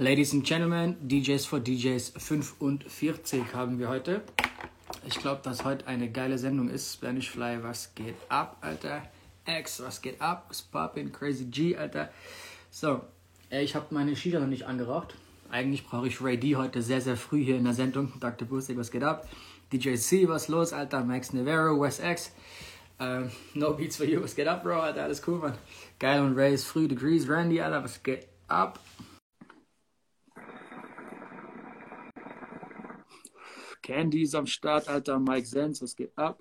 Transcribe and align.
Ladies 0.00 0.32
and 0.32 0.44
Gentlemen, 0.44 0.96
DJs 1.08 1.44
for 1.44 1.58
DJs 1.58 2.12
45 2.16 3.52
haben 3.52 3.80
wir 3.80 3.88
heute. 3.88 4.22
Ich 5.04 5.18
glaube, 5.18 5.40
dass 5.42 5.64
heute 5.64 5.88
eine 5.88 6.08
geile 6.08 6.38
Sendung 6.38 6.68
ist. 6.68 6.92
Spanish 6.92 7.28
Fly, 7.28 7.64
was 7.64 7.96
geht 7.96 8.14
ab, 8.28 8.58
Alter? 8.60 9.02
X, 9.44 9.82
was 9.82 10.00
geht 10.00 10.20
ab? 10.20 10.52
Poppin, 10.70 11.10
Crazy 11.10 11.46
G, 11.46 11.76
Alter. 11.76 12.10
So, 12.70 13.00
ich 13.50 13.74
habe 13.74 13.86
meine 13.90 14.14
Shisha 14.14 14.38
noch 14.38 14.46
nicht 14.46 14.66
angeraucht. 14.66 15.16
Eigentlich 15.50 15.84
brauche 15.84 16.06
ich 16.06 16.22
Ray 16.22 16.38
D 16.38 16.54
heute 16.54 16.80
sehr, 16.80 17.00
sehr 17.00 17.16
früh 17.16 17.42
hier 17.42 17.56
in 17.56 17.64
der 17.64 17.74
Sendung. 17.74 18.12
Dr. 18.20 18.46
Boostig, 18.46 18.78
was 18.78 18.92
geht 18.92 19.02
ab? 19.02 19.28
DJ 19.72 19.96
C, 19.96 20.28
was 20.28 20.46
los, 20.46 20.72
Alter? 20.72 21.02
Max 21.02 21.32
Nevero, 21.32 21.80
West 21.80 22.00
X. 22.04 22.30
Uh, 23.00 23.28
no 23.54 23.72
Beats 23.72 23.96
for 23.96 24.06
You, 24.06 24.22
was 24.22 24.36
geht 24.36 24.46
ab, 24.46 24.62
Bro? 24.62 24.80
Alter, 24.80 25.02
alles 25.02 25.26
cool, 25.26 25.40
man. 25.40 25.58
Geil 25.98 26.22
und 26.22 26.36
Ray 26.36 26.54
ist 26.54 26.66
früh. 26.66 26.86
Degrees, 26.86 27.28
Randy, 27.28 27.60
Alter, 27.60 27.82
was 27.82 28.00
geht 28.00 28.28
ab? 28.46 28.78
Candy 33.88 34.20
ist 34.20 34.34
am 34.34 34.46
Start, 34.46 34.86
Alter. 34.86 35.18
Mike 35.18 35.46
Zenz, 35.46 35.80
was 35.80 35.96
geht 35.96 36.12
ab? 36.18 36.38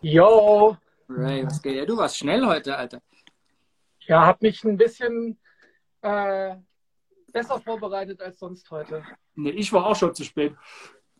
Yo! 0.00 0.78
Ray, 1.10 1.44
was 1.44 1.60
geht? 1.60 1.76
Ja, 1.76 1.84
du 1.84 1.98
warst 1.98 2.16
schnell 2.16 2.46
heute, 2.46 2.74
Alter. 2.74 3.02
Ja, 4.06 4.24
hab 4.24 4.40
mich 4.40 4.64
ein 4.64 4.78
bisschen 4.78 5.38
äh, 6.00 6.56
besser 7.34 7.60
vorbereitet 7.60 8.22
als 8.22 8.38
sonst 8.38 8.70
heute. 8.70 9.04
Nee, 9.34 9.50
ich 9.50 9.70
war 9.74 9.84
auch 9.84 9.94
schon 9.94 10.14
zu 10.14 10.24
spät. 10.24 10.56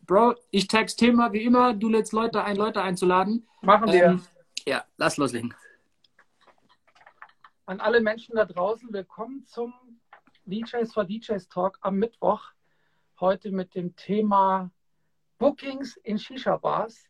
Bro, 0.07 0.33
ich 0.49 0.67
text 0.67 0.97
Thema 0.97 1.31
wie 1.31 1.43
immer. 1.43 1.75
Du 1.75 1.87
lädst 1.87 2.11
Leute 2.11 2.43
ein, 2.43 2.55
Leute 2.55 2.81
einzuladen. 2.81 3.47
Machen 3.61 3.91
wir. 3.91 4.03
Ähm, 4.03 4.23
ja, 4.65 4.83
lass 4.97 5.17
loslegen. 5.17 5.53
An 7.67 7.79
alle 7.79 8.01
Menschen 8.01 8.35
da 8.35 8.45
draußen, 8.45 8.91
willkommen 8.91 9.45
zum 9.45 9.71
DJs 10.45 10.91
for 10.91 11.05
DJs 11.05 11.47
Talk 11.49 11.77
am 11.81 11.97
Mittwoch. 11.97 12.51
Heute 13.21 13.51
mit 13.51 13.75
dem 13.75 13.95
Thema 13.95 14.71
Bookings 15.37 15.95
in 15.97 16.17
Shisha-Bars. 16.17 17.05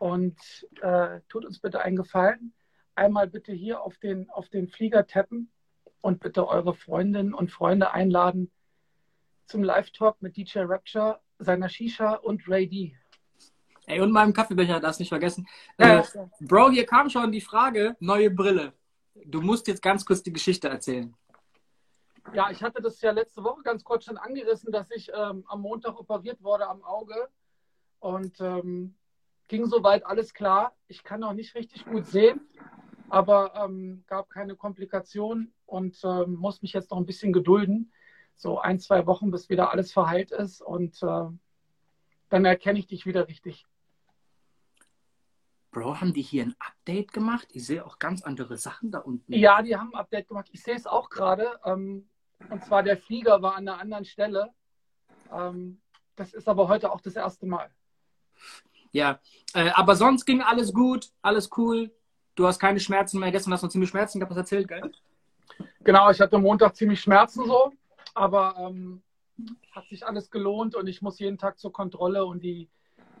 Und 0.00 0.36
äh, 0.80 1.20
tut 1.28 1.44
uns 1.44 1.60
bitte 1.60 1.80
einen 1.80 1.94
Gefallen. 1.94 2.52
Einmal 2.96 3.28
bitte 3.28 3.52
hier 3.52 3.80
auf 3.80 3.96
den, 3.98 4.28
auf 4.30 4.48
den 4.48 4.66
Flieger 4.66 5.06
tappen 5.06 5.52
und 6.00 6.18
bitte 6.18 6.48
eure 6.48 6.74
Freundinnen 6.74 7.32
und 7.32 7.52
Freunde 7.52 7.92
einladen 7.92 8.50
zum 9.46 9.62
Live-Talk 9.62 10.20
mit 10.20 10.36
DJ 10.36 10.62
Rapture, 10.64 11.20
seiner 11.38 11.68
Shisha 11.68 12.14
und 12.14 12.48
Ray 12.48 12.68
D. 12.68 12.96
Ey, 13.86 14.00
und 14.00 14.10
meinem 14.10 14.32
Kaffeebecher, 14.32 14.80
das 14.80 14.98
nicht 14.98 15.10
vergessen. 15.10 15.46
Ja, 15.78 16.00
Äh, 16.00 16.02
Bro, 16.40 16.70
hier 16.70 16.86
kam 16.86 17.08
schon 17.08 17.30
die 17.30 17.40
Frage, 17.40 17.96
neue 18.00 18.30
Brille. 18.30 18.72
Du 19.26 19.40
musst 19.40 19.68
jetzt 19.68 19.82
ganz 19.82 20.04
kurz 20.04 20.24
die 20.24 20.32
Geschichte 20.32 20.68
erzählen. 20.68 21.14
Ja, 22.34 22.50
ich 22.50 22.62
hatte 22.62 22.80
das 22.80 23.00
ja 23.02 23.10
letzte 23.10 23.44
Woche 23.44 23.62
ganz 23.62 23.84
kurz 23.84 24.04
schon 24.04 24.16
angerissen, 24.16 24.72
dass 24.72 24.90
ich 24.90 25.10
ähm, 25.14 25.44
am 25.46 25.60
Montag 25.60 25.98
operiert 25.98 26.42
wurde 26.42 26.66
am 26.66 26.82
Auge 26.82 27.28
und 27.98 28.40
ähm, 28.40 28.94
ging 29.48 29.66
soweit 29.66 30.06
alles 30.06 30.32
klar. 30.32 30.74
Ich 30.88 31.04
kann 31.04 31.20
noch 31.20 31.34
nicht 31.34 31.54
richtig 31.54 31.84
gut 31.84 32.06
sehen, 32.06 32.40
aber 33.10 33.54
ähm, 33.56 34.04
gab 34.06 34.30
keine 34.30 34.56
Komplikationen 34.56 35.52
und 35.66 36.00
ähm, 36.04 36.34
muss 36.36 36.62
mich 36.62 36.72
jetzt 36.72 36.90
noch 36.90 36.98
ein 36.98 37.06
bisschen 37.06 37.32
gedulden. 37.32 37.92
So 38.36 38.58
ein, 38.58 38.78
zwei 38.80 39.06
Wochen, 39.06 39.30
bis 39.30 39.50
wieder 39.50 39.70
alles 39.70 39.92
verheilt 39.92 40.32
ist 40.32 40.62
und 40.62 41.02
äh, 41.02 41.28
dann 42.30 42.44
erkenne 42.46 42.78
ich 42.78 42.86
dich 42.86 43.04
wieder 43.04 43.28
richtig. 43.28 43.66
Bro, 45.70 46.00
haben 46.00 46.12
die 46.12 46.22
hier 46.22 46.44
ein 46.44 46.54
Update 46.58 47.12
gemacht? 47.12 47.48
Ich 47.52 47.66
sehe 47.66 47.84
auch 47.84 47.98
ganz 47.98 48.22
andere 48.22 48.56
Sachen 48.56 48.90
da 48.90 48.98
unten. 48.98 49.32
Ja, 49.32 49.62
die 49.62 49.76
haben 49.76 49.94
ein 49.94 50.00
Update 50.00 50.28
gemacht. 50.28 50.48
Ich 50.52 50.62
sehe 50.62 50.74
es 50.74 50.86
auch 50.86 51.08
gerade. 51.08 51.58
Ähm, 51.64 52.08
und 52.50 52.64
zwar 52.64 52.82
der 52.82 52.96
Flieger 52.96 53.42
war 53.42 53.56
an 53.56 53.68
einer 53.68 53.80
anderen 53.80 54.04
Stelle. 54.04 54.50
Ähm, 55.32 55.80
das 56.16 56.34
ist 56.34 56.48
aber 56.48 56.68
heute 56.68 56.92
auch 56.92 57.00
das 57.00 57.16
erste 57.16 57.46
Mal. 57.46 57.70
Ja, 58.92 59.20
äh, 59.54 59.70
aber 59.70 59.96
sonst 59.96 60.26
ging 60.26 60.42
alles 60.42 60.72
gut, 60.72 61.10
alles 61.22 61.50
cool. 61.56 61.90
Du 62.34 62.46
hast 62.46 62.58
keine 62.58 62.80
Schmerzen 62.80 63.18
mehr. 63.18 63.30
Gestern 63.30 63.52
hast 63.52 63.62
du 63.62 63.66
noch 63.66 63.72
ziemlich 63.72 63.90
Schmerzen 63.90 64.20
gehabt, 64.20 64.30
was 64.30 64.38
erzählt, 64.38 64.68
gell? 64.68 64.92
Genau, 65.84 66.10
ich 66.10 66.20
hatte 66.20 66.38
Montag 66.38 66.76
ziemlich 66.76 67.00
Schmerzen 67.00 67.46
so, 67.46 67.72
aber 68.14 68.56
ähm, 68.58 69.02
hat 69.72 69.88
sich 69.88 70.06
alles 70.06 70.30
gelohnt 70.30 70.74
und 70.74 70.86
ich 70.86 71.02
muss 71.02 71.18
jeden 71.18 71.38
Tag 71.38 71.58
zur 71.58 71.72
Kontrolle 71.72 72.24
und 72.24 72.42
die 72.42 72.68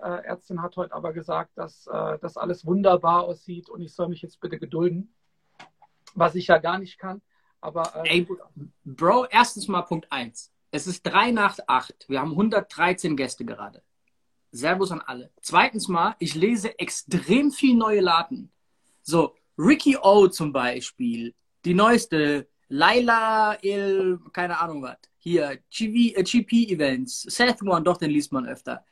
äh, 0.02 0.24
Ärztin 0.24 0.62
hat 0.62 0.76
heute 0.76 0.94
aber 0.94 1.12
gesagt, 1.12 1.56
dass 1.56 1.86
äh, 1.86 2.18
das 2.20 2.36
alles 2.36 2.66
wunderbar 2.66 3.24
aussieht 3.24 3.68
und 3.68 3.80
ich 3.80 3.94
soll 3.94 4.08
mich 4.08 4.22
jetzt 4.22 4.40
bitte 4.40 4.58
gedulden, 4.58 5.14
was 6.14 6.34
ich 6.34 6.46
ja 6.48 6.58
gar 6.58 6.78
nicht 6.78 6.98
kann. 6.98 7.22
Aber 7.62 8.04
äh, 8.04 8.18
Ey, 8.18 8.28
Bro, 8.84 9.26
erstens 9.30 9.68
mal 9.68 9.82
Punkt 9.82 10.10
1. 10.10 10.52
Es 10.72 10.86
ist 10.86 11.02
drei 11.06 11.30
nach 11.30 11.58
acht. 11.66 12.06
Wir 12.08 12.20
haben 12.20 12.32
113 12.32 13.16
Gäste 13.16 13.44
gerade. 13.44 13.82
Servus 14.50 14.90
an 14.90 15.00
alle. 15.00 15.30
Zweitens 15.40 15.88
mal, 15.88 16.14
ich 16.18 16.34
lese 16.34 16.78
extrem 16.78 17.50
viel 17.50 17.76
neue 17.76 18.00
Laden. 18.00 18.50
So, 19.02 19.34
Ricky 19.56 19.96
O 19.96 20.28
zum 20.28 20.52
Beispiel. 20.52 21.34
Die 21.64 21.74
neueste. 21.74 22.48
Laila 22.68 23.58
Il, 23.62 24.18
keine 24.32 24.58
Ahnung 24.58 24.82
was. 24.82 24.96
Hier, 25.18 25.58
GV, 25.70 26.16
äh, 26.16 26.22
GP-Events. 26.22 27.22
Seth 27.22 27.62
One, 27.62 27.82
doch, 27.82 27.98
den 27.98 28.10
liest 28.10 28.32
man 28.32 28.46
öfter. 28.46 28.84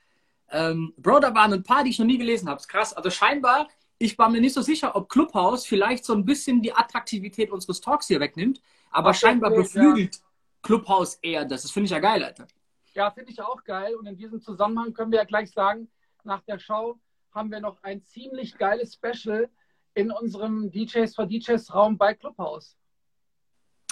Ähm, 0.51 0.93
Bro, 0.99 1.21
da 1.21 1.35
waren 1.35 1.55
ein 1.55 1.63
paar, 1.63 1.83
die 1.83 1.91
ich 1.91 1.99
noch 1.99 2.07
nie 2.07 2.19
gelesen 2.19 2.49
habe. 2.49 2.61
Ist 2.61 2.69
krass. 2.69 2.93
Also 2.93 3.11
scheinbar, 3.11 3.69
ich 4.03 4.17
war 4.19 4.31
mir 4.31 4.41
nicht 4.41 4.55
so 4.55 4.63
sicher, 4.63 4.97
ob 4.97 5.11
Clubhouse 5.11 5.67
vielleicht 5.67 6.07
so 6.07 6.15
ein 6.15 6.25
bisschen 6.25 6.63
die 6.63 6.73
Attraktivität 6.73 7.51
unseres 7.51 7.83
Talks 7.83 8.07
hier 8.07 8.19
wegnimmt. 8.19 8.63
Aber 8.91 9.11
Ach, 9.11 9.15
scheinbar 9.15 9.51
okay, 9.51 9.59
ja. 9.59 9.63
beflügelt 9.63 10.23
Clubhouse 10.63 11.17
eher 11.17 11.45
das. 11.45 11.63
Das 11.63 11.71
finde 11.71 11.85
ich 11.85 11.91
ja 11.91 11.99
geil, 11.99 12.25
Alter. 12.25 12.47
Ja, 12.95 13.11
finde 13.11 13.31
ich 13.31 13.41
auch 13.43 13.63
geil. 13.63 13.95
Und 13.95 14.07
in 14.07 14.17
diesem 14.17 14.41
Zusammenhang 14.41 14.95
können 14.95 15.13
wir 15.13 15.19
ja 15.19 15.25
gleich 15.25 15.51
sagen, 15.51 15.91
nach 16.25 16.41
der 16.43 16.59
Show 16.59 16.99
haben 17.33 17.51
wir 17.51 17.61
noch 17.61 17.83
ein 17.83 18.03
ziemlich 18.03 18.57
geiles 18.57 18.95
Special 18.95 19.51
in 19.93 20.11
unserem 20.11 20.71
DJs 20.71 21.15
for 21.15 21.27
DJs 21.27 21.75
Raum 21.75 21.99
bei 21.99 22.15
Clubhouse. 22.15 22.79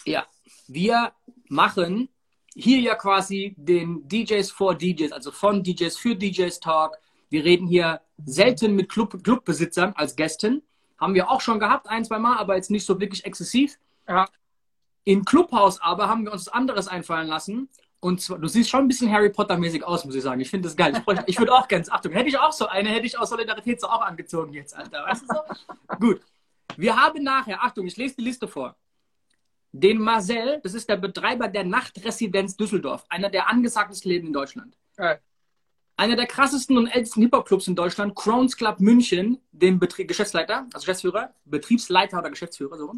Ja, 0.07 0.27
wir 0.69 1.13
machen 1.49 2.09
hier 2.55 2.81
ja 2.81 2.95
quasi 2.95 3.55
den 3.59 4.09
DJs 4.09 4.51
for 4.51 4.75
DJs, 4.75 5.13
also 5.13 5.33
von 5.33 5.63
DJs 5.63 5.99
für 5.99 6.17
DJs 6.17 6.61
Talk. 6.61 6.99
Wir 7.31 7.44
reden 7.44 7.66
hier 7.66 8.00
selten 8.25 8.75
mit 8.75 8.89
Club, 8.89 9.22
Clubbesitzern 9.22 9.93
als 9.94 10.16
Gästen. 10.16 10.62
Haben 10.99 11.15
wir 11.15 11.31
auch 11.31 11.41
schon 11.41 11.61
gehabt, 11.61 11.89
ein, 11.89 12.05
zwei 12.05 12.19
Mal, 12.19 12.37
aber 12.39 12.56
jetzt 12.56 12.71
nicht 12.71 12.84
so 12.84 12.99
wirklich 13.00 13.25
exzessiv. 13.25 13.78
Ja, 14.09 14.27
In 15.05 15.25
Clubhouse 15.25 15.81
aber 15.81 16.09
haben 16.09 16.25
wir 16.25 16.33
uns 16.33 16.47
was 16.47 16.53
anderes 16.53 16.88
einfallen 16.88 17.28
lassen. 17.28 17.69
Und 18.00 18.21
zwar, 18.21 18.38
du 18.38 18.47
siehst 18.49 18.71
schon 18.71 18.81
ein 18.81 18.88
bisschen 18.88 19.11
Harry 19.12 19.28
Potter-mäßig 19.31 19.84
aus, 19.84 20.05
muss 20.05 20.15
ich 20.15 20.22
sagen. 20.22 20.41
Ich 20.41 20.50
finde 20.50 20.69
das 20.69 20.77
geil. 20.77 20.93
Ich, 20.94 21.19
ich 21.27 21.38
würde 21.38 21.53
auch 21.53 21.67
ganz, 21.69 21.88
Achtung, 21.91 22.12
hätte 22.12 22.28
ich 22.28 22.38
auch 22.38 22.53
so 22.53 22.67
eine, 22.67 22.88
hätte 22.91 23.06
ich 23.06 23.19
aus 23.19 23.31
Solidarität 23.31 23.81
so 23.81 23.88
auch 23.88 24.03
angezogen 24.03 24.53
jetzt, 24.55 24.75
Alter. 24.77 25.05
Weißt 25.05 25.22
du 25.22 25.34
so? 25.34 25.97
Gut. 25.99 26.21
Wir 26.77 26.97
haben 26.97 27.22
nachher, 27.25 27.62
Achtung, 27.62 27.87
ich 27.87 27.97
lese 27.97 28.17
die 28.17 28.22
Liste 28.22 28.47
vor. 28.47 28.77
Den 29.72 29.99
Marcel, 30.00 30.61
das 30.62 30.75
ist 30.75 30.88
der 30.88 30.97
Betreiber 30.97 31.49
der 31.49 31.65
Nachtresidenz 31.65 32.56
Düsseldorf, 32.56 33.05
einer 33.09 33.28
der 33.31 33.49
angesagtesten 33.49 34.11
Läden 34.11 34.28
in 34.28 34.33
Deutschland. 34.33 34.77
geil. 34.97 35.21
Einer 35.99 36.15
der 36.15 36.27
krassesten 36.27 36.79
und 36.79 36.87
ältesten 36.87 37.23
Hip-Hop-Clubs 37.23 37.67
in 37.67 37.75
Deutschland, 37.75 38.15
Crohn's 38.15 38.57
Club 38.57 38.79
München, 38.79 39.39
den 39.51 39.81
Betrie 39.81 40.07
Geschäftsleiter, 40.07 40.69
also 40.73 40.85
Geschäftsführer, 40.85 41.35
Betriebsleiter 41.45 42.21
oder 42.21 42.31
Geschäftsführer, 42.31 42.79
so. 42.79 42.93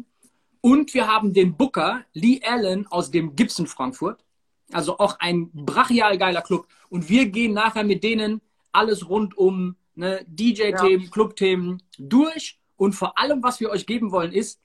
Und 0.61 0.93
wir 0.93 1.07
haben 1.07 1.33
den 1.33 1.57
Booker, 1.57 2.05
Lee 2.13 2.41
Allen 2.43 2.85
aus 2.85 3.09
dem 3.09 3.35
Gibson 3.35 3.65
Frankfurt. 3.65 4.23
Also 4.71 4.99
auch 4.99 5.17
ein 5.19 5.49
brachial 5.51 6.19
geiler 6.19 6.43
Club. 6.43 6.67
Und 6.89 7.09
wir 7.09 7.25
gehen 7.25 7.53
nachher 7.53 7.83
mit 7.83 8.03
denen 8.03 8.39
alles 8.71 9.09
rund 9.09 9.35
um 9.35 9.75
ne, 9.95 10.23
DJ-Themen, 10.27 11.01
Ja. 11.05 11.09
Club-Themen 11.09 11.81
durch. 11.97 12.59
Und 12.77 12.93
vor 12.93 13.17
allem, 13.17 13.41
was 13.41 13.59
wir 13.59 13.71
euch 13.71 13.87
geben 13.87 14.11
wollen, 14.11 14.31
ist, 14.31 14.61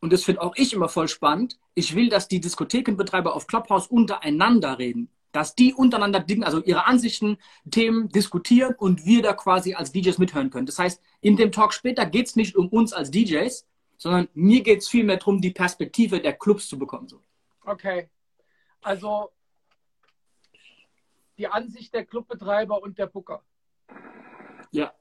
und 0.00 0.14
das 0.14 0.24
finde 0.24 0.40
auch 0.40 0.54
ich 0.56 0.72
immer 0.72 0.88
voll 0.88 1.08
spannend, 1.08 1.58
ich 1.74 1.94
will, 1.94 2.08
dass 2.08 2.26
die 2.26 2.40
Diskothekenbetreiber 2.40 3.36
auf 3.36 3.46
Clubhouse 3.46 3.86
untereinander 3.86 4.78
reden. 4.78 5.10
Dass 5.36 5.54
die 5.54 5.74
untereinander 5.74 6.20
Dinge, 6.20 6.46
also 6.46 6.62
ihre 6.62 6.86
Ansichten, 6.86 7.36
Themen 7.70 8.08
diskutieren 8.08 8.74
und 8.78 9.04
wir 9.04 9.20
da 9.20 9.34
quasi 9.34 9.74
als 9.74 9.92
DJs 9.92 10.16
mithören 10.16 10.48
können. 10.48 10.64
Das 10.64 10.78
heißt, 10.78 10.98
in 11.20 11.36
dem 11.36 11.52
Talk 11.52 11.74
später 11.74 12.06
geht 12.06 12.28
es 12.28 12.36
nicht 12.36 12.56
um 12.56 12.68
uns 12.68 12.94
als 12.94 13.10
DJs, 13.10 13.66
sondern 13.98 14.28
mir 14.32 14.62
geht 14.62 14.78
es 14.78 14.88
vielmehr 14.88 15.18
darum, 15.18 15.42
die 15.42 15.50
Perspektive 15.50 16.22
der 16.22 16.32
Clubs 16.32 16.68
zu 16.68 16.78
bekommen. 16.78 17.06
So. 17.08 17.20
Okay. 17.66 18.08
Also 18.80 19.28
die 21.36 21.48
Ansicht 21.48 21.92
der 21.92 22.06
Clubbetreiber 22.06 22.82
und 22.82 22.96
der 22.96 23.06
Booker. 23.06 23.42
Ja. 24.70 24.94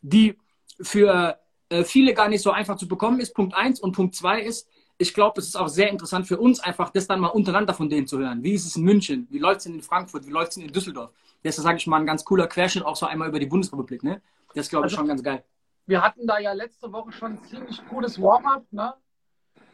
Die 0.00 0.38
für 0.80 1.40
äh, 1.70 1.82
viele 1.82 2.14
gar 2.14 2.28
nicht 2.28 2.42
so 2.42 2.52
einfach 2.52 2.76
zu 2.76 2.86
bekommen 2.86 3.18
ist, 3.18 3.34
Punkt 3.34 3.56
eins. 3.56 3.80
Und 3.80 3.96
Punkt 3.96 4.14
zwei 4.14 4.40
ist, 4.42 4.68
ich 4.98 5.12
glaube, 5.12 5.40
es 5.40 5.48
ist 5.48 5.56
auch 5.56 5.68
sehr 5.68 5.90
interessant 5.90 6.26
für 6.26 6.38
uns 6.38 6.60
einfach, 6.60 6.90
das 6.90 7.06
dann 7.06 7.20
mal 7.20 7.28
untereinander 7.28 7.74
von 7.74 7.88
denen 7.88 8.06
zu 8.06 8.18
hören. 8.18 8.42
Wie 8.42 8.52
ist 8.52 8.64
es 8.66 8.76
in 8.76 8.84
München? 8.84 9.26
Wie 9.30 9.38
läuft 9.38 9.60
es 9.60 9.66
in 9.66 9.82
Frankfurt? 9.82 10.26
Wie 10.26 10.30
läuft 10.30 10.52
es 10.52 10.56
in 10.58 10.68
Düsseldorf? 10.72 11.10
Das 11.42 11.58
ist, 11.58 11.64
sage 11.64 11.76
ich 11.78 11.86
mal, 11.86 11.98
ein 12.00 12.06
ganz 12.06 12.24
cooler 12.24 12.46
Querschnitt 12.46 12.84
auch 12.84 12.96
so 12.96 13.06
einmal 13.06 13.28
über 13.28 13.38
die 13.38 13.46
Bundesrepublik. 13.46 14.02
Ne? 14.02 14.22
Das 14.54 14.68
glaube 14.68 14.86
ich 14.86 14.92
Also- 14.92 14.96
schon 14.98 15.08
ganz 15.08 15.22
geil. 15.22 15.44
Wir 15.86 16.00
hatten 16.00 16.26
da 16.26 16.38
ja 16.38 16.52
letzte 16.52 16.90
Woche 16.92 17.12
schon 17.12 17.32
ein 17.32 17.44
ziemlich 17.44 17.82
cooles 17.88 18.20
Warm-up, 18.20 18.64
ne? 18.72 18.94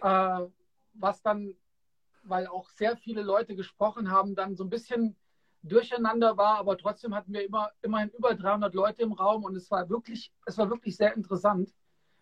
äh, 0.02 0.46
was 0.94 1.22
dann 1.22 1.54
weil 2.24 2.46
auch 2.48 2.68
sehr 2.70 2.96
viele 2.96 3.22
Leute 3.22 3.56
gesprochen 3.56 4.10
haben, 4.10 4.34
dann 4.34 4.54
so 4.54 4.62
ein 4.64 4.70
bisschen 4.70 5.16
durcheinander 5.62 6.36
war, 6.36 6.56
aber 6.58 6.76
trotzdem 6.76 7.14
hatten 7.14 7.32
wir 7.32 7.44
immer, 7.44 7.70
immerhin 7.82 8.10
über 8.10 8.34
300 8.34 8.74
Leute 8.74 9.02
im 9.02 9.12
Raum 9.12 9.44
und 9.44 9.56
es 9.56 9.70
war 9.70 9.88
wirklich, 9.88 10.32
es 10.46 10.58
war 10.58 10.68
wirklich 10.70 10.96
sehr 10.96 11.14
interessant. 11.16 11.72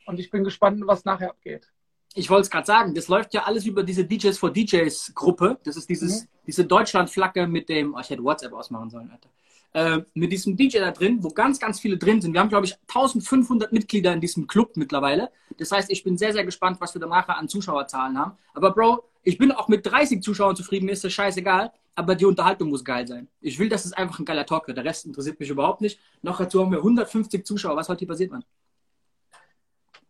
Und 0.06 0.19
ich 0.21 0.31
bin 0.31 0.45
gespannt, 0.45 0.83
was 0.87 1.05
nachher 1.05 1.31
abgeht. 1.31 1.73
Ich 2.15 2.31
wollte 2.31 2.43
es 2.43 2.51
gerade 2.51 2.67
sagen, 2.67 2.95
das 2.95 3.09
läuft 3.09 3.35
ja 3.35 3.45
alles 3.45 3.67
über 3.67 3.83
diese 3.83 4.05
DJs 4.05 4.37
for 4.39 4.53
DJs 4.53 5.13
Gruppe. 5.15 5.59
Das 5.65 5.77
ist 5.77 5.89
dieses, 5.89 6.23
mhm. 6.23 6.29
diese 6.47 6.65
Deutschland-Flagge 6.65 7.47
mit 7.47 7.69
dem, 7.69 7.95
oh, 7.95 8.01
ich 8.01 8.11
hätte 8.11 8.25
WhatsApp 8.25 8.53
ausmachen 8.53 8.91
sollen, 8.91 9.11
Alter. 9.11 9.29
Äh, 9.75 10.03
mit 10.15 10.33
diesem 10.33 10.57
DJ 10.57 10.79
da 10.79 10.91
drin, 10.91 11.23
wo 11.23 11.29
ganz, 11.29 11.61
ganz 11.61 11.79
viele 11.79 11.99
drin 11.99 12.23
sind. 12.23 12.33
Wir 12.33 12.41
haben, 12.41 12.49
glaube 12.49 12.67
ich, 12.67 12.75
1500 12.89 13.71
Mitglieder 13.71 14.13
in 14.15 14.21
diesem 14.21 14.47
Club 14.47 14.77
mittlerweile. 14.77 15.31
Das 15.59 15.71
heißt, 15.71 15.91
ich 15.91 16.03
bin 16.03 16.17
sehr, 16.17 16.33
sehr 16.33 16.45
gespannt, 16.45 16.81
was 16.81 16.95
wir 16.95 17.01
da 17.01 17.07
nachher 17.07 17.37
an 17.37 17.49
Zuschauerzahlen 17.49 18.19
haben. 18.19 18.39
Aber 18.55 18.71
Bro, 18.73 19.05
ich 19.23 19.37
bin 19.37 19.53
auch 19.53 19.69
mit 19.69 19.85
30 19.85 20.23
Zuschauern 20.23 20.57
zufrieden, 20.57 20.87
mir 20.87 20.93
ist 20.93 21.05
das 21.05 21.13
scheißegal. 21.13 21.71
Aber 21.95 22.15
die 22.15 22.25
Unterhaltung 22.25 22.71
muss 22.71 22.85
geil 22.85 23.07
sein. 23.07 23.29
Ich 23.41 23.59
will, 23.59 23.69
dass 23.69 23.85
es 23.85 23.93
einfach 23.93 24.21
ein 24.21 24.25
geiler 24.25 24.47
Talk 24.47 24.69
wird. 24.69 24.79
Der 24.79 24.85
Rest 24.85 25.05
interessiert 25.05 25.39
mich 25.41 25.51
überhaupt 25.51 25.81
nicht. 25.81 26.01
Noch 26.23 26.39
dazu 26.39 26.61
haben 26.61 26.71
wir 26.71 26.79
150 26.79 27.45
Zuschauer. 27.45 27.77
Was 27.77 27.89
heute 27.89 27.99
hier 27.99 28.09
passiert, 28.09 28.31
Mann? 28.31 28.45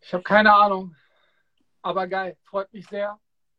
Ich 0.01 0.13
habe 0.13 0.23
keine 0.23 0.55
Ahnung. 0.55 0.95
Aber 1.83 2.07
geil, 2.07 2.37
freut 2.45 2.73
mich 2.73 2.87
sehr. 2.89 3.19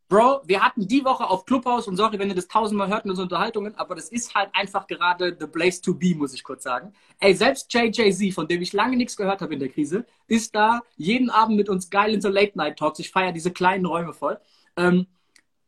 Bro, 0.09 0.41
wir 0.45 0.63
hatten 0.63 0.87
die 0.87 1.05
Woche 1.05 1.29
auf 1.29 1.45
Clubhouse 1.45 1.87
und 1.87 1.95
sorry, 1.95 2.17
wenn 2.17 2.29
ihr 2.29 2.35
das 2.35 2.47
tausendmal 2.47 2.87
hört 2.87 3.05
in 3.05 3.11
unseren 3.11 3.25
Unterhaltungen, 3.25 3.75
aber 3.75 3.93
das 3.93 4.09
ist 4.09 4.33
halt 4.33 4.49
einfach 4.53 4.87
gerade 4.87 5.37
the 5.39 5.45
place 5.45 5.79
to 5.79 5.93
be, 5.93 6.15
muss 6.15 6.33
ich 6.33 6.43
kurz 6.43 6.63
sagen. 6.63 6.93
Ey, 7.19 7.35
selbst 7.35 7.71
JJZ, 7.71 8.33
von 8.33 8.47
dem 8.47 8.63
ich 8.63 8.73
lange 8.73 8.97
nichts 8.97 9.15
gehört 9.15 9.41
habe 9.41 9.53
in 9.53 9.59
der 9.59 9.69
Krise, 9.69 10.07
ist 10.25 10.55
da 10.55 10.81
jeden 10.97 11.29
Abend 11.29 11.57
mit 11.57 11.69
uns 11.69 11.91
geil 11.91 12.15
in 12.15 12.21
so 12.21 12.29
Late 12.29 12.57
Night 12.57 12.79
Talks. 12.79 12.97
Ich 12.97 13.11
feiere 13.11 13.31
diese 13.31 13.51
kleinen 13.51 13.85
Räume 13.85 14.13
voll. 14.13 14.39
Ähm, 14.77 15.05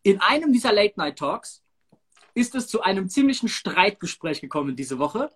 in 0.01 0.19
einem 0.21 0.51
dieser 0.51 0.73
Late 0.73 0.95
Night 0.97 1.19
Talks 1.19 1.61
ist 2.33 2.55
es 2.55 2.67
zu 2.67 2.81
einem 2.81 3.09
ziemlichen 3.09 3.47
Streitgespräch 3.47 4.41
gekommen 4.41 4.75
diese 4.75 4.97
Woche. 4.97 5.29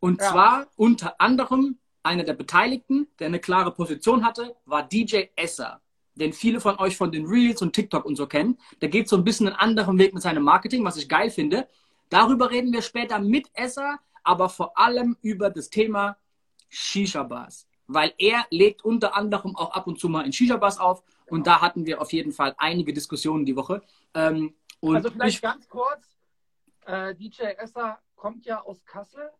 Und 0.00 0.22
ja. 0.22 0.30
zwar 0.30 0.66
unter 0.76 1.20
anderem 1.20 1.78
einer 2.02 2.24
der 2.24 2.34
Beteiligten, 2.34 3.08
der 3.18 3.26
eine 3.26 3.40
klare 3.40 3.72
Position 3.72 4.24
hatte, 4.24 4.56
war 4.64 4.82
DJ 4.82 5.24
Esser, 5.36 5.82
den 6.16 6.32
viele 6.32 6.60
von 6.60 6.78
euch 6.78 6.96
von 6.96 7.12
den 7.12 7.26
Reels 7.26 7.62
und 7.62 7.72
TikTok 7.72 8.04
und 8.04 8.16
so 8.16 8.26
kennen. 8.26 8.58
Der 8.80 8.88
geht 8.88 9.08
so 9.08 9.16
ein 9.16 9.24
bisschen 9.24 9.46
einen 9.46 9.56
anderen 9.56 9.98
Weg 9.98 10.14
mit 10.14 10.22
seinem 10.22 10.42
Marketing, 10.42 10.84
was 10.84 10.96
ich 10.96 11.08
geil 11.08 11.30
finde. 11.30 11.68
Darüber 12.08 12.50
reden 12.50 12.72
wir 12.72 12.82
später 12.82 13.18
mit 13.18 13.48
Esser, 13.52 13.98
aber 14.22 14.48
vor 14.48 14.76
allem 14.78 15.16
über 15.22 15.50
das 15.50 15.70
Thema 15.70 16.16
Shisha-Bars. 16.68 17.68
Weil 17.86 18.12
er 18.18 18.44
legt 18.50 18.84
unter 18.84 19.14
anderem 19.14 19.54
auch 19.56 19.70
ab 19.72 19.86
und 19.86 20.00
zu 20.00 20.08
mal 20.08 20.24
in 20.24 20.32
Shisha-Bars 20.32 20.78
auf. 20.78 21.02
Und 21.26 21.46
da 21.46 21.60
hatten 21.60 21.86
wir 21.86 22.00
auf 22.00 22.12
jeden 22.12 22.32
Fall 22.32 22.54
einige 22.58 22.92
Diskussionen 22.92 23.44
die 23.44 23.56
Woche. 23.56 23.82
Ähm, 24.14 24.54
also 24.82 25.10
vielleicht 25.10 25.36
ich, 25.36 25.42
ganz 25.42 25.68
kurz, 25.68 26.16
äh, 26.86 27.14
DJ 27.14 27.42
Esser 27.58 27.98
kommt 28.14 28.46
ja 28.46 28.62
aus 28.62 28.84
Kassel. 28.84 29.30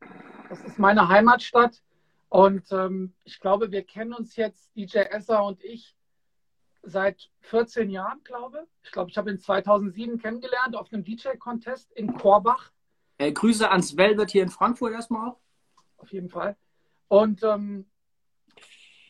Das 0.48 0.60
ist 0.62 0.78
meine 0.78 1.08
Heimatstadt. 1.08 1.82
Und 2.28 2.70
ähm, 2.72 3.14
ich 3.24 3.40
glaube, 3.40 3.70
wir 3.70 3.84
kennen 3.84 4.12
uns 4.12 4.36
jetzt, 4.36 4.74
DJ 4.76 4.98
Esser 4.98 5.44
und 5.44 5.62
ich, 5.62 5.95
seit 6.86 7.30
14 7.40 7.90
Jahren, 7.90 8.22
glaube 8.24 8.64
ich. 8.64 8.86
Ich 8.86 8.92
glaube, 8.92 9.10
ich 9.10 9.18
habe 9.18 9.30
ihn 9.30 9.38
2007 9.38 10.18
kennengelernt 10.18 10.76
auf 10.76 10.92
einem 10.92 11.04
DJ-Contest 11.04 11.92
in 11.92 12.14
Korbach. 12.14 12.72
Äh, 13.18 13.32
Grüße 13.32 13.70
ans 13.70 13.96
Velvet 13.96 14.30
hier 14.30 14.42
in 14.42 14.50
Frankfurt 14.50 14.92
erstmal 14.92 15.30
auch. 15.30 15.40
Auf 15.98 16.12
jeden 16.12 16.28
Fall. 16.28 16.56
Und 17.08 17.42
ähm, 17.42 17.86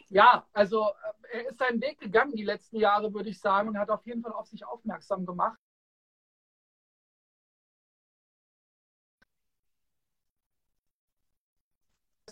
ja, 0.08 0.46
also 0.52 0.88
äh, 1.32 1.38
er 1.38 1.48
ist 1.48 1.58
seinen 1.58 1.80
Weg 1.80 1.98
gegangen 1.98 2.34
die 2.34 2.44
letzten 2.44 2.76
Jahre, 2.76 3.12
würde 3.12 3.28
ich 3.28 3.40
sagen, 3.40 3.68
und 3.68 3.78
hat 3.78 3.90
auf 3.90 4.06
jeden 4.06 4.22
Fall 4.22 4.32
auf 4.32 4.46
sich 4.46 4.64
aufmerksam 4.64 5.26
gemacht. 5.26 5.58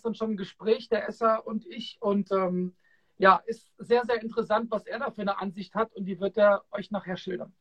gestern 0.04 0.14
schon 0.14 0.30
ein 0.32 0.36
Gespräch, 0.36 0.88
der 0.88 1.08
Esser 1.08 1.46
und 1.46 1.66
ich. 1.66 1.96
Und 2.00 2.30
ähm, 2.30 2.76
ja, 3.18 3.42
ist 3.46 3.72
sehr, 3.78 4.04
sehr 4.04 4.20
interessant, 4.22 4.70
was 4.70 4.86
er 4.86 4.98
da 4.98 5.10
für 5.10 5.22
eine 5.22 5.38
Ansicht 5.40 5.74
hat. 5.74 5.92
Und 5.94 6.06
die 6.06 6.18
wird 6.20 6.36
er 6.36 6.64
euch 6.70 6.90
nachher 6.90 7.16
schildern. 7.16 7.52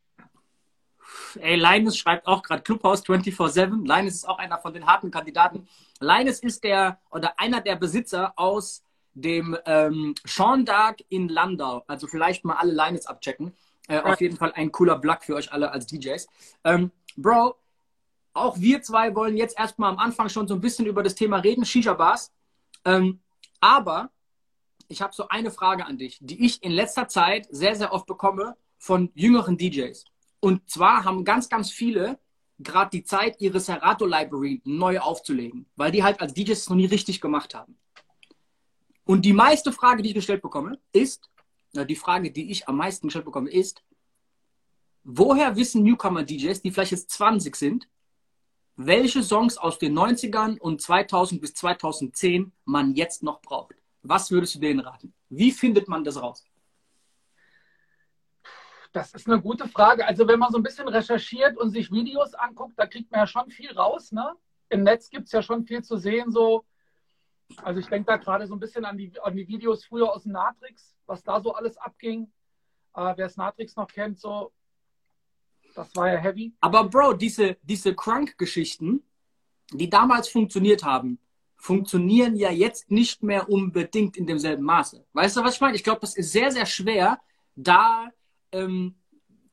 Ey, 1.39 1.55
Linus 1.55 1.97
schreibt 1.97 2.27
auch 2.27 2.41
gerade 2.41 2.63
Clubhouse 2.63 3.03
24-7. 3.03 3.85
Linus 3.85 4.15
ist 4.15 4.27
auch 4.27 4.39
einer 4.39 4.57
von 4.57 4.73
den 4.73 4.85
harten 4.85 5.11
Kandidaten. 5.11 5.67
Linus 5.99 6.39
ist 6.39 6.63
der 6.63 6.99
oder 7.11 7.39
einer 7.39 7.61
der 7.61 7.75
Besitzer 7.75 8.33
aus 8.35 8.83
dem 9.13 9.57
ähm, 9.65 10.15
Sean 10.25 10.65
Dark 10.65 10.99
in 11.09 11.29
Landau. 11.29 11.83
Also 11.87 12.07
vielleicht 12.07 12.45
mal 12.45 12.55
alle 12.55 12.73
Linus 12.73 13.05
abchecken. 13.05 13.53
Äh. 13.87 13.99
Auf 13.99 14.21
jeden 14.21 14.37
Fall 14.37 14.53
ein 14.55 14.71
cooler 14.71 14.97
Block 14.97 15.23
für 15.23 15.35
euch 15.35 15.51
alle 15.51 15.71
als 15.71 15.85
DJs. 15.87 16.27
Ähm, 16.63 16.91
Bro, 17.17 17.55
auch 18.33 18.57
wir 18.57 18.81
zwei 18.81 19.13
wollen 19.15 19.37
jetzt 19.37 19.57
erstmal 19.59 19.91
am 19.91 19.99
Anfang 19.99 20.29
schon 20.29 20.47
so 20.47 20.55
ein 20.55 20.61
bisschen 20.61 20.85
über 20.85 21.03
das 21.03 21.15
Thema 21.15 21.37
reden, 21.37 21.65
Shisha-Bars. 21.65 22.31
Ähm, 22.85 23.19
aber 23.59 24.09
ich 24.87 25.01
habe 25.01 25.13
so 25.13 25.27
eine 25.27 25.51
Frage 25.51 25.85
an 25.85 25.97
dich, 25.97 26.17
die 26.21 26.45
ich 26.45 26.63
in 26.63 26.71
letzter 26.71 27.07
Zeit 27.07 27.47
sehr, 27.49 27.75
sehr 27.75 27.93
oft 27.93 28.05
bekomme 28.05 28.55
von 28.77 29.11
jüngeren 29.15 29.57
DJs. 29.57 30.05
Und 30.39 30.69
zwar 30.69 31.05
haben 31.05 31.23
ganz, 31.23 31.49
ganz 31.49 31.71
viele 31.71 32.19
gerade 32.59 32.91
die 32.91 33.03
Zeit, 33.03 33.39
ihre 33.39 33.59
Serato 33.59 34.05
Library 34.05 34.61
neu 34.63 34.99
aufzulegen, 34.99 35.65
weil 35.75 35.91
die 35.91 36.03
halt 36.03 36.21
als 36.21 36.33
DJs 36.33 36.51
es 36.51 36.69
noch 36.69 36.75
nie 36.75 36.85
richtig 36.85 37.21
gemacht 37.21 37.55
haben. 37.55 37.77
Und 39.05 39.23
die 39.25 39.33
meiste 39.33 39.71
Frage, 39.71 40.01
die 40.01 40.09
ich 40.09 40.15
gestellt 40.15 40.41
bekomme, 40.41 40.79
ist, 40.93 41.29
die 41.73 41.95
Frage, 41.95 42.31
die 42.31 42.51
ich 42.51 42.67
am 42.67 42.77
meisten 42.77 43.07
gestellt 43.07 43.25
bekomme, 43.25 43.49
ist, 43.49 43.83
woher 45.03 45.55
wissen 45.55 45.83
Newcomer-DJs, 45.83 46.61
die 46.61 46.71
vielleicht 46.71 46.91
jetzt 46.91 47.09
20 47.11 47.55
sind, 47.55 47.89
welche 48.75 49.21
Songs 49.23 49.57
aus 49.57 49.77
den 49.77 49.97
90ern 49.97 50.57
und 50.57 50.81
2000 50.81 51.41
bis 51.41 51.53
2010 51.53 52.53
man 52.65 52.95
jetzt 52.95 53.23
noch 53.23 53.41
braucht. 53.41 53.75
Was 54.03 54.29
würdest 54.31 54.55
du 54.55 54.59
denen 54.59 54.81
raten? 54.81 55.13
Wie 55.29 55.51
findet 55.51 55.87
man 55.87 56.03
das 56.03 56.21
raus? 56.21 56.45
Das 58.91 59.13
ist 59.13 59.27
eine 59.27 59.41
gute 59.41 59.67
Frage. 59.67 60.05
Also 60.05 60.27
wenn 60.27 60.39
man 60.39 60.51
so 60.51 60.57
ein 60.57 60.63
bisschen 60.63 60.87
recherchiert 60.87 61.57
und 61.57 61.71
sich 61.71 61.91
Videos 61.91 62.35
anguckt, 62.35 62.73
da 62.77 62.85
kriegt 62.85 63.11
man 63.11 63.21
ja 63.21 63.27
schon 63.27 63.49
viel 63.49 63.71
raus. 63.71 64.11
Ne? 64.11 64.35
Im 64.69 64.83
Netz 64.83 65.09
gibt 65.09 65.25
es 65.25 65.31
ja 65.31 65.41
schon 65.41 65.65
viel 65.65 65.83
zu 65.83 65.97
sehen. 65.97 66.31
So. 66.31 66.63
Also 67.57 67.79
ich 67.79 67.87
denke 67.87 68.05
da 68.05 68.17
gerade 68.17 68.45
so 68.45 68.53
ein 68.53 68.59
bisschen 68.59 68.85
an 68.85 68.97
die, 68.97 69.11
an 69.21 69.35
die 69.35 69.47
Videos 69.47 69.85
früher 69.85 70.11
aus 70.11 70.23
dem 70.23 70.33
Natrix, 70.33 70.95
was 71.07 71.23
da 71.23 71.41
so 71.41 71.55
alles 71.55 71.77
abging. 71.77 72.31
Äh, 72.95 73.13
wer 73.15 73.25
es 73.25 73.37
Natrix 73.37 73.75
noch 73.75 73.87
kennt, 73.87 74.19
so 74.19 74.51
das 75.73 75.95
war 75.95 76.11
ja 76.11 76.17
heavy. 76.17 76.53
Aber 76.61 76.83
Bro, 76.85 77.13
diese, 77.13 77.57
diese 77.63 77.95
Crunk-Geschichten, 77.95 79.03
die 79.71 79.89
damals 79.89 80.29
funktioniert 80.29 80.83
haben, 80.83 81.19
funktionieren 81.63 82.35
ja 82.35 82.51
jetzt 82.51 82.91
nicht 82.91 83.23
mehr 83.23 83.49
unbedingt 83.49 84.17
in 84.17 84.27
demselben 84.27 84.63
Maße. 84.63 85.05
Weißt 85.13 85.37
du, 85.37 85.43
was 85.45 85.55
ich 85.55 85.61
meine? 85.61 85.77
Ich 85.77 85.83
glaube, 85.85 86.01
das 86.01 86.17
ist 86.17 86.33
sehr, 86.33 86.51
sehr 86.51 86.65
schwer, 86.65 87.21
da, 87.55 88.09
ähm, 88.51 88.95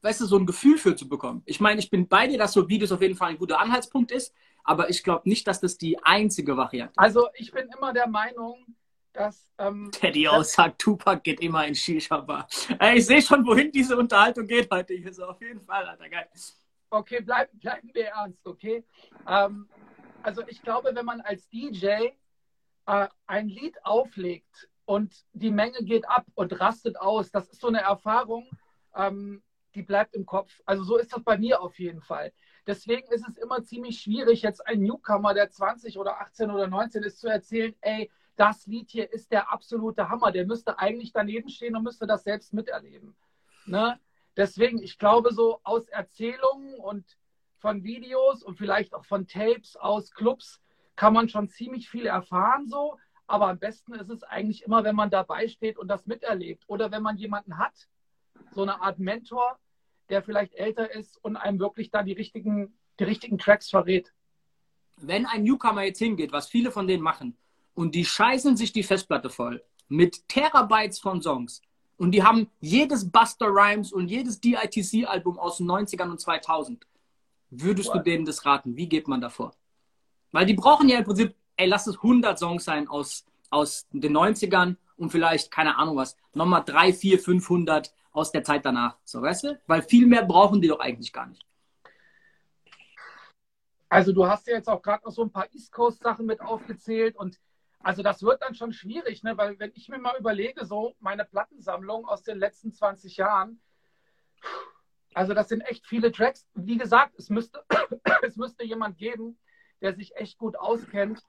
weißt 0.02 0.22
du, 0.22 0.26
so 0.26 0.36
ein 0.36 0.44
Gefühl 0.44 0.76
für 0.76 0.96
zu 0.96 1.08
bekommen. 1.08 1.42
Ich 1.44 1.60
meine, 1.60 1.78
ich 1.78 1.88
bin 1.88 2.08
bei 2.08 2.26
dir, 2.26 2.36
dass 2.36 2.52
so 2.52 2.68
Videos 2.68 2.90
auf 2.90 3.00
jeden 3.00 3.14
Fall 3.14 3.30
ein 3.30 3.38
guter 3.38 3.60
Anhaltspunkt 3.60 4.10
ist, 4.10 4.34
aber 4.64 4.90
ich 4.90 5.04
glaube 5.04 5.28
nicht, 5.28 5.46
dass 5.46 5.60
das 5.60 5.78
die 5.78 6.02
einzige 6.02 6.56
Variante 6.56 6.94
ist. 6.94 6.98
Also 6.98 7.28
ich 7.34 7.52
bin 7.52 7.68
immer 7.78 7.92
der 7.92 8.08
Meinung, 8.08 8.56
dass. 9.12 9.52
Ähm, 9.58 9.90
Teddy 9.92 10.26
O 10.26 10.42
sagt, 10.42 10.80
Tupac 10.80 11.22
geht 11.22 11.40
immer 11.40 11.64
in 11.64 11.76
Shisha-Bar. 11.76 12.48
Ich 12.92 13.06
sehe 13.06 13.22
schon, 13.22 13.46
wohin 13.46 13.70
diese 13.70 13.96
Unterhaltung 13.96 14.48
geht 14.48 14.68
heute. 14.68 14.94
Hier 14.94 15.14
so 15.14 15.26
auf 15.26 15.40
jeden 15.40 15.60
Fall, 15.60 15.86
Alter, 15.86 16.08
geil. 16.08 16.28
Okay, 16.90 17.20
bleib, 17.24 17.50
bleiben 17.60 17.88
wir 17.94 18.06
ernst, 18.06 18.44
okay? 18.44 18.82
Ähm, 19.28 19.68
also 20.22 20.42
ich 20.46 20.62
glaube, 20.62 20.94
wenn 20.94 21.04
man 21.04 21.20
als 21.20 21.48
DJ 21.48 21.86
äh, 22.86 23.08
ein 23.26 23.48
Lied 23.48 23.84
auflegt 23.84 24.68
und 24.84 25.14
die 25.32 25.50
Menge 25.50 25.82
geht 25.82 26.08
ab 26.08 26.26
und 26.34 26.58
rastet 26.60 26.98
aus, 26.98 27.30
das 27.30 27.48
ist 27.48 27.60
so 27.60 27.68
eine 27.68 27.80
Erfahrung, 27.80 28.48
ähm, 28.94 29.42
die 29.74 29.82
bleibt 29.82 30.14
im 30.14 30.26
Kopf. 30.26 30.60
Also 30.64 30.82
so 30.82 30.96
ist 30.96 31.12
das 31.12 31.22
bei 31.22 31.38
mir 31.38 31.60
auf 31.60 31.78
jeden 31.78 32.02
Fall. 32.02 32.32
Deswegen 32.66 33.10
ist 33.12 33.26
es 33.28 33.36
immer 33.36 33.62
ziemlich 33.62 34.00
schwierig, 34.00 34.42
jetzt 34.42 34.66
ein 34.66 34.80
Newcomer, 34.80 35.34
der 35.34 35.50
20 35.50 35.98
oder 35.98 36.20
18 36.20 36.50
oder 36.50 36.66
19 36.66 37.02
ist, 37.02 37.20
zu 37.20 37.28
erzählen, 37.28 37.74
ey, 37.80 38.10
das 38.36 38.66
Lied 38.66 38.90
hier 38.90 39.12
ist 39.12 39.30
der 39.32 39.52
absolute 39.52 40.08
Hammer. 40.08 40.32
Der 40.32 40.46
müsste 40.46 40.78
eigentlich 40.78 41.12
daneben 41.12 41.48
stehen 41.48 41.76
und 41.76 41.84
müsste 41.84 42.06
das 42.06 42.24
selbst 42.24 42.52
miterleben. 42.52 43.14
Ne? 43.66 44.00
Deswegen, 44.36 44.82
ich 44.82 44.98
glaube, 44.98 45.32
so 45.32 45.60
aus 45.62 45.88
Erzählungen 45.88 46.74
und 46.76 47.04
von 47.60 47.84
Videos 47.84 48.42
und 48.42 48.56
vielleicht 48.56 48.94
auch 48.94 49.04
von 49.04 49.26
Tapes 49.26 49.76
aus 49.76 50.12
Clubs 50.12 50.60
kann 50.96 51.12
man 51.12 51.28
schon 51.28 51.48
ziemlich 51.48 51.88
viel 51.88 52.06
erfahren 52.06 52.68
so. 52.68 52.98
Aber 53.26 53.48
am 53.48 53.58
besten 53.58 53.94
ist 53.94 54.10
es 54.10 54.22
eigentlich 54.24 54.64
immer, 54.64 54.82
wenn 54.82 54.96
man 54.96 55.10
dabei 55.10 55.46
steht 55.46 55.78
und 55.78 55.88
das 55.88 56.06
miterlebt. 56.06 56.64
Oder 56.66 56.90
wenn 56.90 57.02
man 57.02 57.16
jemanden 57.16 57.58
hat, 57.58 57.88
so 58.52 58.62
eine 58.62 58.80
Art 58.82 58.98
Mentor, 58.98 59.58
der 60.08 60.22
vielleicht 60.22 60.54
älter 60.54 60.92
ist 60.92 61.16
und 61.22 61.36
einem 61.36 61.60
wirklich 61.60 61.90
da 61.90 62.02
die 62.02 62.12
richtigen, 62.12 62.76
die 62.98 63.04
richtigen 63.04 63.38
Tracks 63.38 63.70
verrät. 63.70 64.12
Wenn 64.96 65.26
ein 65.26 65.44
Newcomer 65.44 65.84
jetzt 65.84 66.00
hingeht, 66.00 66.32
was 66.32 66.48
viele 66.48 66.72
von 66.72 66.88
denen 66.88 67.02
machen, 67.02 67.36
und 67.74 67.94
die 67.94 68.04
scheißen 68.04 68.56
sich 68.56 68.72
die 68.72 68.82
Festplatte 68.82 69.30
voll 69.30 69.62
mit 69.88 70.28
Terabytes 70.28 70.98
von 70.98 71.22
Songs 71.22 71.62
Und 71.96 72.12
die 72.12 72.22
haben 72.22 72.48
jedes 72.60 73.10
Buster 73.10 73.46
Rhymes 73.46 73.92
und 73.92 74.08
jedes 74.08 74.40
DITC-Album 74.40 75.38
aus 75.38 75.58
den 75.58 75.70
90ern 75.70 76.10
und 76.10 76.20
2000. 76.20 76.86
Würdest 77.50 77.92
du 77.92 77.98
denen 77.98 78.24
das 78.24 78.46
raten? 78.46 78.76
Wie 78.76 78.88
geht 78.88 79.08
man 79.08 79.20
davor? 79.20 79.52
Weil 80.32 80.46
die 80.46 80.54
brauchen 80.54 80.88
ja 80.88 80.98
im 80.98 81.04
Prinzip, 81.04 81.34
ey, 81.56 81.66
lass 81.66 81.86
es 81.86 81.96
100 81.96 82.38
Songs 82.38 82.64
sein 82.64 82.88
aus, 82.88 83.24
aus 83.50 83.86
den 83.92 84.16
90ern 84.16 84.76
und 84.96 85.10
vielleicht, 85.10 85.50
keine 85.50 85.76
Ahnung 85.76 85.96
was, 85.96 86.16
nochmal 86.32 86.62
3, 86.64 86.92
4, 86.92 87.18
500 87.18 87.92
aus 88.12 88.30
der 88.30 88.44
Zeit 88.44 88.64
danach. 88.64 88.96
So, 89.04 89.20
weißt 89.20 89.44
du? 89.44 89.60
Weil 89.66 89.82
viel 89.82 90.06
mehr 90.06 90.24
brauchen 90.24 90.60
die 90.60 90.68
doch 90.68 90.80
eigentlich 90.80 91.12
gar 91.12 91.26
nicht. 91.26 91.44
Also 93.88 94.12
du 94.12 94.26
hast 94.26 94.46
ja 94.46 94.54
jetzt 94.54 94.68
auch 94.68 94.82
gerade 94.82 95.04
noch 95.04 95.10
so 95.10 95.22
ein 95.22 95.32
paar 95.32 95.52
East 95.52 95.72
Coast 95.72 96.00
Sachen 96.00 96.26
mit 96.26 96.40
aufgezählt 96.40 97.16
und 97.16 97.40
also 97.82 98.02
das 98.02 98.22
wird 98.22 98.42
dann 98.42 98.54
schon 98.54 98.72
schwierig, 98.72 99.22
ne? 99.22 99.36
weil 99.36 99.58
wenn 99.58 99.72
ich 99.74 99.88
mir 99.88 99.98
mal 99.98 100.16
überlege, 100.18 100.64
so 100.66 100.94
meine 101.00 101.24
Plattensammlung 101.24 102.06
aus 102.06 102.22
den 102.22 102.38
letzten 102.38 102.72
20 102.72 103.16
Jahren, 103.16 103.58
also 105.14 105.34
das 105.34 105.48
sind 105.48 105.62
echt 105.62 105.86
viele 105.86 106.12
Tracks. 106.12 106.46
Wie 106.54 106.76
gesagt, 106.76 107.14
es 107.18 107.30
müsste, 107.30 107.64
es 108.22 108.36
müsste 108.36 108.64
jemand 108.64 108.98
geben, 108.98 109.38
der 109.80 109.94
sich 109.94 110.14
echt 110.16 110.38
gut 110.38 110.56
auskennt, 110.56 111.22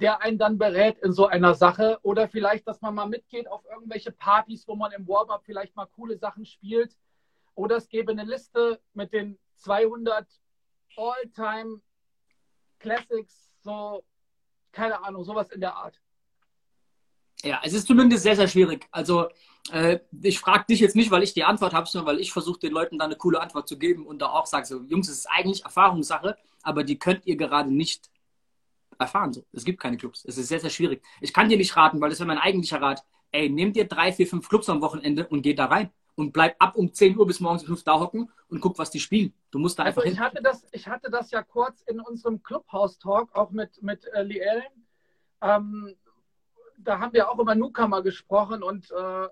der 0.00 0.20
einen 0.22 0.38
dann 0.38 0.58
berät 0.58 0.98
in 0.98 1.12
so 1.12 1.26
einer 1.26 1.54
Sache. 1.54 1.98
Oder 2.02 2.28
vielleicht, 2.28 2.66
dass 2.66 2.80
man 2.80 2.94
mal 2.94 3.06
mitgeht 3.06 3.48
auf 3.48 3.64
irgendwelche 3.70 4.12
Partys, 4.12 4.66
wo 4.66 4.74
man 4.74 4.92
im 4.92 5.06
Warm-up 5.06 5.44
vielleicht 5.44 5.76
mal 5.76 5.86
coole 5.86 6.16
Sachen 6.16 6.44
spielt. 6.44 6.96
Oder 7.54 7.76
es 7.76 7.88
gäbe 7.88 8.12
eine 8.12 8.24
Liste 8.24 8.80
mit 8.94 9.12
den 9.12 9.38
200 9.56 10.26
All-Time 10.96 11.80
Classics, 12.80 13.50
so, 13.62 14.04
keine 14.72 15.02
Ahnung, 15.04 15.24
sowas 15.24 15.50
in 15.50 15.60
der 15.60 15.74
Art. 15.76 16.00
Ja, 17.44 17.60
es 17.62 17.72
ist 17.72 17.86
zumindest 17.86 18.22
sehr, 18.22 18.36
sehr 18.36 18.48
schwierig. 18.48 18.86
Also, 18.90 19.28
äh, 19.70 19.98
ich 20.22 20.38
frage 20.38 20.64
dich 20.68 20.80
jetzt 20.80 20.96
nicht, 20.96 21.10
weil 21.10 21.22
ich 21.22 21.34
die 21.34 21.44
Antwort 21.44 21.74
habe, 21.74 21.86
sondern 21.86 22.14
weil 22.14 22.20
ich 22.20 22.32
versuche, 22.32 22.58
den 22.58 22.72
Leuten 22.72 22.98
da 22.98 23.04
eine 23.04 23.16
coole 23.16 23.40
Antwort 23.40 23.68
zu 23.68 23.78
geben 23.78 24.06
und 24.06 24.20
da 24.20 24.30
auch 24.30 24.46
sage, 24.46 24.66
so, 24.66 24.80
Jungs, 24.82 25.08
es 25.08 25.18
ist 25.18 25.30
eigentlich 25.30 25.64
Erfahrungssache, 25.64 26.36
aber 26.62 26.84
die 26.84 26.98
könnt 26.98 27.26
ihr 27.26 27.36
gerade 27.36 27.72
nicht 27.72 28.10
erfahren. 28.98 29.32
So. 29.32 29.44
Es 29.52 29.64
gibt 29.64 29.80
keine 29.80 29.96
Clubs. 29.96 30.24
Es 30.24 30.38
ist 30.38 30.48
sehr, 30.48 30.60
sehr 30.60 30.70
schwierig. 30.70 31.02
Ich 31.20 31.32
kann 31.32 31.48
dir 31.48 31.56
nicht 31.56 31.76
raten, 31.76 32.00
weil 32.00 32.10
das 32.10 32.18
wäre 32.18 32.26
mein 32.26 32.38
eigentlicher 32.38 32.80
Rat. 32.80 33.04
Ey, 33.30 33.48
nehmt 33.48 33.76
dir 33.76 33.86
drei, 33.86 34.12
vier, 34.12 34.26
fünf 34.26 34.48
Clubs 34.48 34.68
am 34.68 34.80
Wochenende 34.80 35.26
und 35.26 35.42
geht 35.42 35.58
da 35.58 35.66
rein 35.66 35.90
und 36.14 36.32
bleib 36.32 36.56
ab 36.60 36.76
um 36.76 36.92
10 36.92 37.18
Uhr 37.18 37.26
bis 37.26 37.40
morgens 37.40 37.62
um 37.62 37.68
5 37.68 37.84
da 37.84 37.98
hocken 37.98 38.30
und 38.48 38.60
guck, 38.60 38.78
was 38.78 38.90
die 38.90 39.00
spielen. 39.00 39.34
Du 39.50 39.58
musst 39.58 39.78
da 39.78 39.82
also 39.84 40.00
einfach 40.00 40.04
ich 40.04 40.16
hin. 40.16 40.24
Hatte 40.24 40.42
das, 40.42 40.64
ich 40.72 40.86
hatte 40.86 41.10
das 41.10 41.30
ja 41.30 41.42
kurz 41.42 41.82
in 41.82 42.00
unserem 42.00 42.42
Clubhouse-Talk, 42.42 43.34
auch 43.34 43.50
mit, 43.50 43.82
mit 43.82 44.04
äh, 44.12 44.22
Liellen. 44.22 44.86
Ähm, 45.42 45.96
da 46.78 46.98
haben 46.98 47.12
wir 47.12 47.30
auch 47.30 47.38
über 47.38 47.54
Newcomer 47.54 48.02
gesprochen 48.02 48.62
und 48.62 48.90
äh, 48.90 49.28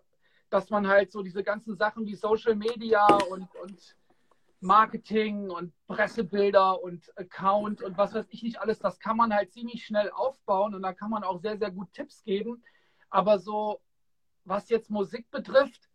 dass 0.50 0.70
man 0.70 0.86
halt 0.86 1.10
so 1.10 1.22
diese 1.22 1.42
ganzen 1.42 1.76
Sachen 1.76 2.06
wie 2.06 2.14
Social 2.14 2.54
Media 2.54 3.06
und, 3.30 3.48
und 3.56 3.96
Marketing 4.60 5.50
und 5.50 5.72
Pressebilder 5.86 6.82
und 6.82 7.10
Account 7.16 7.82
und 7.82 7.96
was 7.98 8.14
weiß 8.14 8.26
ich 8.30 8.42
nicht 8.42 8.60
alles, 8.60 8.78
das 8.78 8.98
kann 9.00 9.16
man 9.16 9.34
halt 9.34 9.50
ziemlich 9.50 9.84
schnell 9.84 10.10
aufbauen 10.10 10.74
und 10.74 10.82
da 10.82 10.92
kann 10.92 11.10
man 11.10 11.24
auch 11.24 11.40
sehr, 11.40 11.58
sehr 11.58 11.70
gut 11.70 11.92
Tipps 11.92 12.22
geben. 12.22 12.62
Aber 13.10 13.38
so, 13.38 13.80
was 14.44 14.68
jetzt 14.68 14.90
Musik 14.90 15.30
betrifft, 15.30 15.88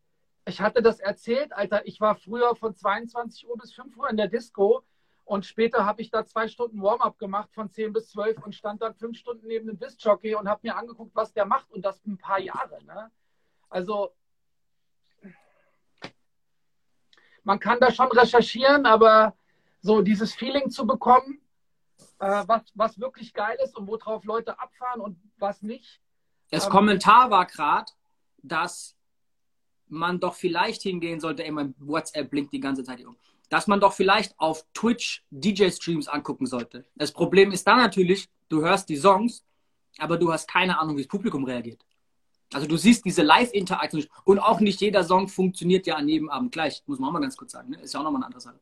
ich 0.45 0.61
hatte 0.61 0.81
das 0.81 0.99
erzählt, 0.99 1.53
Alter, 1.53 1.85
ich 1.85 2.01
war 2.01 2.15
früher 2.15 2.55
von 2.55 2.75
22 2.75 3.47
Uhr 3.47 3.57
bis 3.57 3.73
5 3.73 3.95
Uhr 3.97 4.09
in 4.09 4.17
der 4.17 4.27
Disco 4.27 4.83
und 5.27 5.45
später 5.45 5.85
habe 5.85 6.01
ich 6.01 6.09
da 6.09 6.25
zwei 6.25 6.47
Stunden 6.47 6.81
Warm-up 6.81 7.19
gemacht 7.19 7.49
von 7.53 7.69
10 7.69 7.91
bis 7.91 8.11
12 8.11 8.45
und 8.45 8.55
stand 8.55 8.81
dann 8.81 8.95
fünf 8.95 9.17
Stunden 9.17 9.45
neben 9.45 9.67
dem 9.67 9.77
Disc-Jockey 9.77 10.35
und 10.35 10.47
habe 10.47 10.61
mir 10.63 10.77
angeguckt, 10.77 11.13
was 11.13 11.33
der 11.33 11.45
macht 11.45 11.69
und 11.69 11.83
das 11.83 12.01
ein 12.05 12.17
paar 12.17 12.39
Jahre. 12.39 12.81
Ne? 12.85 13.11
Also 13.69 14.15
man 17.43 17.59
kann 17.59 17.77
da 17.81 17.91
schon 17.91 18.09
recherchieren, 18.09 18.85
aber 18.85 19.35
so 19.81 20.01
dieses 20.01 20.33
Feeling 20.33 20.69
zu 20.69 20.87
bekommen, 20.87 21.41
äh, 22.19 22.43
was, 22.47 22.61
was 22.75 22.97
wirklich 22.97 23.33
geil 23.33 23.57
ist 23.61 23.75
und 23.75 23.85
worauf 23.85 24.23
Leute 24.23 24.57
abfahren 24.57 25.01
und 25.01 25.19
was 25.39 25.61
nicht. 25.61 25.99
Das 26.51 26.67
ähm, 26.67 26.71
Kommentar 26.71 27.29
war 27.31 27.45
gerade, 27.47 27.91
dass 28.37 28.95
man 29.89 30.21
doch 30.21 30.35
vielleicht 30.35 30.83
hingehen 30.83 31.19
sollte, 31.19 31.43
ey, 31.43 31.51
mein 31.51 31.75
WhatsApp 31.79 32.29
blinkt 32.29 32.53
die 32.53 32.61
ganze 32.61 32.85
Zeit 32.85 32.99
hier 32.99 33.09
um, 33.09 33.17
dass 33.49 33.67
man 33.67 33.79
doch 33.79 33.93
vielleicht 33.93 34.37
auf 34.39 34.65
Twitch 34.73 35.23
DJ-Streams 35.31 36.07
angucken 36.07 36.45
sollte. 36.45 36.85
Das 36.95 37.11
Problem 37.11 37.51
ist 37.51 37.65
da 37.65 37.75
natürlich, 37.75 38.27
du 38.49 38.61
hörst 38.61 38.89
die 38.89 38.97
Songs, 38.97 39.43
aber 39.97 40.17
du 40.17 40.31
hast 40.31 40.47
keine 40.47 40.79
Ahnung, 40.79 40.97
wie 40.97 41.01
das 41.01 41.07
Publikum 41.07 41.43
reagiert. 41.43 41.83
Also 42.53 42.67
du 42.67 42.77
siehst 42.77 43.03
diese 43.05 43.23
Live-Interaktion. 43.23 44.05
Und 44.23 44.39
auch 44.39 44.59
nicht 44.59 44.79
jeder 44.79 45.03
Song 45.03 45.27
funktioniert 45.27 45.85
ja 45.85 45.95
an 45.95 46.07
jedem 46.07 46.29
Abend 46.29 46.51
gleich, 46.51 46.83
muss 46.85 46.99
man 46.99 47.09
auch 47.09 47.13
mal 47.13 47.19
ganz 47.19 47.35
kurz 47.35 47.51
sagen. 47.51 47.71
Ne? 47.71 47.81
Ist 47.81 47.93
ja 47.93 47.99
auch 47.99 48.05
nochmal 48.05 48.19
eine 48.19 48.27
andere 48.27 48.41
Sache. 48.41 48.59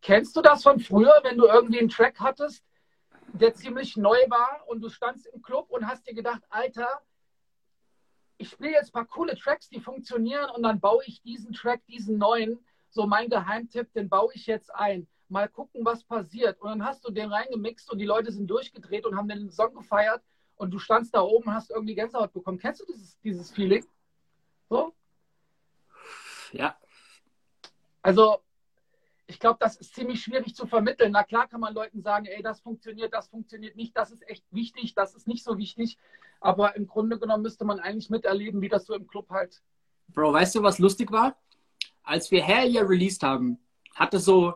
Kennst 0.00 0.34
du 0.34 0.40
das 0.40 0.62
von 0.62 0.80
früher, 0.80 1.12
wenn 1.22 1.36
du 1.36 1.46
irgendwie 1.46 1.80
einen 1.80 1.90
Track 1.90 2.18
hattest, 2.20 2.64
der 3.34 3.54
ziemlich 3.54 3.96
neu 3.96 4.16
war 4.28 4.64
und 4.66 4.80
du 4.80 4.88
standst 4.88 5.26
im 5.26 5.42
Club 5.42 5.70
und 5.70 5.86
hast 5.86 6.06
dir 6.06 6.14
gedacht, 6.14 6.42
Alter, 6.48 7.02
ich 8.38 8.50
spiele 8.50 8.72
jetzt 8.72 8.88
ein 8.88 8.92
paar 8.92 9.04
coole 9.04 9.36
Tracks, 9.36 9.68
die 9.68 9.80
funktionieren 9.80 10.48
und 10.56 10.62
dann 10.62 10.80
baue 10.80 11.04
ich 11.04 11.20
diesen 11.20 11.52
Track, 11.52 11.84
diesen 11.86 12.16
neuen, 12.16 12.58
so 12.90 13.06
mein 13.06 13.30
Geheimtipp, 13.30 13.92
den 13.92 14.08
baue 14.08 14.32
ich 14.34 14.46
jetzt 14.46 14.74
ein. 14.74 15.06
Mal 15.28 15.48
gucken, 15.48 15.84
was 15.84 16.02
passiert. 16.02 16.60
Und 16.60 16.70
dann 16.70 16.84
hast 16.84 17.06
du 17.06 17.12
den 17.12 17.32
reingemixt 17.32 17.90
und 17.90 17.98
die 17.98 18.04
Leute 18.04 18.32
sind 18.32 18.48
durchgedreht 18.48 19.06
und 19.06 19.16
haben 19.16 19.28
den 19.28 19.50
Song 19.50 19.74
gefeiert 19.74 20.22
und 20.56 20.72
du 20.72 20.78
standst 20.78 21.14
da 21.14 21.22
oben 21.22 21.48
und 21.48 21.54
hast 21.54 21.70
irgendwie 21.70 21.94
Gänsehaut 21.94 22.32
bekommen. 22.32 22.58
Kennst 22.58 22.80
du 22.80 22.86
dieses, 22.86 23.18
dieses 23.20 23.50
Feeling? 23.50 23.84
So? 24.68 24.92
Ja. 26.52 26.76
Also, 28.02 28.40
ich 29.26 29.38
glaube, 29.38 29.58
das 29.60 29.76
ist 29.76 29.94
ziemlich 29.94 30.22
schwierig 30.22 30.56
zu 30.56 30.66
vermitteln. 30.66 31.12
Na 31.12 31.22
klar 31.22 31.46
kann 31.46 31.60
man 31.60 31.72
Leuten 31.72 32.02
sagen, 32.02 32.26
ey, 32.26 32.42
das 32.42 32.60
funktioniert, 32.60 33.14
das 33.14 33.28
funktioniert 33.28 33.76
nicht, 33.76 33.96
das 33.96 34.10
ist 34.10 34.28
echt 34.28 34.44
wichtig, 34.50 34.94
das 34.94 35.14
ist 35.14 35.28
nicht 35.28 35.44
so 35.44 35.56
wichtig. 35.56 35.96
Aber 36.40 36.74
im 36.74 36.88
Grunde 36.88 37.18
genommen 37.18 37.44
müsste 37.44 37.64
man 37.64 37.78
eigentlich 37.78 38.10
miterleben, 38.10 38.60
wie 38.60 38.68
das 38.68 38.86
so 38.86 38.94
im 38.94 39.06
Club 39.06 39.30
halt. 39.30 39.62
Bro, 40.08 40.32
weißt 40.32 40.56
du, 40.56 40.62
was 40.62 40.80
lustig 40.80 41.12
war? 41.12 41.36
Als 42.10 42.32
wir 42.32 42.42
Hell 42.42 42.74
Yeah 42.74 42.82
released 42.82 43.22
haben, 43.22 43.56
hat 43.94 44.14
es 44.14 44.24
so 44.24 44.54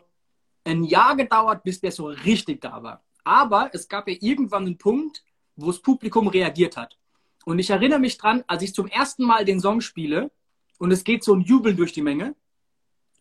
ein 0.65 0.83
Jahr 0.83 1.15
gedauert, 1.15 1.63
bis 1.63 1.81
der 1.81 1.93
so 1.93 2.07
richtig 2.07 2.61
da 2.61 2.83
war. 2.83 3.05
Aber 3.23 3.71
es 3.73 3.89
gab 3.89 4.09
ja 4.09 4.17
irgendwann 4.21 4.67
einen 4.67 4.77
Punkt, 4.77 5.23
wo 5.55 5.69
das 5.69 5.81
Publikum 5.81 6.27
reagiert 6.27 6.77
hat. 6.77 6.99
Und 7.45 7.61
ich 7.61 7.71
erinnere 7.71 8.01
mich 8.01 8.19
dran, 8.19 8.43
als 8.49 8.65
ich 8.65 8.75
zum 8.75 8.89
ersten 8.89 9.25
Mal 9.25 9.45
den 9.45 9.61
Song 9.61 9.81
spiele 9.83 10.33
und 10.79 10.91
es 10.91 11.05
geht 11.05 11.23
so 11.23 11.33
ein 11.33 11.43
Jubeln 11.43 11.77
durch 11.77 11.93
die 11.93 12.03
Menge, 12.03 12.35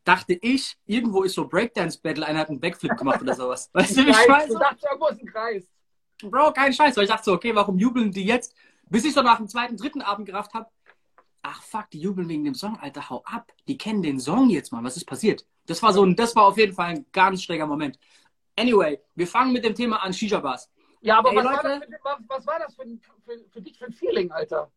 dachte 0.04 0.34
ich, 0.34 0.78
irgendwo 0.88 1.22
ist 1.22 1.36
so 1.36 1.48
Breakdance-Battle, 1.48 2.25
einer 2.25 2.40
hat 2.40 2.50
einen 2.50 2.60
Backflip 2.60 2.98
gemacht 2.98 3.22
oder 3.22 3.36
sowas. 3.36 3.70
Weißt 3.74 3.96
du, 3.96 4.04
wie 4.04 4.10
ich 4.10 4.18
weiß? 4.18 4.48
Du 4.48 4.58
dachtest, 4.58 4.86
irgendwo 4.86 5.08
ist 5.10 5.22
ein 5.22 5.28
Kreis. 5.28 5.63
Bro, 6.24 6.54
kein 6.54 6.74
Scheiß. 6.74 6.98
Weil 6.98 7.04
ich 7.04 7.10
dachte 7.12 7.25
so, 7.25 7.34
okay, 7.34 7.54
warum 7.54 7.78
jubeln 7.78 8.12
die 8.12 8.25
jetzt? 8.25 8.56
Bis 8.90 9.06
ich 9.06 9.13
so 9.13 9.22
nach 9.22 9.38
dem 9.38 9.48
zweiten, 9.48 9.78
dritten 9.78 10.02
Abend 10.02 10.25
gerafft 10.25 10.56
habe, 10.56 10.70
ach 11.43 11.62
fuck, 11.62 11.89
die 11.91 12.00
jubeln 12.00 12.27
wegen 12.27 12.43
dem 12.43 12.55
Song, 12.55 12.77
Alter, 12.79 13.09
hau 13.09 13.21
ab. 13.25 13.51
Die 13.67 13.77
kennen 13.77 14.01
den 14.01 14.19
Song 14.19 14.50
jetzt 14.50 14.71
mal. 14.71 14.83
Was 14.83 14.97
ist 14.97 15.05
passiert? 15.05 15.45
Das 15.67 15.83
war 15.83 15.93
so 15.93 16.03
ein, 16.03 16.15
das 16.15 16.35
war 16.35 16.45
auf 16.45 16.57
jeden 16.57 16.73
Fall 16.73 16.88
ein 16.88 17.05
ganz 17.12 17.43
schräger 17.43 17.67
Moment. 17.67 18.00
Anyway, 18.57 19.00
wir 19.15 19.27
fangen 19.27 19.53
mit 19.53 19.63
dem 19.63 19.75
Thema 19.75 19.97
an 19.97 20.13
Shisha-Bars. 20.13 20.69
Ja, 21.01 21.19
aber 21.19 21.31
Ey, 21.31 21.38
was, 21.38 21.43
Leute, 21.43 21.63
war 21.63 21.79
für, 21.81 22.00
was, 22.03 22.19
was, 22.27 22.47
war 22.47 22.59
das 22.59 22.75
für, 22.75 22.85
für, 23.23 23.45
für 23.50 23.62
dich 23.62 23.77
für 23.77 23.85
ein 23.85 23.93
Feeling, 23.93 24.31
Alter? 24.31 24.71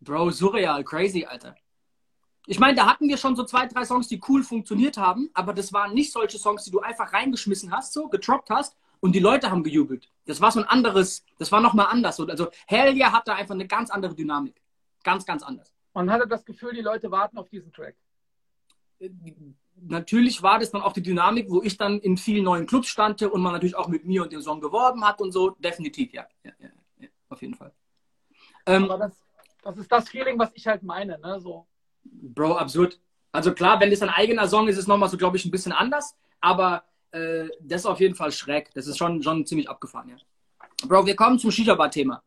Bro, 0.00 0.30
surreal, 0.30 0.84
crazy, 0.84 1.24
Alter. 1.24 1.54
Ich 2.46 2.58
meine, 2.58 2.74
da 2.76 2.86
hatten 2.86 3.08
wir 3.08 3.18
schon 3.18 3.36
so 3.36 3.44
zwei, 3.44 3.66
drei 3.66 3.84
Songs, 3.84 4.08
die 4.08 4.20
cool 4.28 4.42
funktioniert 4.42 4.96
haben, 4.96 5.28
aber 5.34 5.52
das 5.52 5.72
waren 5.72 5.92
nicht 5.92 6.12
solche 6.12 6.38
Songs, 6.38 6.64
die 6.64 6.70
du 6.70 6.80
einfach 6.80 7.12
reingeschmissen 7.12 7.70
hast, 7.72 7.92
so 7.92 8.08
getroppt 8.08 8.50
hast 8.50 8.76
und 9.00 9.14
die 9.14 9.20
Leute 9.20 9.50
haben 9.50 9.62
gejubelt. 9.62 10.10
Das 10.24 10.40
war 10.40 10.50
so 10.50 10.60
ein 10.60 10.66
anderes, 10.66 11.24
das 11.38 11.52
war 11.52 11.60
nochmal 11.60 11.86
anders. 11.90 12.18
Also 12.18 12.48
Hell 12.66 12.96
Yeah 12.96 13.12
hat 13.12 13.28
da 13.28 13.34
einfach 13.34 13.54
eine 13.54 13.66
ganz 13.66 13.90
andere 13.90 14.14
Dynamik. 14.14 14.60
Ganz, 15.04 15.24
ganz 15.24 15.42
anders. 15.42 15.72
Man 15.94 16.10
hatte 16.10 16.26
das 16.26 16.44
Gefühl, 16.44 16.74
die 16.74 16.80
Leute 16.80 17.10
warten 17.10 17.38
auf 17.38 17.48
diesen 17.48 17.72
Track. 17.72 17.96
Natürlich 19.80 20.42
war 20.42 20.58
das 20.58 20.70
dann 20.70 20.82
auch 20.82 20.92
die 20.92 21.02
Dynamik, 21.02 21.50
wo 21.50 21.62
ich 21.62 21.76
dann 21.76 22.00
in 22.00 22.16
vielen 22.16 22.44
neuen 22.44 22.66
Clubs 22.66 22.88
stande 22.88 23.30
und 23.30 23.42
man 23.42 23.52
natürlich 23.52 23.76
auch 23.76 23.88
mit 23.88 24.04
mir 24.04 24.22
und 24.22 24.32
dem 24.32 24.40
Song 24.40 24.60
geworben 24.60 25.04
hat 25.04 25.20
und 25.20 25.32
so. 25.32 25.50
Definitiv, 25.50 26.12
ja. 26.12 26.26
ja, 26.42 26.52
ja, 26.58 26.68
ja 26.98 27.08
auf 27.28 27.40
jeden 27.42 27.54
Fall. 27.54 27.72
Ähm, 28.66 28.84
Aber 28.84 28.98
das, 28.98 29.12
das 29.62 29.78
ist 29.78 29.90
das 29.90 30.08
Feeling, 30.08 30.38
was 30.38 30.50
ich 30.54 30.66
halt 30.66 30.82
meine. 30.82 31.18
Ne? 31.18 31.40
So. 31.40 31.66
Bro, 32.04 32.56
absurd. 32.56 33.00
Also 33.32 33.52
klar, 33.52 33.78
wenn 33.80 33.90
das 33.90 34.02
ein 34.02 34.08
eigener 34.08 34.48
Song 34.48 34.68
ist, 34.68 34.74
ist 34.74 34.82
es 34.82 34.86
nochmal 34.86 35.08
so, 35.08 35.16
glaube 35.16 35.36
ich, 35.36 35.44
ein 35.44 35.50
bisschen 35.50 35.72
anders. 35.72 36.16
Aber 36.40 36.84
äh, 37.12 37.48
das 37.60 37.82
ist 37.82 37.86
auf 37.86 38.00
jeden 38.00 38.14
Fall 38.14 38.32
schräg. 38.32 38.72
Das 38.74 38.86
ist 38.86 38.98
schon, 38.98 39.22
schon 39.22 39.46
ziemlich 39.46 39.68
abgefahren, 39.68 40.08
ja. 40.08 40.16
Bro, 40.86 41.06
wir 41.06 41.16
kommen 41.16 41.38
zum 41.38 41.50
Shisha-Bar-Thema. 41.50 42.22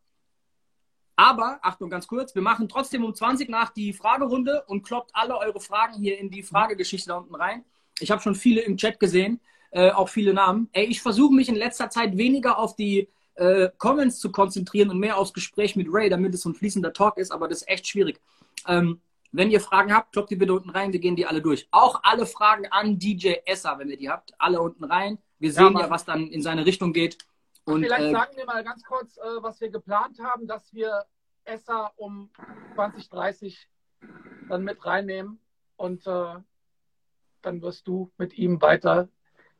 Aber, 1.22 1.60
Achtung, 1.62 1.92
ganz 1.92 2.08
kurz, 2.08 2.34
wir 2.34 2.42
machen 2.42 2.68
trotzdem 2.68 3.06
um 3.06 3.13
20 3.13 3.48
nach 3.48 3.70
die 3.70 3.94
Fragerunde 3.94 4.63
und 4.66 4.82
kloppt 4.82 5.12
alle 5.13 5.38
eure 5.38 5.60
Fragen 5.60 5.94
hier 5.94 6.18
in 6.18 6.32
die 6.32 6.42
Fragegeschichte 6.42 7.10
da 7.10 7.18
unten 7.18 7.36
rein. 7.36 7.63
Ich 8.00 8.10
habe 8.10 8.24
schon 8.24 8.34
viele 8.34 8.62
im 8.62 8.75
Chat 8.75 9.00
gesehen, 9.00 9.40
äh, 9.70 9.92
auch 9.92 10.10
viele 10.10 10.34
Namen. 10.34 10.68
Ey, 10.74 10.86
ich 10.86 11.00
versuche 11.00 11.36
mich 11.36 11.48
in 11.48 11.54
letzter 11.54 11.92
Zeit 11.92 12.18
weniger 12.18 12.58
auf 12.58 12.75
die 12.75 13.08
äh, 13.36 13.70
Comments 13.78 14.18
zu 14.18 14.32
konzentrieren 14.32 14.90
und 14.90 14.98
mehr 14.98 15.16
aufs 15.16 15.32
Gespräch 15.32 15.75
mit 15.75 15.86
Ray, 15.92 16.10
damit 16.10 16.34
es 16.34 16.42
so 16.42 16.50
ein 16.50 16.56
fließender 16.56 16.92
Talk 16.92 17.20
ist, 17.20 17.32
aber 17.32 17.48
das 17.48 17.60
ist 17.60 17.70
echt 17.70 17.86
schwierig. 17.86 18.20
Ähm, 18.68 19.00
wenn 19.32 19.51
ihr 19.51 19.62
Fragen 19.62 19.94
habt, 19.94 20.13
kloppt 20.13 20.32
die 20.32 20.38
bitte 20.38 20.54
unten 20.54 20.72
rein, 20.72 20.92
wir 20.92 21.00
gehen 21.00 21.16
die 21.16 21.28
alle 21.28 21.44
durch. 21.44 21.68
Auch 21.70 22.00
alle 22.01 22.25
Fragen 22.25 22.66
an 22.72 22.98
DJ 22.98 23.34
Esser, 23.46 23.78
wenn 23.78 23.90
ihr 23.90 23.98
die 23.98 24.10
habt, 24.10 24.34
alle 24.40 24.60
unten 24.60 24.86
rein. 24.86 25.20
Wir 25.38 25.54
sehen 25.54 25.74
ja, 25.75 25.82
ja 25.82 25.90
was 25.92 26.04
dann 26.04 26.30
in 26.30 26.42
seine 26.42 26.66
Richtung 26.66 26.94
geht. 26.94 27.20
Und, 27.72 27.84
vielleicht 27.84 28.06
äh, 28.06 28.12
sagen 28.12 28.38
wir 28.38 28.46
mal 28.46 28.63
ganz 28.63 28.84
kurz, 28.84 29.18
äh, 29.18 29.22
was 29.42 29.60
wir 29.62 29.70
geplant 29.70 30.20
haben, 30.20 30.48
dass 30.48 30.74
wir 30.74 31.06
Esser 31.44 31.92
um 31.96 32.30
2030 32.75 33.68
dann 34.50 34.63
mit 34.63 34.86
reinnehmen 34.86 35.40
und 35.78 36.06
äh, 36.08 36.36
dann 37.42 37.62
wirst 37.62 37.88
du 37.88 38.12
mit 38.18 38.38
ihm 38.38 38.62
weiter 38.62 39.10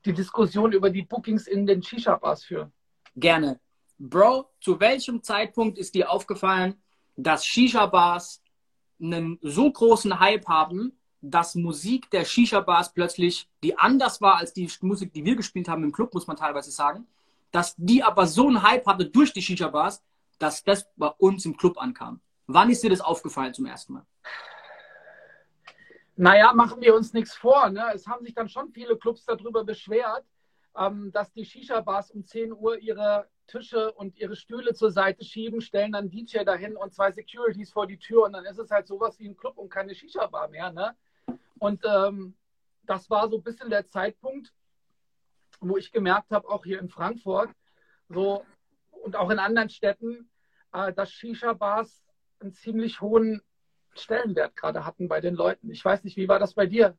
die 0.06 0.14
Diskussion 0.14 0.72
über 0.72 0.90
die 0.90 1.04
Bookings 1.04 1.48
in 1.48 1.66
den 1.66 1.84
Shisha-Bars 1.84 2.44
führen. 2.46 2.72
Gerne. 3.16 3.60
Bro, 3.98 4.50
zu 4.60 4.80
welchem 4.80 5.22
Zeitpunkt 5.22 5.78
ist 5.78 5.94
dir 5.94 6.10
aufgefallen, 6.10 6.82
dass 7.16 7.46
Shisha-Bars 7.46 8.42
einen 9.00 9.38
so 9.42 9.72
großen 9.72 10.20
Hype 10.20 10.48
haben, 10.48 10.98
dass 11.22 11.56
Musik 11.56 12.10
der 12.10 12.26
Shisha-Bars 12.26 12.94
plötzlich, 12.94 13.48
die 13.64 13.78
anders 13.78 14.22
war 14.22 14.38
als 14.38 14.54
die 14.54 14.70
Musik, 14.82 15.14
die 15.14 15.24
wir 15.24 15.36
gespielt 15.36 15.68
haben 15.68 15.84
im 15.84 15.92
Club, 15.92 16.14
muss 16.14 16.28
man 16.28 16.38
teilweise 16.38 16.72
sagen, 16.72 17.08
dass 17.52 17.76
die 17.78 18.04
aber 18.04 18.28
so 18.28 18.48
einen 18.48 18.64
Hype 18.64 18.86
hatte 18.86 19.06
durch 19.06 19.34
die 19.34 19.42
Shisha-Bars, 19.42 20.04
dass 20.40 20.64
das 20.64 20.90
bei 20.96 21.08
uns 21.08 21.46
im 21.46 21.56
Club 21.56 21.78
ankam. 21.78 22.22
Wann 22.48 22.70
ist 22.70 22.84
dir 22.84 22.90
das 22.90 23.02
aufgefallen 23.02 23.54
zum 23.54 23.66
ersten 23.66 23.94
Mal? 23.94 24.06
Naja, 26.16 26.54
machen 26.54 26.82
wir 26.82 26.96
uns 26.96 27.14
nichts 27.14 27.36
vor. 27.36 27.70
Ne? 27.70 27.84
Es 27.94 28.08
haben 28.08 28.26
sich 28.26 28.34
dann 28.34 28.50
schon 28.50 28.72
viele 28.72 28.98
Clubs 28.98 29.26
darüber 29.26 29.64
beschwert, 29.64 30.26
ähm, 30.78 31.12
dass 31.12 31.32
die 31.32 31.46
Shisha-Bars 31.46 32.12
um 32.12 32.26
10 32.26 32.54
Uhr 32.54 32.78
ihre 32.78 33.28
Tische 33.48 33.92
und 33.94 34.18
ihre 34.18 34.36
Stühle 34.36 34.74
zur 34.74 34.92
Seite 34.92 35.24
schieben, 35.26 35.62
stellen 35.62 35.92
dann 35.92 36.10
DJ 36.10 36.44
dahin 36.44 36.78
und 36.78 36.94
zwei 36.94 37.12
Securities 37.12 37.72
vor 37.72 37.88
die 37.88 37.98
Tür 37.98 38.26
und 38.26 38.34
dann 38.34 38.46
ist 38.46 38.60
es 38.60 38.72
halt 38.72 38.88
sowas 38.88 39.20
wie 39.20 39.28
ein 39.28 39.36
Club 39.36 39.58
und 39.58 39.70
keine 39.70 39.94
Shisha-Bar 39.94 40.50
mehr. 40.50 40.72
Ne? 40.72 40.96
Und 41.60 41.84
ähm, 41.86 42.36
das 42.84 43.10
war 43.10 43.30
so 43.30 43.38
ein 43.38 43.44
bisschen 43.44 43.70
der 43.70 43.88
Zeitpunkt, 43.88 44.54
wo 45.70 45.78
ich 45.78 45.92
gemerkt 45.92 46.32
habe, 46.32 46.50
auch 46.50 46.64
hier 46.66 46.80
in 46.80 46.90
Frankfurt 46.90 47.50
so 48.10 48.44
und 48.92 49.16
auch 49.16 49.30
in 49.30 49.40
anderen 49.40 49.70
Städten, 49.70 50.30
äh, 50.74 50.94
dass 50.94 51.12
Shisha-Bars 51.12 52.04
einen 52.40 52.54
ziemlich 52.54 53.02
hohen 53.02 53.42
Stellenwert 53.94 54.56
gerade 54.56 54.86
hatten 54.86 55.08
bei 55.08 55.22
den 55.22 55.36
Leuten. 55.36 55.70
Ich 55.72 55.84
weiß 55.84 56.04
nicht, 56.04 56.18
wie 56.18 56.28
war 56.28 56.40
das 56.40 56.54
bei 56.54 56.66
dir? 56.66 56.98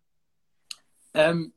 Ähm, 1.14 1.52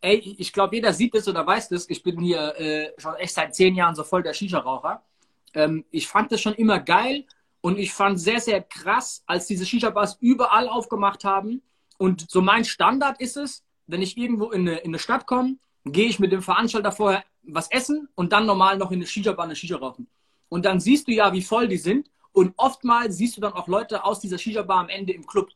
ey, 0.00 0.36
ich 0.38 0.52
glaube, 0.52 0.76
jeder 0.76 0.92
sieht 0.92 1.14
das 1.14 1.28
oder 1.28 1.46
weiß 1.46 1.68
das. 1.70 1.88
Ich 1.88 2.02
bin 2.02 2.20
hier 2.20 2.54
äh, 2.58 2.92
schon 2.98 3.14
echt 3.16 3.34
seit 3.34 3.54
zehn 3.54 3.74
Jahren 3.74 3.94
so 3.94 4.04
voll 4.04 4.22
der 4.22 4.34
Shisha-Raucher. 4.34 5.02
Ähm, 5.54 5.84
ich 5.90 6.08
fand 6.08 6.30
das 6.32 6.40
schon 6.40 6.54
immer 6.54 6.80
geil 6.80 7.24
und 7.60 7.78
ich 7.78 7.92
fand 7.92 8.20
sehr, 8.20 8.40
sehr 8.40 8.62
krass, 8.62 9.22
als 9.26 9.46
diese 9.46 9.66
Shisha-Bars 9.66 10.18
überall 10.20 10.68
aufgemacht 10.68 11.24
haben. 11.24 11.62
Und 11.96 12.30
so 12.30 12.40
mein 12.42 12.64
Standard 12.64 13.20
ist 13.20 13.36
es, 13.36 13.64
wenn 13.86 14.02
ich 14.02 14.16
irgendwo 14.16 14.50
in 14.50 14.68
eine, 14.68 14.78
in 14.78 14.90
eine 14.90 14.98
Stadt 14.98 15.26
komme, 15.26 15.56
gehe 15.84 16.06
ich 16.06 16.18
mit 16.18 16.32
dem 16.32 16.42
Veranstalter 16.42 16.92
vorher 16.92 17.24
was 17.42 17.70
essen 17.70 18.08
und 18.14 18.32
dann 18.32 18.46
normal 18.46 18.76
noch 18.76 18.90
in 18.90 18.98
eine 18.98 19.06
Shisha-Bar 19.06 19.46
eine 19.46 19.56
Shisha 19.56 19.76
rauchen. 19.76 20.06
Und 20.48 20.64
dann 20.64 20.80
siehst 20.80 21.08
du 21.08 21.12
ja, 21.12 21.32
wie 21.32 21.42
voll 21.42 21.68
die 21.68 21.76
sind. 21.76 22.10
Und 22.32 22.52
oftmals 22.56 23.16
siehst 23.16 23.36
du 23.36 23.40
dann 23.40 23.52
auch 23.52 23.68
Leute 23.68 24.04
aus 24.04 24.20
dieser 24.20 24.38
Shisha-Bar 24.38 24.80
am 24.80 24.88
Ende 24.88 25.12
im 25.12 25.26
Club. 25.26 25.50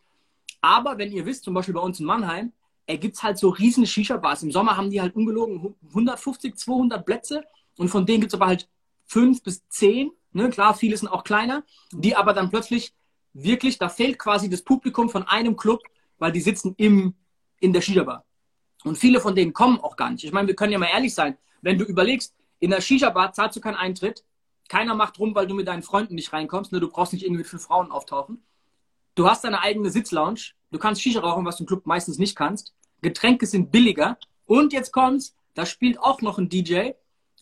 Aber 0.61 0.99
wenn 0.99 1.12
ihr 1.12 1.26
wisst, 1.26 1.45
zum 1.45 1.55
Beispiel 1.55 1.75
bei 1.75 1.81
uns 1.81 2.00
in 2.00 2.07
Mannheim, 2.07 2.52
er 2.87 2.99
gibt 2.99 3.23
halt 3.23 3.38
so 3.38 3.50
riesen 3.50 3.87
Shisha-Bars. 3.87 4.43
Im 4.43 4.52
Sommer 4.52 4.76
haben 4.76 4.91
die 4.91 5.00
halt 5.00 5.14
ungelogen 5.14 5.75
150, 5.88 6.57
200 6.57 7.05
Plätze 7.05 7.45
und 7.76 7.88
von 7.88 8.07
denen 8.07 8.21
gibt 8.21 8.33
es 8.33 8.38
aber 8.38 8.47
halt 8.47 8.69
fünf 9.05 9.43
bis 9.43 9.67
zehn. 9.69 10.11
Ne? 10.33 10.50
Klar, 10.50 10.75
viele 10.75 10.97
sind 10.97 11.09
auch 11.09 11.25
kleiner, 11.25 11.64
die 11.93 12.17
aber 12.17 12.33
dann 12.33 12.50
plötzlich 12.50 12.95
wirklich, 13.33 13.79
da 13.79 13.88
fehlt 13.88 14.19
quasi 14.19 14.49
das 14.50 14.62
Publikum 14.62 15.09
von 15.09 15.23
einem 15.25 15.57
Club, 15.57 15.83
weil 16.19 16.33
die 16.33 16.41
sitzen 16.41 16.75
im, 16.76 17.14
in 17.61 17.73
der 17.73 17.81
Shisha-Bar. 17.81 18.25
Und 18.85 18.99
viele 18.99 19.21
von 19.21 19.35
denen 19.35 19.53
kommen 19.53 19.81
auch 19.81 19.97
gar 19.97 20.11
nicht. 20.11 20.25
Ich 20.25 20.33
meine, 20.33 20.49
wir 20.49 20.57
können 20.57 20.73
ja 20.73 20.79
mal 20.79 20.87
ehrlich 20.87 21.14
sein. 21.14 21.37
Wenn 21.61 21.79
du 21.79 21.85
überlegst, 21.85 22.35
in 22.59 22.71
der 22.71 22.81
Shisha-Bar 22.81 23.33
zahlst 23.33 23.57
du 23.57 23.61
keinen 23.61 23.77
Eintritt. 23.77 24.25
Keiner 24.68 24.95
macht 24.95 25.18
rum, 25.18 25.35
weil 25.35 25.47
du 25.47 25.55
mit 25.55 25.68
deinen 25.68 25.83
Freunden 25.83 26.14
nicht 26.14 26.33
reinkommst. 26.33 26.73
Ne? 26.73 26.81
Du 26.81 26.88
brauchst 26.88 27.12
nicht 27.12 27.23
irgendwie 27.23 27.38
mit 27.38 27.47
fünf 27.47 27.64
Frauen 27.64 27.90
auftauchen. 27.90 28.42
Du 29.14 29.29
hast 29.29 29.45
deine 29.45 29.61
eigene 29.61 29.90
Sitzlounge. 29.90 30.40
Du 30.71 30.79
kannst 30.79 31.03
Shisha 31.03 31.21
rauchen, 31.21 31.45
was 31.45 31.57
du 31.57 31.64
im 31.64 31.66
Club 31.66 31.87
meistens 31.87 32.18
nicht 32.18 32.37
kannst. 32.37 32.75
Getränke 33.03 33.47
sind 33.47 33.71
billiger. 33.71 34.18
Und 34.47 34.73
jetzt 34.73 34.92
kommt's, 34.92 35.37
da 35.55 35.66
spielt 35.66 35.99
auch 35.99 36.21
noch 36.23 36.38
ein 36.38 36.49
DJ. 36.49 36.92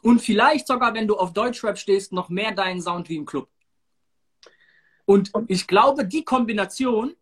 Und 0.03 0.21
vielleicht 0.21 0.67
sogar, 0.67 0.95
wenn 0.95 1.07
du 1.07 1.17
auf 1.17 1.33
Deutschrap 1.33 1.79
stehst, 1.79 2.13
noch 2.13 2.29
mehr 2.29 2.53
deinen 2.53 2.81
Sound 2.81 3.09
wie 3.09 3.17
im 3.17 3.27
Club. 3.27 3.49
Und 5.05 5.33
ich 5.49 5.67
glaube, 5.67 6.07
die 6.07 6.25
Kombination 6.25 7.15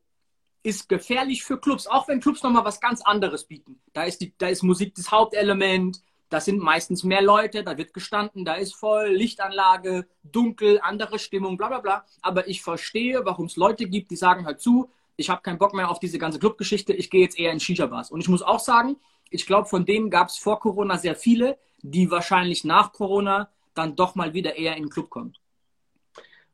ist 0.68 0.88
gefährlich 0.88 1.42
für 1.42 1.58
Clubs, 1.58 1.86
auch 1.86 2.08
wenn 2.08 2.20
Clubs 2.20 2.42
nochmal 2.42 2.64
was 2.64 2.80
ganz 2.80 3.02
anderes 3.02 3.44
bieten. 3.44 3.80
Da 3.92 4.04
ist, 4.04 4.20
die, 4.20 4.34
da 4.38 4.48
ist 4.48 4.62
Musik 4.62 4.94
das 4.94 5.10
Hauptelement, 5.10 6.00
da 6.28 6.40
sind 6.40 6.58
meistens 6.58 7.04
mehr 7.04 7.22
Leute, 7.22 7.64
da 7.64 7.78
wird 7.78 7.94
gestanden, 7.94 8.44
da 8.44 8.54
ist 8.54 8.74
voll, 8.74 9.08
Lichtanlage, 9.08 10.06
dunkel, 10.22 10.78
andere 10.82 11.18
Stimmung, 11.18 11.56
bla 11.56 11.68
bla 11.68 11.80
bla. 11.80 12.04
Aber 12.20 12.48
ich 12.48 12.62
verstehe, 12.62 13.24
warum 13.24 13.46
es 13.46 13.56
Leute 13.56 13.86
gibt, 13.86 14.10
die 14.10 14.16
sagen 14.16 14.44
halt 14.44 14.60
zu, 14.60 14.90
ich 15.16 15.30
habe 15.30 15.42
keinen 15.42 15.58
Bock 15.58 15.74
mehr 15.74 15.90
auf 15.90 15.98
diese 15.98 16.18
ganze 16.18 16.38
Clubgeschichte, 16.38 16.92
ich 16.92 17.10
gehe 17.10 17.22
jetzt 17.22 17.38
eher 17.38 17.50
in 17.50 17.60
Shisha-Bars. 17.60 18.10
Und 18.10 18.20
ich 18.20 18.28
muss 18.28 18.42
auch 18.42 18.60
sagen, 18.60 18.96
ich 19.30 19.46
glaube, 19.46 19.68
von 19.68 19.84
denen 19.84 20.10
gab 20.10 20.28
es 20.28 20.36
vor 20.36 20.60
Corona 20.60 20.98
sehr 20.98 21.16
viele, 21.16 21.58
die 21.82 22.10
wahrscheinlich 22.10 22.64
nach 22.64 22.92
Corona 22.92 23.50
dann 23.74 23.96
doch 23.96 24.14
mal 24.14 24.34
wieder 24.34 24.56
eher 24.56 24.76
in 24.76 24.84
den 24.84 24.90
Club 24.90 25.10
kommen. 25.10 25.34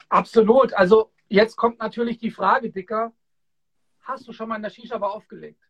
Absolut. 0.08 0.72
Also 0.74 1.10
jetzt 1.28 1.56
kommt 1.56 1.78
natürlich 1.78 2.18
die 2.18 2.30
Frage, 2.30 2.70
Dicker, 2.70 3.12
hast 4.04 4.26
du 4.28 4.32
schon 4.32 4.48
mal 4.48 4.56
in 4.56 4.62
der 4.62 4.70
Shisha-Bar 4.70 5.12
aufgelegt? 5.12 5.60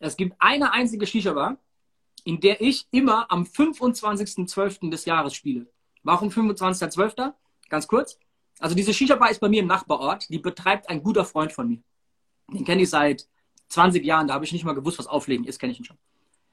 Es 0.00 0.16
gibt 0.16 0.36
eine 0.38 0.72
einzige 0.72 1.06
Shisha-Bar, 1.06 1.56
in 2.24 2.40
der 2.40 2.60
ich 2.60 2.86
immer 2.90 3.30
am 3.30 3.44
25.12. 3.44 4.90
des 4.90 5.04
Jahres 5.04 5.34
spiele. 5.34 5.66
Warum 6.02 6.28
25.12.? 6.28 7.32
Ganz 7.68 7.86
kurz. 7.86 8.18
Also 8.58 8.74
diese 8.74 8.92
Shisha-Bar 8.92 9.30
ist 9.30 9.40
bei 9.40 9.48
mir 9.48 9.60
im 9.60 9.66
Nachbarort. 9.66 10.28
Die 10.28 10.38
betreibt 10.38 10.88
ein 10.88 11.02
guter 11.02 11.24
Freund 11.24 11.52
von 11.52 11.68
mir. 11.68 11.82
Den 12.48 12.64
kenne 12.64 12.82
ich 12.82 12.90
seit 12.90 13.26
20 13.68 14.04
Jahren. 14.04 14.28
Da 14.28 14.34
habe 14.34 14.44
ich 14.44 14.52
nicht 14.52 14.64
mal 14.64 14.74
gewusst, 14.74 14.98
was 14.98 15.06
Auflegen 15.06 15.44
ist. 15.46 15.58
Kenne 15.58 15.72
ich 15.72 15.78
ihn 15.78 15.84
schon. 15.84 15.98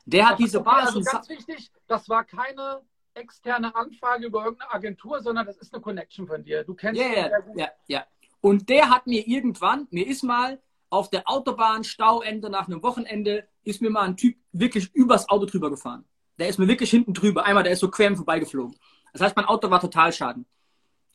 Der 0.05 0.29
hat 0.29 0.39
diese 0.39 0.61
Bar. 0.61 0.87
Also 0.87 1.01
ganz 1.01 1.29
wichtig, 1.29 1.71
das 1.87 2.09
war 2.09 2.23
keine 2.23 2.81
externe 3.13 3.75
Anfrage 3.75 4.25
über 4.25 4.45
irgendeine 4.45 4.71
Agentur, 4.71 5.21
sondern 5.21 5.45
das 5.45 5.57
ist 5.57 5.73
eine 5.73 5.81
Connection 5.81 6.27
von 6.27 6.43
dir. 6.43 6.63
Du 6.63 6.73
kennst 6.73 6.99
yeah, 6.99 7.09
ihn 7.09 7.29
sehr 7.29 7.41
gut. 7.41 7.57
Ja, 7.57 7.67
ja. 7.87 8.05
Und 8.41 8.69
der 8.69 8.89
hat 8.89 9.07
mir 9.07 9.27
irgendwann, 9.27 9.87
mir 9.91 10.07
ist 10.07 10.23
mal 10.23 10.59
auf 10.89 11.09
der 11.09 11.29
Autobahn, 11.29 11.83
Stauende 11.83 12.49
nach 12.49 12.67
einem 12.67 12.83
Wochenende, 12.83 13.47
ist 13.63 13.81
mir 13.81 13.89
mal 13.89 14.01
ein 14.01 14.17
Typ 14.17 14.35
wirklich 14.51 14.93
übers 14.93 15.29
Auto 15.29 15.45
drüber 15.45 15.69
gefahren. 15.69 16.03
Der 16.37 16.49
ist 16.49 16.57
mir 16.57 16.67
wirklich 16.67 16.89
hinten 16.89 17.13
drüber. 17.13 17.45
Einmal, 17.45 17.63
der 17.63 17.73
ist 17.73 17.79
so 17.79 17.89
quer 17.89 18.15
vorbeigeflogen. 18.15 18.75
Das 19.13 19.21
heißt, 19.21 19.35
mein 19.35 19.45
Auto 19.45 19.69
war 19.69 19.79
total 19.79 20.11
schaden. 20.11 20.45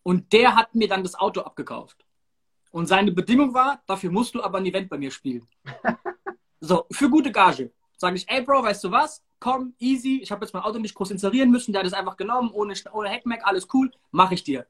Und 0.03 0.33
der 0.33 0.55
hat 0.55 0.75
mir 0.75 0.89
dann 0.89 1.03
das 1.03 1.17
Auto 1.17 1.41
abgekauft. 1.41 2.07
Und 2.71 2.87
seine 2.87 3.11
Bedingung 3.11 3.55
war, 3.55 3.83
dafür 3.87 4.11
musst 4.11 4.35
du 4.35 4.43
aber 4.43 4.59
ein 4.59 4.67
Event 4.67 4.89
bei 4.89 4.99
mir 4.99 5.11
spielen. 5.11 5.47
so, 6.61 6.87
für 6.93 7.11
gute 7.11 7.33
Gage. 7.33 7.73
Sage 7.97 8.17
ich, 8.17 8.29
ey 8.29 8.43
Bro, 8.43 8.63
weißt 8.63 8.85
du 8.85 8.91
was? 8.91 9.25
Komm, 9.41 9.75
easy. 9.79 10.21
Ich 10.23 10.31
habe 10.31 10.45
jetzt 10.45 10.53
mein 10.53 10.63
Auto 10.63 10.79
nicht 10.79 10.95
groß 10.95 11.11
inserieren 11.11 11.51
müssen. 11.51 11.73
Der 11.73 11.81
hat 11.81 11.87
es 11.87 11.93
einfach 11.93 12.17
genommen, 12.17 12.51
ohne, 12.53 12.75
ohne 12.93 13.09
Heckmeck, 13.09 13.41
alles 13.45 13.67
cool. 13.73 13.91
Mache 14.11 14.35
ich 14.35 14.45
dir. 14.45 14.67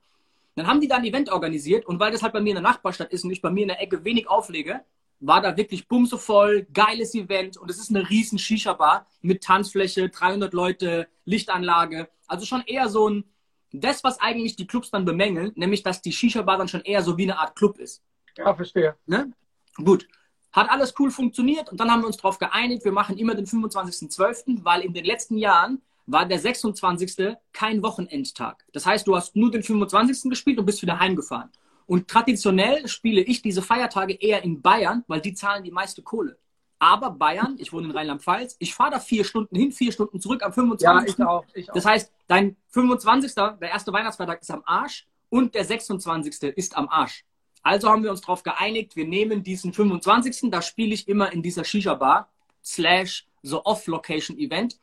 Dann 0.56 0.66
haben 0.66 0.80
die 0.80 0.88
da 0.88 0.96
ein 0.96 1.04
Event 1.04 1.30
organisiert 1.30 1.86
und 1.86 2.00
weil 2.00 2.10
das 2.10 2.22
halt 2.22 2.32
bei 2.32 2.40
mir 2.40 2.50
in 2.50 2.56
der 2.56 2.62
Nachbarstadt 2.62 3.12
ist 3.12 3.24
und 3.24 3.30
ich 3.30 3.42
bei 3.42 3.50
mir 3.50 3.62
in 3.62 3.68
der 3.68 3.80
Ecke 3.80 4.04
wenig 4.04 4.28
auflege, 4.28 4.80
war 5.20 5.40
da 5.42 5.56
wirklich 5.56 5.86
bumse 5.86 6.18
voll, 6.18 6.66
geiles 6.72 7.14
Event 7.14 7.58
und 7.58 7.70
es 7.70 7.78
ist 7.78 7.90
eine 7.90 8.08
riesen 8.08 8.38
Shisha-Bar 8.38 9.06
mit 9.20 9.44
Tanzfläche, 9.44 10.08
300 10.08 10.54
Leute, 10.54 11.08
Lichtanlage. 11.26 12.08
Also 12.26 12.46
schon 12.46 12.62
eher 12.66 12.88
so 12.88 13.08
ein, 13.08 13.24
das, 13.70 14.02
was 14.02 14.18
eigentlich 14.18 14.56
die 14.56 14.66
Clubs 14.66 14.90
dann 14.90 15.04
bemängeln, 15.04 15.52
nämlich, 15.56 15.82
dass 15.82 16.00
die 16.00 16.12
Shisha-Bar 16.12 16.56
dann 16.56 16.68
schon 16.68 16.82
eher 16.82 17.02
so 17.02 17.18
wie 17.18 17.24
eine 17.24 17.38
Art 17.38 17.54
Club 17.54 17.78
ist. 17.78 18.02
Ja, 18.38 18.54
verstehe. 18.54 18.96
Ne? 19.06 19.32
Gut. 19.76 20.08
Hat 20.52 20.70
alles 20.70 20.94
cool 20.98 21.10
funktioniert 21.10 21.70
und 21.70 21.80
dann 21.80 21.90
haben 21.90 22.00
wir 22.00 22.06
uns 22.06 22.16
darauf 22.16 22.38
geeinigt, 22.38 22.82
wir 22.84 22.92
machen 22.92 23.18
immer 23.18 23.34
den 23.34 23.46
25.12., 23.46 24.64
weil 24.64 24.80
in 24.82 24.94
den 24.94 25.04
letzten 25.04 25.36
Jahren 25.36 25.82
war 26.06 26.26
der 26.26 26.38
26. 26.38 27.36
kein 27.52 27.82
Wochenendtag. 27.82 28.64
Das 28.72 28.86
heißt, 28.86 29.06
du 29.06 29.16
hast 29.16 29.36
nur 29.36 29.50
den 29.50 29.62
25. 29.62 30.30
gespielt 30.30 30.58
und 30.58 30.66
bist 30.66 30.82
wieder 30.82 30.98
heimgefahren. 30.98 31.50
Und 31.86 32.08
traditionell 32.08 32.88
spiele 32.88 33.20
ich 33.20 33.42
diese 33.42 33.62
Feiertage 33.62 34.14
eher 34.14 34.42
in 34.42 34.60
Bayern, 34.60 35.04
weil 35.06 35.20
die 35.20 35.34
zahlen 35.34 35.62
die 35.62 35.70
meiste 35.70 36.02
Kohle. 36.02 36.38
Aber 36.78 37.10
Bayern, 37.10 37.56
ich 37.58 37.72
wohne 37.72 37.86
in 37.86 37.92
Rheinland-Pfalz, 37.92 38.56
ich 38.58 38.74
fahre 38.74 38.92
da 38.92 39.00
vier 39.00 39.24
Stunden 39.24 39.56
hin, 39.56 39.72
vier 39.72 39.92
Stunden 39.92 40.20
zurück 40.20 40.42
am 40.42 40.52
25. 40.52 40.84
Ja, 41.18 41.24
ich 41.24 41.26
auch, 41.26 41.44
ich 41.54 41.70
auch. 41.70 41.74
Das 41.74 41.86
heißt, 41.86 42.12
dein 42.26 42.56
25., 42.68 43.34
der 43.34 43.58
erste 43.62 43.92
Weihnachtsfeiertag 43.92 44.42
ist 44.42 44.50
am 44.50 44.62
Arsch 44.66 45.06
und 45.28 45.54
der 45.54 45.64
26. 45.64 46.42
ist 46.56 46.76
am 46.76 46.88
Arsch. 46.88 47.24
Also 47.62 47.88
haben 47.88 48.02
wir 48.02 48.10
uns 48.10 48.20
darauf 48.20 48.42
geeinigt, 48.42 48.94
wir 48.94 49.06
nehmen 49.06 49.42
diesen 49.42 49.72
25. 49.72 50.50
Da 50.50 50.62
spiele 50.62 50.94
ich 50.94 51.08
immer 51.08 51.32
in 51.32 51.42
dieser 51.42 51.64
Shisha-Bar 51.64 52.28
slash 52.62 53.26
so 53.42 53.64
Off-Location-Event 53.64 54.78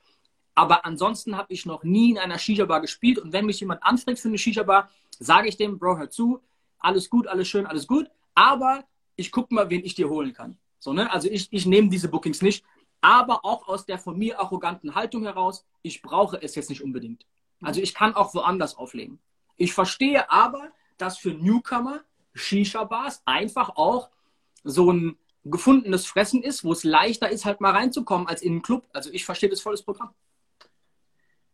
Aber 0.56 0.86
ansonsten 0.86 1.36
habe 1.36 1.52
ich 1.54 1.66
noch 1.66 1.84
nie 1.84 2.12
in 2.12 2.18
einer 2.18 2.38
Shisha-Bar 2.38 2.82
gespielt. 2.82 3.20
Und 3.20 3.34
wenn 3.34 3.46
mich 3.46 3.60
jemand 3.60 3.84
anfragt 3.84 4.20
für 4.20 4.28
eine 4.28 4.38
Shisha-Bar, 4.38 4.90
sage 5.20 5.48
ich 5.48 5.58
dem, 5.58 5.80
Bro, 5.80 5.98
hör 5.98 6.10
zu, 6.10 6.42
alles 6.80 7.10
gut, 7.10 7.28
alles 7.28 7.48
schön, 7.48 7.66
alles 7.66 7.88
gut. 7.88 8.10
Aber 8.36 8.84
ich 9.16 9.32
gucke 9.32 9.54
mal, 9.54 9.70
wen 9.70 9.84
ich 9.84 9.96
dir 9.96 10.10
holen 10.10 10.34
kann. 10.34 10.58
So, 10.80 10.94
ne? 10.94 11.12
Also 11.12 11.30
ich, 11.30 11.48
ich 11.52 11.66
nehme 11.66 11.90
diese 11.90 12.10
Bookings 12.10 12.42
nicht. 12.42 12.64
Aber 13.02 13.44
auch 13.44 13.68
aus 13.68 13.86
der 13.86 13.98
von 13.98 14.18
mir 14.18 14.40
arroganten 14.40 14.96
Haltung 14.96 15.24
heraus, 15.24 15.66
ich 15.82 16.02
brauche 16.02 16.42
es 16.42 16.56
jetzt 16.56 16.70
nicht 16.70 16.84
unbedingt. 16.84 17.26
Also 17.62 17.82
ich 17.82 17.94
kann 17.94 18.16
auch 18.16 18.34
woanders 18.34 18.78
auflegen. 18.78 19.20
Ich 19.58 19.74
verstehe 19.74 20.30
aber, 20.32 20.72
dass 20.98 21.18
für 21.18 21.34
Newcomer 21.34 22.02
Shisha-Bars 22.34 23.22
einfach 23.26 23.76
auch 23.76 24.10
so 24.64 24.92
ein 24.92 25.18
gefundenes 25.46 26.06
Fressen 26.06 26.42
ist, 26.42 26.64
wo 26.64 26.72
es 26.72 26.84
leichter 26.84 27.30
ist, 27.30 27.46
halt 27.46 27.60
mal 27.62 27.72
reinzukommen 27.72 28.28
als 28.28 28.42
in 28.42 28.54
einen 28.54 28.62
Club. 28.62 28.86
Also 28.94 29.10
ich 29.12 29.26
verstehe 29.26 29.50
das 29.50 29.62
volles 29.62 29.84
Programm. 29.84 30.14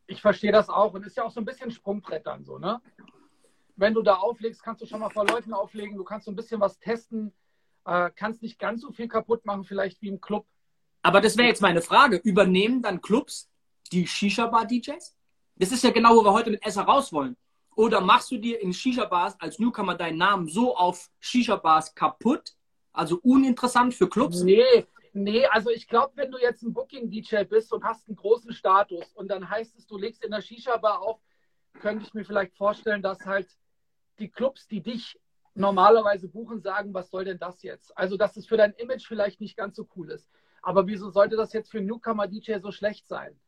Ich 0.10 0.22
verstehe 0.22 0.52
das 0.52 0.70
auch 0.70 0.96
und 0.96 1.06
ist 1.06 1.16
ja 1.18 1.24
auch 1.24 1.32
so 1.32 1.40
ein 1.40 1.46
bisschen 1.46 1.70
Sprungbrett 1.70 2.26
dann 2.26 2.44
so, 2.44 2.58
ne? 2.58 2.82
Wenn 3.76 3.94
du 3.94 4.02
da 4.02 4.16
auflegst, 4.16 4.64
kannst 4.64 4.82
du 4.82 4.88
schon 4.88 5.00
mal 5.00 5.12
vor 5.12 5.26
Leuten 5.26 5.54
auflegen, 5.54 5.96
du 5.96 6.04
kannst 6.04 6.26
so 6.26 6.32
ein 6.32 6.36
bisschen 6.36 6.60
was 6.60 6.80
testen, 6.80 7.32
äh, 7.86 8.10
kannst 8.16 8.42
nicht 8.42 8.58
ganz 8.58 8.82
so 8.82 8.92
viel 8.92 9.08
kaputt 9.08 9.46
machen, 9.46 9.64
vielleicht 9.64 10.02
wie 10.02 10.10
im 10.10 10.20
Club. 10.20 10.48
Aber 11.04 11.22
das 11.22 11.38
wäre 11.38 11.48
jetzt 11.48 11.62
meine 11.62 11.82
Frage. 11.82 12.18
Übernehmen 12.18 12.82
dann 12.82 13.02
Clubs 13.02 13.50
die 13.92 14.08
Shisha-Bar-DJs? 14.08 15.16
Das 15.56 15.72
ist 15.72 15.84
ja 15.84 15.92
genau, 15.92 16.16
wo 16.16 16.24
wir 16.24 16.34
heute 16.34 16.50
mit 16.50 16.66
Esser 16.66 16.84
raus 16.84 17.14
wollen. 17.14 17.38
Oder 17.76 18.02
machst 18.02 18.32
du 18.32 18.38
dir 18.38 18.60
in 18.62 18.74
Shisha-Bars 18.74 19.40
als 19.40 19.60
Newcomer 19.60 19.96
deinen 19.96 20.18
Namen 20.18 20.48
so 20.48 20.76
auf 20.76 21.10
Shisha-Bars 21.20 21.94
kaputt, 21.94 22.56
also 22.92 23.20
uninteressant 23.22 23.94
für 23.94 24.10
Clubs? 24.10 24.42
Nee, 24.42 24.88
nee, 25.14 25.46
also 25.46 25.70
ich 25.70 25.88
glaube, 25.88 26.14
wenn 26.16 26.32
du 26.32 26.38
jetzt 26.38 26.64
ein 26.64 26.74
Booking-DJ 26.74 27.44
bist 27.44 27.72
und 27.74 27.84
hast 27.84 28.08
einen 28.08 28.16
großen 28.16 28.54
Status 28.54 29.12
und 29.14 29.30
dann 29.30 29.50
heißt 29.50 29.78
es, 29.78 29.88
du 29.88 29.98
legst 29.98 30.24
in 30.24 30.32
der 30.32 30.42
Shisha-Bar 30.42 31.02
auf, 31.02 31.20
könnte 31.80 32.06
ich 32.06 32.14
mir 32.14 32.26
vielleicht 32.26 32.56
vorstellen, 32.56 33.02
dass 33.02 33.26
halt 33.26 33.48
die 34.20 34.30
Clubs, 34.30 34.68
die 34.68 34.82
dich 34.82 35.20
normalerweise 35.56 36.28
buchen, 36.28 36.62
sagen, 36.62 36.94
was 36.94 37.10
soll 37.10 37.26
denn 37.26 37.40
das 37.40 37.64
jetzt? 37.64 37.98
Also, 37.98 38.18
dass 38.18 38.38
es 38.38 38.48
für 38.48 38.58
dein 38.58 38.74
Image 38.74 39.08
vielleicht 39.08 39.42
nicht 39.42 39.58
ganz 39.58 39.76
so 39.76 39.88
cool 39.96 40.12
ist. 40.12 40.30
Aber 40.62 40.88
wieso 40.88 41.10
sollte 41.10 41.36
das 41.36 41.54
jetzt 41.54 41.72
für 41.72 41.78
einen 41.78 41.88
Newcomer-DJ 41.88 42.60
so 42.60 42.72
schlecht 42.72 43.08
sein? 43.08 43.40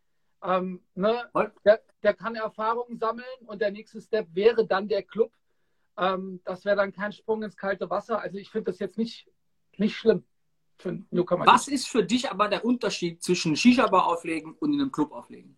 Ähm, 0.44 0.82
ne? 0.96 1.30
der, 1.66 1.82
der, 2.02 2.14
kann 2.14 2.36
Erfahrungen 2.36 2.98
sammeln 2.98 3.26
und 3.46 3.62
der 3.62 3.72
nächste 3.72 4.02
Step 4.02 4.28
wäre 4.34 4.66
dann 4.66 4.88
der 4.88 5.04
Club. 5.04 5.32
Ähm, 5.98 6.42
das 6.46 6.66
wäre 6.66 6.78
dann 6.78 6.94
kein 6.94 7.12
Sprung 7.12 7.44
ins 7.44 7.58
kalte 7.58 7.90
Wasser. 7.90 8.20
Also 8.20 8.38
ich 8.38 8.50
finde 8.50 8.72
das 8.72 8.80
jetzt 8.80 8.98
nicht, 8.98 9.30
nicht 9.78 9.96
schlimm. 9.96 10.26
Was 10.84 11.68
ist 11.68 11.88
für 11.88 12.04
dich 12.04 12.30
aber 12.30 12.48
der 12.48 12.66
Unterschied 12.66 13.24
zwischen 13.24 13.56
Shisha-Bar 13.56 14.08
auflegen 14.08 14.54
und 14.54 14.74
in 14.74 14.82
einem 14.82 14.92
Club 14.92 15.12
auflegen? 15.12 15.58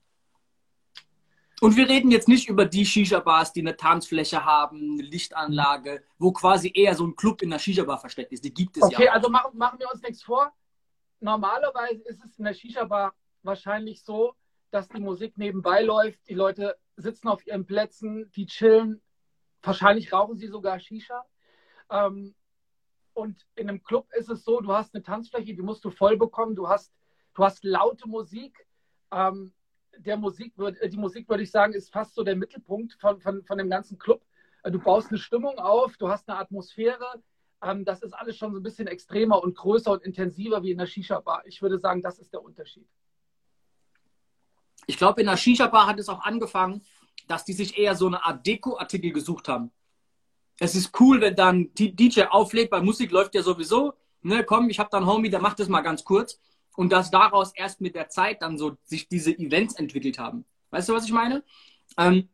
Und 1.62 1.78
wir 1.78 1.88
reden 1.88 2.12
jetzt 2.12 2.28
nicht 2.28 2.50
über 2.50 2.66
die 2.66 2.86
Shisha-Bars, 2.86 3.54
die 3.54 3.62
eine 3.62 3.78
Tanzfläche 3.78 4.44
haben, 4.44 5.00
eine 5.00 5.04
Lichtanlage, 5.04 6.04
wo 6.18 6.34
quasi 6.34 6.70
eher 6.74 6.94
so 6.94 7.06
ein 7.06 7.16
Club 7.16 7.42
in 7.42 7.52
der 7.52 7.60
Shisha-Bar 7.60 8.00
versteckt 8.00 8.34
ist. 8.34 8.44
Die 8.44 8.54
gibt 8.54 8.76
es 8.76 8.84
okay, 8.84 8.94
ja. 8.94 9.00
Okay, 9.00 9.08
also 9.10 9.30
machen, 9.30 9.58
machen 9.58 9.80
wir 9.80 9.90
uns 9.90 10.02
nichts 10.02 10.24
vor. 10.24 10.52
Normalerweise 11.22 12.04
ist 12.04 12.24
es 12.26 12.38
in 12.38 12.44
der 12.44 12.54
Shisha-Bar 12.54 13.14
wahrscheinlich 13.44 14.04
so, 14.04 14.36
dass 14.72 14.90
die 14.90 15.00
Musik 15.00 15.38
nebenbei 15.38 15.84
läuft. 15.84 16.28
Die 16.28 16.34
Leute 16.34 16.76
sitzen 16.98 17.30
auf 17.30 17.46
ihren 17.48 17.66
Plätzen, 17.66 18.30
die 18.32 18.46
chillen. 18.46 19.02
Wahrscheinlich 19.62 20.12
rauchen 20.12 20.36
sie 20.36 20.48
sogar 20.48 20.80
Shisha. 20.80 21.24
Ähm, 21.90 22.36
und 23.14 23.46
in 23.56 23.70
einem 23.70 23.84
Club 23.84 24.08
ist 24.14 24.30
es 24.30 24.44
so, 24.44 24.62
du 24.62 24.74
hast 24.74 24.94
eine 24.94 25.04
Tanzfläche, 25.04 25.54
die 25.54 25.62
musst 25.62 25.84
du 25.86 25.90
voll 25.90 26.18
bekommen. 26.18 26.56
Du 26.56 26.68
hast, 26.68 26.94
du 27.34 27.44
hast 27.44 27.64
laute 27.64 28.08
Musik. 28.08 28.68
Ähm, 29.12 29.54
der 29.98 30.18
Musik, 30.18 30.54
die 30.58 30.98
Musik, 30.98 31.30
würde 31.30 31.44
ich 31.44 31.52
sagen, 31.52 31.74
ist 31.74 31.92
fast 31.92 32.16
so 32.16 32.24
der 32.24 32.36
Mittelpunkt 32.36 32.94
von, 33.00 33.22
von, 33.22 33.44
von 33.44 33.58
dem 33.58 33.70
ganzen 33.70 34.00
Club. 34.00 34.26
Äh, 34.64 34.72
du 34.72 34.80
baust 34.80 35.10
eine 35.10 35.20
Stimmung 35.20 35.60
auf, 35.60 35.98
du 35.98 36.10
hast 36.10 36.28
eine 36.28 36.40
Atmosphäre. 36.40 37.22
Ähm, 37.62 37.86
das 37.86 38.02
ist 38.02 38.14
alles 38.14 38.38
schon 38.38 38.54
so 38.54 38.60
ein 38.60 38.64
bisschen 38.64 38.88
extremer 38.88 39.44
und 39.44 39.56
größer 39.56 39.92
und 39.92 40.04
intensiver 40.04 40.64
wie 40.64 40.72
in 40.72 40.80
der 40.80 40.88
Shisha-Bar. 40.88 41.44
Ich 41.46 41.62
würde 41.62 41.78
sagen, 41.80 42.02
das 42.02 42.20
ist 42.20 42.34
der 42.34 42.44
Unterschied 42.44 42.88
ich 44.88 44.98
glaube, 44.98 45.22
in 45.22 45.28
der 45.28 45.38
Shisha-Bar 45.38 45.88
hat 45.88 46.00
es 46.00 46.10
auch 46.10 46.22
angefangen, 46.22 46.84
dass 47.28 47.46
die 47.46 47.54
sich 47.54 47.78
eher 47.78 47.96
so 47.96 48.08
eine 48.08 48.24
Art 48.26 48.46
Deko-Artikel 48.46 49.12
gesucht 49.12 49.48
haben. 49.48 49.72
Es 50.64 50.76
ist 50.76 50.98
cool, 51.02 51.20
wenn 51.20 51.36
dann 51.36 51.72
DJ 51.74 52.22
auflegt, 52.30 52.72
weil 52.72 52.84
Musik 52.84 53.12
läuft 53.12 53.36
ja 53.36 53.44
sowieso. 53.44 53.96
Ne, 54.22 54.46
komm, 54.46 54.70
ich 54.70 54.80
habe 54.80 54.88
dann 54.90 55.06
Homie, 55.06 55.30
der 55.30 55.42
macht 55.42 55.60
das 55.60 55.68
mal 55.68 55.82
ganz 55.82 56.06
kurz. 56.06 56.40
Und 56.78 56.94
dass 56.94 57.12
daraus 57.12 57.52
erst 57.54 57.82
mit 57.82 57.96
der 57.96 58.08
Zeit 58.08 58.42
dann 58.42 58.58
so 58.58 58.78
sich 58.86 59.10
diese 59.10 59.38
Events 59.38 59.76
entwickelt 59.76 60.18
haben. 60.20 60.46
Weißt 60.70 60.88
du, 60.88 60.94
was 60.94 61.04
ich 61.04 61.12
meine? 61.12 61.44
Ähm, 61.98 62.30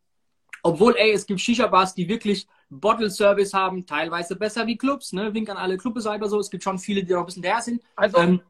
obwohl, 0.62 0.96
ey, 0.96 1.12
es 1.12 1.26
gibt 1.26 1.42
Shisha-Bars, 1.42 1.96
die 1.96 2.08
wirklich 2.08 2.48
Bottle-Service 2.70 3.56
haben, 3.56 3.88
teilweise 3.88 4.36
besser 4.36 4.68
wie 4.68 4.78
Clubs. 4.78 5.12
Ne? 5.12 5.34
Wink 5.34 5.50
an 5.50 5.58
alle 5.58 5.78
Clubbeseiber 5.78 6.30
so. 6.30 6.40
Es 6.40 6.52
gibt 6.52 6.64
schon 6.64 6.78
viele, 6.78 7.04
die 7.04 7.14
noch 7.14 7.22
ein 7.22 7.26
bisschen 7.26 7.42
der 7.42 7.62
sind. 7.62 7.82
Also, 7.96 8.20
ähm, 8.20 8.42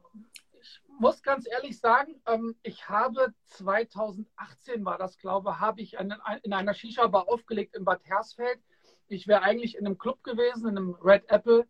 muss 0.98 1.22
ganz 1.22 1.48
ehrlich 1.50 1.80
sagen, 1.80 2.20
ähm, 2.26 2.54
ich 2.62 2.86
habe 2.86 3.32
2018 3.46 4.84
war 4.84 4.98
das, 4.98 5.16
glaube 5.16 5.58
habe 5.58 5.80
ich 5.80 5.94
in, 5.94 6.14
in 6.42 6.52
einer 6.52 6.74
Shisha-Bar 6.74 7.30
aufgelegt 7.30 7.74
in 7.74 7.86
Bad 7.86 8.04
Hersfeld. 8.04 8.60
Ich 9.10 9.26
wäre 9.26 9.42
eigentlich 9.42 9.76
in 9.76 9.86
einem 9.86 9.98
Club 9.98 10.22
gewesen, 10.22 10.68
in 10.68 10.76
einem 10.76 10.94
Red 11.02 11.28
Apple. 11.28 11.66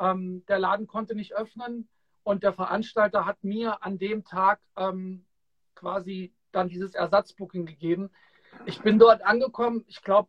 Ähm, 0.00 0.44
der 0.46 0.58
Laden 0.58 0.86
konnte 0.86 1.14
nicht 1.14 1.34
öffnen 1.34 1.88
und 2.24 2.42
der 2.42 2.52
Veranstalter 2.52 3.24
hat 3.24 3.44
mir 3.44 3.82
an 3.84 3.98
dem 3.98 4.24
Tag 4.24 4.60
ähm, 4.76 5.24
quasi 5.74 6.34
dann 6.50 6.68
dieses 6.68 6.94
Ersatzbooking 6.94 7.66
gegeben. 7.66 8.10
Ich 8.66 8.80
bin 8.80 8.98
dort 8.98 9.22
angekommen, 9.22 9.84
ich 9.86 10.02
glaube, 10.02 10.28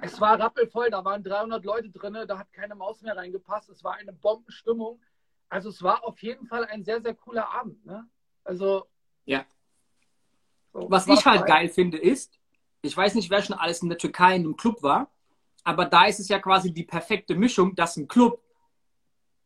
es 0.00 0.20
war 0.20 0.38
rappelvoll, 0.38 0.90
da 0.90 1.04
waren 1.04 1.22
300 1.22 1.64
Leute 1.64 1.90
drin, 1.90 2.16
da 2.26 2.38
hat 2.38 2.52
keine 2.52 2.74
Maus 2.74 3.02
mehr 3.02 3.16
reingepasst. 3.16 3.68
Es 3.70 3.82
war 3.82 3.94
eine 3.94 4.12
Bombenstimmung. 4.12 5.00
Also 5.48 5.70
es 5.70 5.82
war 5.82 6.04
auf 6.04 6.22
jeden 6.22 6.46
Fall 6.46 6.64
ein 6.66 6.84
sehr, 6.84 7.00
sehr 7.02 7.14
cooler 7.14 7.50
Abend. 7.50 7.84
Ne? 7.84 8.06
Also. 8.44 8.86
Ja. 9.24 9.44
So, 10.72 10.90
Was 10.90 11.06
ich 11.08 11.26
halt 11.26 11.46
geil 11.46 11.68
finde 11.68 11.98
ist, 11.98 12.38
ich 12.80 12.96
weiß 12.96 13.14
nicht, 13.14 13.30
wer 13.30 13.42
schon 13.42 13.56
alles 13.56 13.82
in 13.82 13.88
der 13.88 13.98
Türkei 13.98 14.36
in 14.36 14.44
einem 14.44 14.56
Club 14.56 14.82
war, 14.82 15.10
aber 15.64 15.84
da 15.86 16.06
ist 16.06 16.20
es 16.20 16.28
ja 16.28 16.38
quasi 16.38 16.72
die 16.72 16.84
perfekte 16.84 17.34
Mischung, 17.34 17.74
dass 17.74 17.96
ein 17.96 18.08
Club 18.08 18.42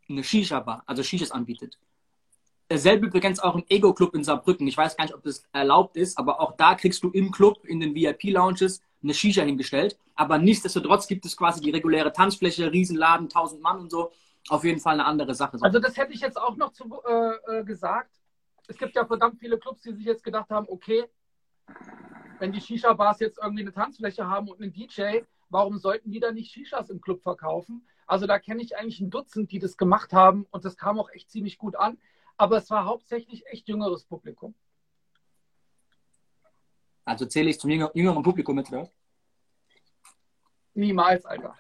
eine 0.09 0.23
Shisha-Bar, 0.23 0.83
also 0.87 1.03
Shishas 1.03 1.31
anbietet. 1.31 1.79
Dasselbe 2.69 3.07
übrigens 3.07 3.39
auch 3.39 3.55
im 3.55 3.65
Ego-Club 3.69 4.15
in 4.15 4.25
Saarbrücken. 4.25 4.67
Ich 4.67 4.77
weiß 4.77 4.97
gar 4.97 5.05
nicht, 5.05 5.15
ob 5.15 5.23
das 5.23 5.45
erlaubt 5.53 5.97
ist, 5.97 6.19
aber 6.19 6.41
auch 6.41 6.57
da 6.57 6.75
kriegst 6.75 7.03
du 7.03 7.11
im 7.11 7.31
Club, 7.31 7.65
in 7.65 7.81
den 7.81 7.95
VIP-Lounges, 7.95 8.83
eine 9.03 9.15
Shisha 9.15 9.43
hingestellt. 9.43 9.99
Aber 10.17 10.39
nichtsdestotrotz 10.39 11.07
gibt 11.07 11.25
es 11.27 11.37
quasi 11.37 11.61
die 11.61 11.71
reguläre 11.71 12.13
Tanzfläche, 12.13 12.73
Riesenladen, 12.73 13.27
1000 13.27 13.63
Mann 13.63 13.79
und 13.79 13.91
so 13.91 14.11
auf 14.49 14.65
jeden 14.65 14.81
Fall 14.81 14.95
eine 14.95 15.05
andere 15.05 15.35
Sache. 15.35 15.59
Also 15.61 15.79
das 15.79 15.97
hätte 15.97 16.13
ich 16.13 16.21
jetzt 16.21 16.41
auch 16.41 16.57
noch 16.57 16.73
zu, 16.73 16.85
äh, 17.07 17.59
äh, 17.59 17.65
gesagt. 17.65 18.11
Es 18.69 18.77
gibt 18.77 18.97
ja 18.97 19.05
verdammt 19.05 19.39
viele 19.39 19.59
Clubs, 19.59 19.83
die 19.83 19.93
sich 19.93 20.05
jetzt 20.05 20.25
gedacht 20.25 20.51
haben, 20.51 20.67
okay, 20.69 21.05
wenn 22.39 22.53
die 22.53 22.61
Shisha-Bars 22.61 23.21
jetzt 23.21 23.39
irgendwie 23.43 23.63
eine 23.63 23.73
Tanzfläche 23.73 24.29
haben 24.29 24.49
und 24.49 24.61
einen 24.61 24.73
DJ, 24.73 25.21
warum 25.49 25.79
sollten 25.79 26.11
die 26.11 26.21
da 26.21 26.33
nicht 26.33 26.53
Shishas 26.53 26.91
im 26.91 27.01
Club 27.01 27.23
verkaufen? 27.23 27.87
Also 28.07 28.27
da 28.27 28.39
kenne 28.39 28.63
ich 28.63 28.77
eigentlich 28.77 29.01
ein 29.01 29.11
Dutzend, 29.11 29.51
die 29.51 29.59
das 29.59 29.77
gemacht 29.77 30.13
haben 30.13 30.47
und 30.51 30.65
das 30.65 30.77
kam 30.77 30.99
auch 30.99 31.11
echt 31.11 31.31
ziemlich 31.31 31.59
gut 31.59 31.77
an. 31.77 31.99
Aber 32.37 32.59
es 32.59 32.71
war 32.71 32.85
hauptsächlich 32.85 33.47
echt 33.47 33.69
jüngeres 33.69 34.05
Publikum. 34.05 34.55
Also 37.05 37.25
zähle 37.27 37.51
ich 37.51 37.59
zum 37.59 37.71
jüngeren 37.71 38.23
Publikum 38.23 38.57
mit, 38.57 38.69
oder? 38.69 38.91
Niemals, 40.75 41.25
Alter. 41.25 41.57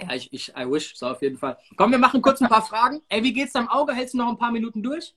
Ja, 0.00 0.14
ich, 0.14 0.32
ich, 0.32 0.48
I 0.56 0.70
wish, 0.70 0.96
so 0.96 1.06
auf 1.06 1.22
jeden 1.22 1.38
Fall. 1.38 1.56
Komm, 1.76 1.92
wir 1.92 1.98
machen 1.98 2.20
kurz 2.20 2.40
ein 2.40 2.48
paar 2.48 2.62
Fragen. 2.62 3.02
Ey, 3.08 3.22
wie 3.22 3.32
geht's 3.32 3.52
deinem 3.52 3.68
Auge? 3.68 3.94
Hältst 3.94 4.14
du 4.14 4.18
noch 4.18 4.28
ein 4.28 4.38
paar 4.38 4.52
Minuten 4.52 4.82
durch? 4.82 5.14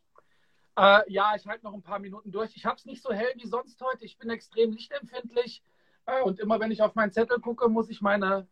Äh, 0.78 1.12
ja, 1.12 1.36
ich 1.36 1.46
halte 1.46 1.66
noch 1.66 1.74
ein 1.74 1.82
paar 1.82 2.00
Minuten 2.00 2.32
durch. 2.32 2.56
Ich 2.56 2.66
habe 2.66 2.78
es 2.78 2.86
nicht 2.86 3.02
so 3.02 3.12
hell 3.12 3.34
wie 3.36 3.48
sonst 3.48 3.82
heute. 3.82 4.06
Ich 4.06 4.18
bin 4.18 4.30
extrem 4.30 4.72
lichtempfindlich. 4.72 5.64
Äh, 6.06 6.22
und 6.22 6.40
immer 6.40 6.60
wenn 6.60 6.72
ich 6.72 6.82
auf 6.82 6.96
meinen 6.96 7.12
Zettel 7.12 7.40
gucke, 7.40 7.70
muss 7.70 7.90
ich 7.90 8.02
meine, 8.02 8.48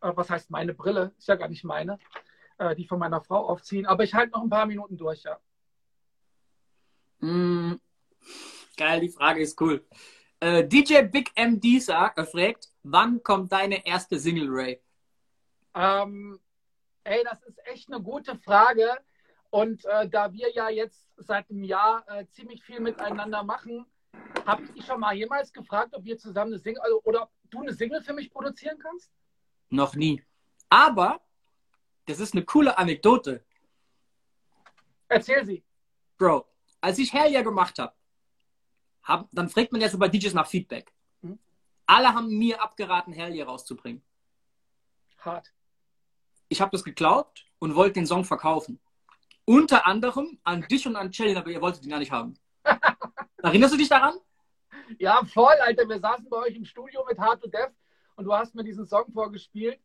äh, 0.00 0.12
was 0.14 0.30
heißt 0.30 0.50
meine 0.50 0.74
Brille? 0.74 1.12
Ist 1.18 1.28
ja 1.28 1.36
gar 1.36 1.48
nicht 1.48 1.64
meine, 1.64 1.98
äh, 2.58 2.74
die 2.74 2.86
von 2.86 2.98
meiner 2.98 3.20
Frau 3.20 3.48
aufziehen. 3.48 3.86
Aber 3.86 4.04
ich 4.04 4.14
halte 4.14 4.32
noch 4.32 4.42
ein 4.42 4.50
paar 4.50 4.66
Minuten 4.66 4.96
durch, 4.96 5.22
ja. 5.22 5.38
Mm, 7.20 7.80
geil, 8.76 9.00
die 9.00 9.08
Frage 9.08 9.40
ist 9.40 9.60
cool. 9.60 9.84
Äh, 10.40 10.66
DJ 10.66 11.02
Big 11.02 11.30
M 11.36 11.60
Disa 11.60 12.12
fragt, 12.24 12.68
wann 12.82 13.22
kommt 13.22 13.52
deine 13.52 13.86
erste 13.86 14.18
Single 14.18 14.48
Ray? 14.50 14.80
Ähm, 15.74 16.38
ey, 17.04 17.24
das 17.24 17.42
ist 17.44 17.66
echt 17.66 17.90
eine 17.90 18.02
gute 18.02 18.36
Frage. 18.36 18.98
Und 19.50 19.84
äh, 19.84 20.08
da 20.08 20.32
wir 20.32 20.52
ja 20.52 20.68
jetzt 20.68 21.08
seit 21.16 21.48
einem 21.48 21.62
Jahr 21.62 22.04
äh, 22.08 22.26
ziemlich 22.26 22.62
viel 22.62 22.80
miteinander 22.80 23.42
machen, 23.42 23.86
habe 24.46 24.62
ich 24.64 24.72
dich 24.72 24.84
schon 24.84 25.00
mal 25.00 25.14
jemals 25.14 25.52
gefragt, 25.52 25.94
ob 25.94 26.04
wir 26.04 26.18
zusammen 26.18 26.52
eine 26.52 26.58
Single 26.58 26.82
also, 26.82 27.00
oder 27.04 27.22
ob 27.22 27.30
du 27.50 27.60
eine 27.60 27.72
Single 27.72 28.02
für 28.02 28.12
mich 28.12 28.30
produzieren 28.30 28.78
kannst? 28.78 29.10
Noch 29.70 29.94
nie. 29.94 30.22
Aber 30.68 31.20
das 32.06 32.20
ist 32.20 32.34
eine 32.34 32.44
coole 32.44 32.76
Anekdote. 32.76 33.44
Erzähl 35.08 35.44
sie. 35.44 35.64
Bro, 36.18 36.46
als 36.80 36.98
ich 36.98 37.12
Hell 37.12 37.30
yeah 37.30 37.42
gemacht 37.42 37.78
habe, 37.78 37.94
hab, 39.02 39.28
dann 39.32 39.48
fragt 39.48 39.72
man 39.72 39.80
ja 39.80 39.88
so 39.88 39.98
bei 39.98 40.08
DJs 40.08 40.34
nach 40.34 40.46
Feedback. 40.46 40.92
Mhm. 41.22 41.38
Alle 41.86 42.14
haben 42.14 42.28
mir 42.28 42.62
abgeraten, 42.62 43.12
Hell 43.12 43.32
hier 43.32 43.46
rauszubringen. 43.46 44.02
Hart. 45.18 45.52
Ich 46.48 46.60
habe 46.60 46.70
das 46.72 46.84
geglaubt 46.84 47.46
und 47.58 47.74
wollte 47.74 47.94
den 47.94 48.06
Song 48.06 48.24
verkaufen. 48.24 48.80
Unter 49.46 49.86
anderem 49.86 50.38
an 50.44 50.62
dich 50.62 50.86
und 50.86 50.96
an 50.96 51.10
Chellin, 51.10 51.36
aber 51.36 51.50
ihr 51.50 51.60
wolltet 51.60 51.84
ihn 51.84 51.90
ja 51.90 51.98
nicht 51.98 52.12
haben. 52.12 52.38
Erinnerst 53.44 53.74
du 53.74 53.78
dich 53.78 53.90
daran? 53.90 54.14
Ja, 54.98 55.22
voll, 55.26 55.52
Alter. 55.60 55.86
Wir 55.86 56.00
saßen 56.00 56.26
bei 56.30 56.38
euch 56.38 56.56
im 56.56 56.64
Studio 56.64 57.04
mit 57.06 57.18
Hard 57.18 57.42
to 57.42 57.48
Death 57.48 57.72
und 58.16 58.24
du 58.24 58.32
hast 58.32 58.54
mir 58.54 58.64
diesen 58.64 58.86
Song 58.86 59.12
vorgespielt. 59.12 59.78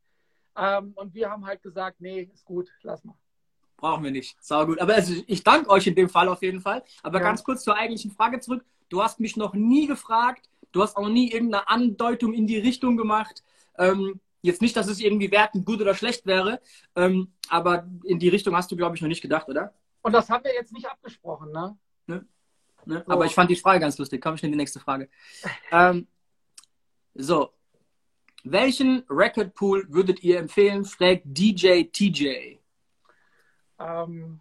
Ähm, 0.55 0.93
und 0.95 1.13
wir 1.13 1.29
haben 1.29 1.45
halt 1.45 1.61
gesagt, 1.61 1.99
nee, 1.99 2.29
ist 2.33 2.45
gut, 2.45 2.69
lass 2.83 3.03
mal. 3.03 3.15
Brauchen 3.75 4.05
wir 4.05 4.11
nicht. 4.11 4.41
Sau 4.41 4.65
gut. 4.65 4.79
Aber 4.79 4.93
also, 4.95 5.13
ich 5.27 5.43
danke 5.43 5.69
euch 5.69 5.85
in 5.87 5.95
dem 5.95 6.07
Fall 6.07 6.29
auf 6.29 6.41
jeden 6.41 6.61
Fall. 6.61 6.83
Aber 7.03 7.17
Ja. 7.19 7.25
ganz 7.25 7.43
kurz 7.43 7.63
zur 7.65 7.75
eigentlichen 7.75 8.11
Frage 8.11 8.39
zurück. 8.39 8.63
Du 8.87 9.03
hast 9.03 9.19
mich 9.19 9.35
noch 9.35 9.53
nie 9.53 9.87
gefragt. 9.87 10.49
Du 10.71 10.81
hast 10.81 10.95
auch 10.95 11.09
nie 11.09 11.29
irgendeine 11.29 11.67
Andeutung 11.67 12.33
in 12.33 12.47
die 12.47 12.59
Richtung 12.59 12.95
gemacht. 12.95 13.43
Ähm, 13.77 14.21
jetzt 14.41 14.61
nicht, 14.61 14.77
dass 14.77 14.87
es 14.87 15.01
irgendwie 15.01 15.31
wertend 15.31 15.65
gut 15.65 15.81
oder 15.81 15.95
schlecht 15.95 16.25
wäre. 16.25 16.61
Ähm, 16.95 17.33
aber 17.49 17.85
in 18.05 18.19
die 18.19 18.29
Richtung 18.29 18.55
hast 18.55 18.71
du, 18.71 18.77
glaube 18.77 18.95
ich, 18.95 19.01
noch 19.01 19.09
nicht 19.09 19.21
gedacht, 19.21 19.49
oder? 19.49 19.73
Und 20.01 20.13
das 20.13 20.29
haben 20.29 20.45
wir 20.45 20.53
jetzt 20.53 20.71
nicht 20.71 20.89
abgesprochen, 20.89 21.51
ne? 21.51 21.77
Ne? 22.07 22.25
So. 22.85 23.01
Aber 23.07 23.25
ich 23.25 23.33
fand 23.33 23.49
die 23.49 23.55
Frage 23.55 23.79
ganz 23.79 23.97
lustig. 23.97 24.21
Komm 24.21 24.35
ich 24.35 24.43
in 24.43 24.51
die 24.51 24.57
nächste 24.57 24.79
Frage. 24.79 25.09
ähm, 25.71 26.07
so. 27.13 27.53
Welchen 28.43 29.03
Record 29.09 29.53
Pool 29.53 29.85
würdet 29.89 30.23
ihr 30.23 30.39
empfehlen? 30.39 30.85
Fragt 30.85 31.23
DJ 31.25 31.83
TJ. 31.83 32.57
Ähm, 33.79 34.39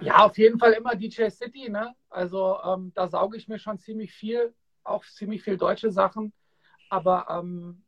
ja, 0.00 0.24
auf 0.24 0.38
jeden 0.38 0.58
Fall 0.58 0.72
immer 0.72 0.94
DJ 0.94 1.28
City, 1.28 1.68
ne? 1.68 1.94
Also 2.08 2.58
ähm, 2.64 2.92
da 2.94 3.08
sauge 3.08 3.36
ich 3.36 3.48
mir 3.48 3.58
schon 3.58 3.78
ziemlich 3.78 4.12
viel, 4.12 4.54
auch 4.84 5.04
ziemlich 5.04 5.42
viel 5.42 5.56
deutsche 5.56 5.90
Sachen. 5.90 6.32
Aber 6.88 7.26
ähm, 7.28 7.84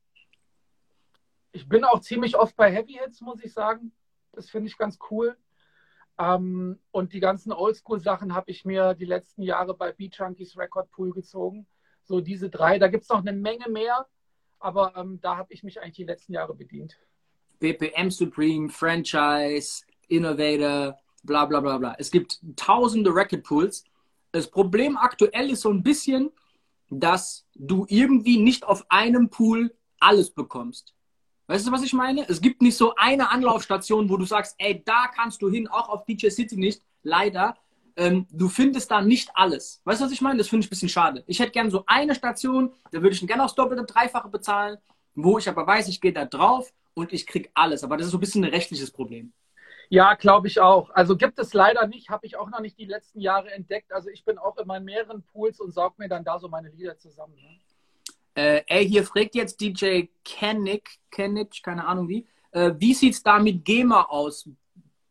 ich 1.53 1.69
bin 1.69 1.85
auch 1.85 2.01
ziemlich 2.01 2.37
oft 2.37 2.57
bei 2.57 2.71
Heavy 2.71 2.95
Hits, 2.95 3.21
muss 3.21 3.43
ich 3.43 3.53
sagen. 3.53 3.93
Das 4.33 4.51
finde 4.51 4.69
ich 4.69 4.79
ganz 4.79 4.99
cool. 5.11 5.37
Ähm, 6.19 6.79
und 6.91 7.13
die 7.13 7.21
ganzen 7.21 7.53
Oldschool-Sachen 7.53 8.35
habe 8.35 8.51
ich 8.51 8.65
mir 8.65 8.95
die 8.95 9.05
letzten 9.05 9.43
Jahre 9.43 9.75
bei 9.75 9.93
Beat 9.93 10.17
Junkies 10.17 10.57
Record 10.57 10.91
Pool 10.91 11.13
gezogen. 11.13 11.67
So 12.05 12.21
diese 12.21 12.51
drei. 12.51 12.79
Da 12.79 12.89
gibt 12.89 13.05
es 13.05 13.09
noch 13.09 13.21
eine 13.21 13.33
Menge 13.33 13.69
mehr, 13.71 14.07
aber 14.59 14.95
ähm, 14.97 15.21
da 15.21 15.37
habe 15.37 15.53
ich 15.53 15.63
mich 15.63 15.81
eigentlich 15.81 15.97
die 15.97 16.05
letzten 16.05 16.33
Jahre 16.35 16.55
bedient. 16.55 16.99
BPM 17.59 18.11
Supreme, 18.11 18.69
Franchise, 18.69 19.85
Innovator, 20.09 20.99
bla 21.23 21.47
bla 21.47 21.61
bla 21.61 21.79
bla. 21.79 21.95
Es 21.99 22.11
gibt 22.11 22.41
tausende 22.57 23.15
Record 23.15 23.45
Pools. 23.45 23.85
Das 24.33 24.51
Problem 24.51 24.97
aktuell 24.97 25.51
ist 25.51 25.61
so 25.61 25.71
ein 25.71 25.83
bisschen, 25.83 26.31
dass 26.91 27.47
du 27.55 27.87
irgendwie 27.89 28.39
nicht 28.39 28.65
auf 28.65 28.85
einem 28.89 29.31
Pool 29.31 29.75
alles 29.99 30.31
bekommst. 30.31 30.95
Weißt 31.53 31.67
du, 31.67 31.71
was 31.71 31.83
ich 31.83 31.93
meine? 31.93 32.27
Es 32.31 32.41
gibt 32.41 32.63
nicht 32.63 32.79
so 32.79 32.95
eine 32.95 33.31
Anlaufstation, 33.31 34.09
wo 34.09 34.17
du 34.17 34.25
sagst, 34.25 34.55
ey, 34.57 34.83
da 34.83 35.07
kannst 35.15 35.43
du 35.43 35.51
hin, 35.51 35.69
auch 35.69 35.91
auf 35.91 36.07
DJ 36.07 36.31
City 36.31 36.57
nicht, 36.57 36.81
leider. 37.03 37.59
Ähm, 37.95 38.27
du 38.31 38.49
findest 38.49 38.91
da 38.91 39.03
nicht 39.03 39.31
alles. 39.35 39.83
Weißt 39.85 40.01
du, 40.01 40.07
was 40.07 40.13
ich 40.13 40.23
meine? 40.23 40.39
Das 40.39 40.49
finde 40.49 40.65
ich 40.65 40.69
ein 40.69 40.71
bisschen 40.71 40.89
schade. 40.89 41.23
Ich 41.27 41.41
hätte 41.41 41.51
gerne 41.51 41.71
so 41.71 41.85
eine 41.87 42.15
Station, 42.15 42.73
da 42.91 43.03
würde 43.03 43.15
ich 43.15 43.27
gerne 43.27 43.45
aufs 43.45 43.55
Doppelte, 43.55 43.85
Dreifache 43.85 44.31
bezahlen, 44.31 44.79
wo 45.15 45.37
ich 45.37 45.47
aber 45.47 45.67
weiß, 45.67 45.89
ich 45.89 46.01
gehe 46.01 46.15
da 46.15 46.25
drauf 46.25 46.73
und 46.95 47.13
ich 47.13 47.27
krieg 47.27 47.51
alles. 47.53 47.85
Aber 47.85 47.99
das 47.99 48.07
ist 48.07 48.13
so 48.13 48.17
ein 48.17 48.21
bisschen 48.21 48.45
ein 48.45 48.51
rechtliches 48.51 48.91
Problem. 48.91 49.35
Ja, 49.91 50.15
glaube 50.15 50.49
ich 50.49 50.59
auch. 50.59 50.89
Also 50.89 51.19
gibt 51.19 51.39
es 51.39 51.53
leider 51.53 51.87
nicht, 51.87 52.09
habe 52.09 52.25
ich 52.25 52.39
auch 52.39 52.49
noch 52.49 52.61
nicht 52.61 52.79
die 52.79 52.87
letzten 52.87 53.21
Jahre 53.21 53.51
entdeckt. 53.51 53.93
Also 53.93 54.09
ich 54.09 54.25
bin 54.25 54.39
auch 54.39 54.57
immer 54.57 54.79
in 54.79 54.85
mehreren 54.85 55.23
Pools 55.23 55.61
und 55.61 55.75
saug 55.75 55.99
mir 55.99 56.09
dann 56.09 56.25
da 56.25 56.39
so 56.39 56.49
meine 56.49 56.71
Lieder 56.71 56.97
zusammen. 56.97 57.35
Ne? 57.35 57.61
Äh, 58.35 58.63
ey, 58.67 58.89
hier 58.89 59.05
fragt 59.05 59.35
jetzt 59.35 59.61
DJ 59.61 60.05
Kennick, 60.25 60.99
Kennick, 61.11 61.63
keine 61.63 61.87
Ahnung 61.87 62.09
wie, 62.09 62.27
äh, 62.53 62.73
wie 62.79 62.95
sieht's 62.95 63.23
da 63.23 63.39
mit 63.39 63.65
GEMA 63.65 64.05
aus? 64.05 64.49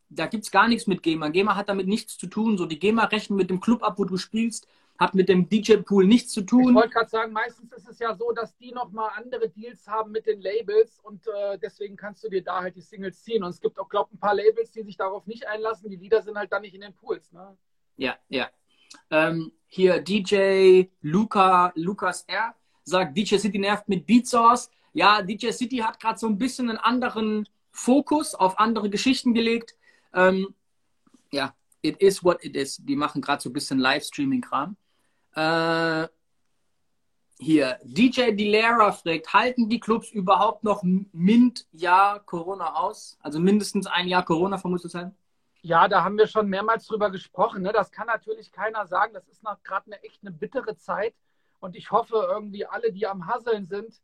Da 0.09 0.25
gibt's 0.27 0.51
gar 0.51 0.67
nichts 0.67 0.87
mit 0.87 1.03
GEMA. 1.03 1.29
GEMA 1.29 1.55
hat 1.55 1.69
damit 1.69 1.87
nichts 1.87 2.17
zu 2.17 2.27
tun. 2.27 2.57
So 2.57 2.65
die 2.65 2.79
GEMA 2.79 3.05
rechnen 3.05 3.37
mit 3.37 3.49
dem 3.49 3.59
Club 3.61 3.83
ab, 3.83 3.97
wo 3.97 4.05
du 4.05 4.17
spielst, 4.17 4.67
hat 4.99 5.15
mit 5.15 5.29
dem 5.29 5.47
DJ-Pool 5.49 6.05
nichts 6.05 6.31
zu 6.33 6.41
Ich 6.41 6.45
tun. 6.47 6.75
wollte 6.75 6.89
gerade 6.89 7.09
sagen, 7.09 7.31
meistens 7.31 7.71
ist 7.71 7.87
es 7.87 7.97
ja 7.99 8.13
so, 8.13 8.31
dass 8.33 8.55
die 8.57 8.71
nochmal 8.71 9.09
andere 9.15 9.49
Deals 9.49 9.87
haben 9.87 10.11
mit 10.11 10.27
den 10.27 10.41
Labels 10.41 10.99
und 10.99 11.25
äh, 11.27 11.57
deswegen 11.59 11.95
kannst 11.95 12.23
du 12.23 12.29
dir 12.29 12.43
da 12.43 12.61
halt 12.61 12.75
die 12.75 12.81
Singles 12.81 13.23
ziehen. 13.23 13.43
Und 13.43 13.51
es 13.51 13.61
gibt 13.61 13.79
auch, 13.79 13.89
glaube 13.89 14.09
ich, 14.11 14.17
ein 14.17 14.19
paar 14.19 14.35
Labels, 14.35 14.71
die 14.71 14.83
sich 14.83 14.97
darauf 14.97 15.25
nicht 15.25 15.47
einlassen. 15.47 15.89
Die 15.89 15.95
Lieder 15.95 16.21
sind 16.21 16.37
halt 16.37 16.51
dann 16.51 16.61
nicht 16.63 16.75
in 16.75 16.81
den 16.81 16.93
Pools. 16.93 17.31
Ne? 17.31 17.57
Ja, 17.97 18.15
ja. 18.29 18.49
Ähm, 19.09 19.53
hier 19.67 20.01
DJ 20.01 20.85
Luca, 21.01 21.71
Lukas 21.75 22.23
R. 22.27 22.53
sagt, 22.83 23.17
DJ 23.17 23.37
City 23.37 23.59
nervt 23.59 23.87
mit 23.87 24.05
Beat 24.05 24.27
Source. 24.27 24.69
Ja, 24.93 25.21
DJ 25.21 25.51
City 25.51 25.77
hat 25.77 25.99
gerade 25.99 26.19
so 26.19 26.27
ein 26.27 26.37
bisschen 26.37 26.69
einen 26.69 26.77
anderen 26.77 27.47
Fokus 27.71 28.35
auf 28.35 28.59
andere 28.59 28.89
Geschichten 28.89 29.33
gelegt. 29.33 29.75
Ähm, 30.13 30.53
ja, 31.31 31.53
it 31.81 31.97
is 32.01 32.23
what 32.23 32.43
it 32.43 32.55
is. 32.55 32.77
Die 32.77 32.95
machen 32.95 33.21
gerade 33.21 33.41
so 33.41 33.49
ein 33.49 33.53
bisschen 33.53 33.79
Livestreaming-Kram. 33.79 34.75
Äh, 35.35 36.07
hier, 37.39 37.79
DJ 37.83 38.33
Dilera 38.33 38.91
fragt, 38.91 39.33
halten 39.33 39.67
die 39.67 39.79
Clubs 39.79 40.11
überhaupt 40.11 40.63
noch 40.63 40.83
Mint-Jahr 40.83 42.19
Corona 42.19 42.75
aus? 42.75 43.17
Also 43.21 43.39
mindestens 43.39 43.87
ein 43.87 44.07
Jahr 44.07 44.23
Corona, 44.23 44.59
vermutlich 44.59 44.91
sein? 44.91 45.15
Ja, 45.63 45.87
da 45.87 46.03
haben 46.03 46.17
wir 46.17 46.27
schon 46.27 46.47
mehrmals 46.49 46.85
drüber 46.85 47.09
gesprochen. 47.09 47.63
Ne? 47.63 47.71
Das 47.71 47.91
kann 47.91 48.07
natürlich 48.07 48.51
keiner 48.51 48.85
sagen. 48.85 49.13
Das 49.13 49.27
ist 49.27 49.41
noch 49.41 49.61
gerade 49.63 49.87
eine 49.87 50.03
echt 50.03 50.21
eine 50.21 50.31
bittere 50.31 50.75
Zeit. 50.77 51.15
Und 51.61 51.75
ich 51.75 51.91
hoffe 51.91 52.27
irgendwie 52.29 52.65
alle, 52.65 52.91
die 52.91 53.07
am 53.07 53.27
Hasseln 53.27 53.67
sind, 53.67 54.01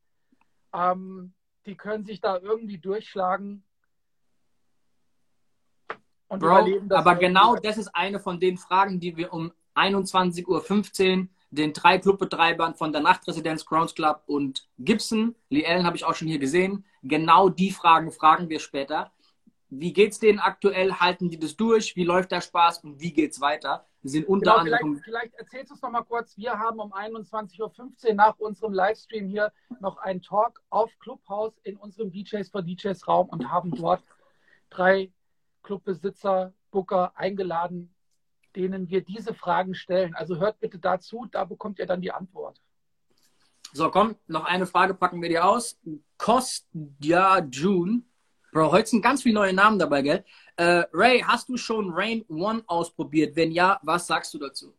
ähm, 0.73 1.33
die 1.65 1.75
können 1.75 2.05
sich 2.05 2.21
da 2.21 2.37
irgendwie 2.37 2.77
durchschlagen. 2.77 3.63
Und 6.29 6.39
Bro, 6.39 6.47
überleben 6.47 6.87
das 6.87 6.99
aber 6.99 7.15
genau 7.15 7.55
das 7.55 7.77
ist 7.77 7.89
eine 7.95 8.19
von 8.19 8.39
den 8.39 8.57
Fragen, 8.57 8.99
die 8.99 9.17
wir 9.17 9.33
um 9.33 9.51
21.15 9.75 11.19
Uhr 11.19 11.27
den 11.49 11.73
drei 11.73 11.97
Clubbetreibern 11.97 12.75
von 12.75 12.91
der 12.91 13.01
Nachtresidenz 13.01 13.65
Crowns 13.65 13.95
Club 13.95 14.23
und 14.27 14.67
Gibson, 14.77 15.35
Lee 15.49 15.65
Allen 15.65 15.85
habe 15.85 15.95
ich 15.95 16.03
auch 16.03 16.13
schon 16.13 16.27
hier 16.27 16.39
gesehen, 16.39 16.85
genau 17.03 17.49
die 17.49 17.71
Fragen 17.71 18.11
fragen 18.11 18.49
wir 18.49 18.59
später. 18.59 19.11
Wie 19.69 19.91
geht's 19.91 20.19
denen 20.19 20.39
aktuell? 20.39 20.93
Halten 20.93 21.29
die 21.29 21.37
das 21.39 21.55
durch? 21.57 21.95
Wie 21.95 22.05
läuft 22.05 22.31
der 22.31 22.41
Spaß 22.41 22.83
und 22.83 23.01
wie 23.01 23.11
geht's 23.11 23.41
weiter? 23.41 23.85
Sind 24.03 24.27
unter 24.27 24.51
Genau, 24.51 24.61
anderem. 24.61 25.01
vielleicht, 25.03 25.03
vielleicht 25.03 25.33
erzählst 25.35 25.71
du 25.71 25.75
es 25.75 25.81
noch 25.81 25.91
mal 25.91 26.03
kurz. 26.03 26.37
Wir 26.37 26.57
haben 26.57 26.79
um 26.79 26.93
21.15 26.93 28.07
Uhr 28.09 28.13
nach 28.13 28.37
unserem 28.39 28.71
Livestream 28.73 29.27
hier 29.27 29.51
noch 29.81 29.97
einen 29.97 30.21
Talk 30.21 30.61
auf 30.69 30.91
Clubhouse 30.99 31.53
in 31.63 31.75
unserem 31.75 32.11
DJs 32.11 32.49
for 32.49 32.61
DJs 32.61 33.05
Raum 33.07 33.27
und 33.29 33.51
haben 33.51 33.71
dort 33.71 34.01
drei 34.69 35.11
Clubbesitzer, 35.63 36.53
Booker 36.71 37.11
eingeladen, 37.15 37.93
denen 38.55 38.89
wir 38.89 39.01
diese 39.03 39.33
Fragen 39.33 39.75
stellen. 39.75 40.15
Also 40.15 40.37
hört 40.37 40.59
bitte 40.61 40.79
dazu, 40.79 41.27
da 41.29 41.43
bekommt 41.43 41.79
ihr 41.79 41.85
dann 41.85 41.99
die 42.01 42.11
Antwort. 42.11 42.61
So, 43.73 43.91
komm, 43.91 44.15
noch 44.27 44.45
eine 44.45 44.65
Frage 44.65 44.93
packen 44.93 45.21
wir 45.21 45.27
dir 45.27 45.45
aus. 45.45 45.77
Kostja 46.17 47.39
June. 47.51 48.03
Bro, 48.57 48.71
heute 48.71 48.89
sind 48.89 49.03
ganz 49.03 49.21
viele 49.21 49.35
neue 49.35 49.53
Namen 49.53 49.77
dabei, 49.77 50.01
gell? 50.01 50.25
Äh, 50.55 50.85
Ray, 50.91 51.19
hast 51.19 51.47
du 51.47 51.57
schon 51.57 51.91
Rain 51.93 52.25
One 52.27 52.63
ausprobiert? 52.65 53.35
Wenn 53.35 53.51
ja, 53.51 53.79
was 53.83 54.07
sagst 54.07 54.33
du 54.33 54.39
dazu? 54.39 54.73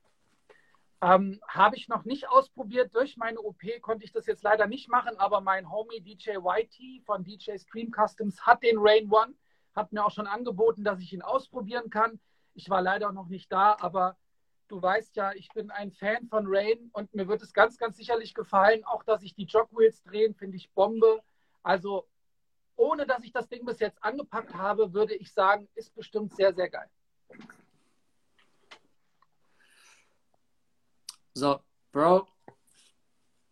Ähm, 1.00 1.38
Habe 1.46 1.76
ich 1.76 1.86
noch 1.86 2.04
nicht 2.04 2.28
ausprobiert. 2.28 2.92
Durch 2.92 3.16
meine 3.16 3.38
OP 3.38 3.62
konnte 3.80 4.04
ich 4.04 4.10
das 4.10 4.26
jetzt 4.26 4.42
leider 4.42 4.66
nicht 4.66 4.88
machen, 4.88 5.16
aber 5.18 5.40
mein 5.42 5.70
Homie 5.70 6.00
DJ 6.00 6.38
YT 6.38 7.04
von 7.06 7.22
DJ 7.22 7.56
Stream 7.58 7.92
Customs 7.92 8.44
hat 8.44 8.64
den 8.64 8.78
Rain 8.80 9.08
One, 9.12 9.34
hat 9.76 9.92
mir 9.92 10.04
auch 10.04 10.10
schon 10.10 10.26
angeboten, 10.26 10.82
dass 10.82 11.00
ich 11.00 11.12
ihn 11.12 11.22
ausprobieren 11.22 11.88
kann. 11.88 12.18
Ich 12.54 12.68
war 12.68 12.82
leider 12.82 13.12
noch 13.12 13.28
nicht 13.28 13.52
da, 13.52 13.76
aber 13.78 14.16
du 14.66 14.82
weißt 14.82 15.14
ja, 15.14 15.30
ich 15.34 15.50
bin 15.50 15.70
ein 15.70 15.92
Fan 15.92 16.26
von 16.26 16.46
Rain 16.48 16.90
und 16.94 17.14
mir 17.14 17.28
wird 17.28 17.42
es 17.42 17.52
ganz, 17.52 17.78
ganz 17.78 17.96
sicherlich 17.96 18.34
gefallen. 18.34 18.82
Auch, 18.86 19.04
dass 19.04 19.22
ich 19.22 19.36
die 19.36 19.46
Jogwheels 19.46 20.02
drehen, 20.02 20.34
finde 20.34 20.56
ich 20.56 20.68
Bombe. 20.72 21.22
Also, 21.62 22.08
ohne 22.78 23.06
dass 23.06 23.22
ich 23.22 23.32
das 23.32 23.48
Ding 23.48 23.64
bis 23.64 23.80
jetzt 23.80 24.02
angepackt 24.02 24.54
habe, 24.54 24.92
würde 24.94 25.14
ich 25.14 25.32
sagen, 25.32 25.68
ist 25.74 25.94
bestimmt 25.94 26.34
sehr, 26.34 26.54
sehr 26.54 26.70
geil. 26.70 26.88
So, 31.34 31.60
Bro, 31.92 32.26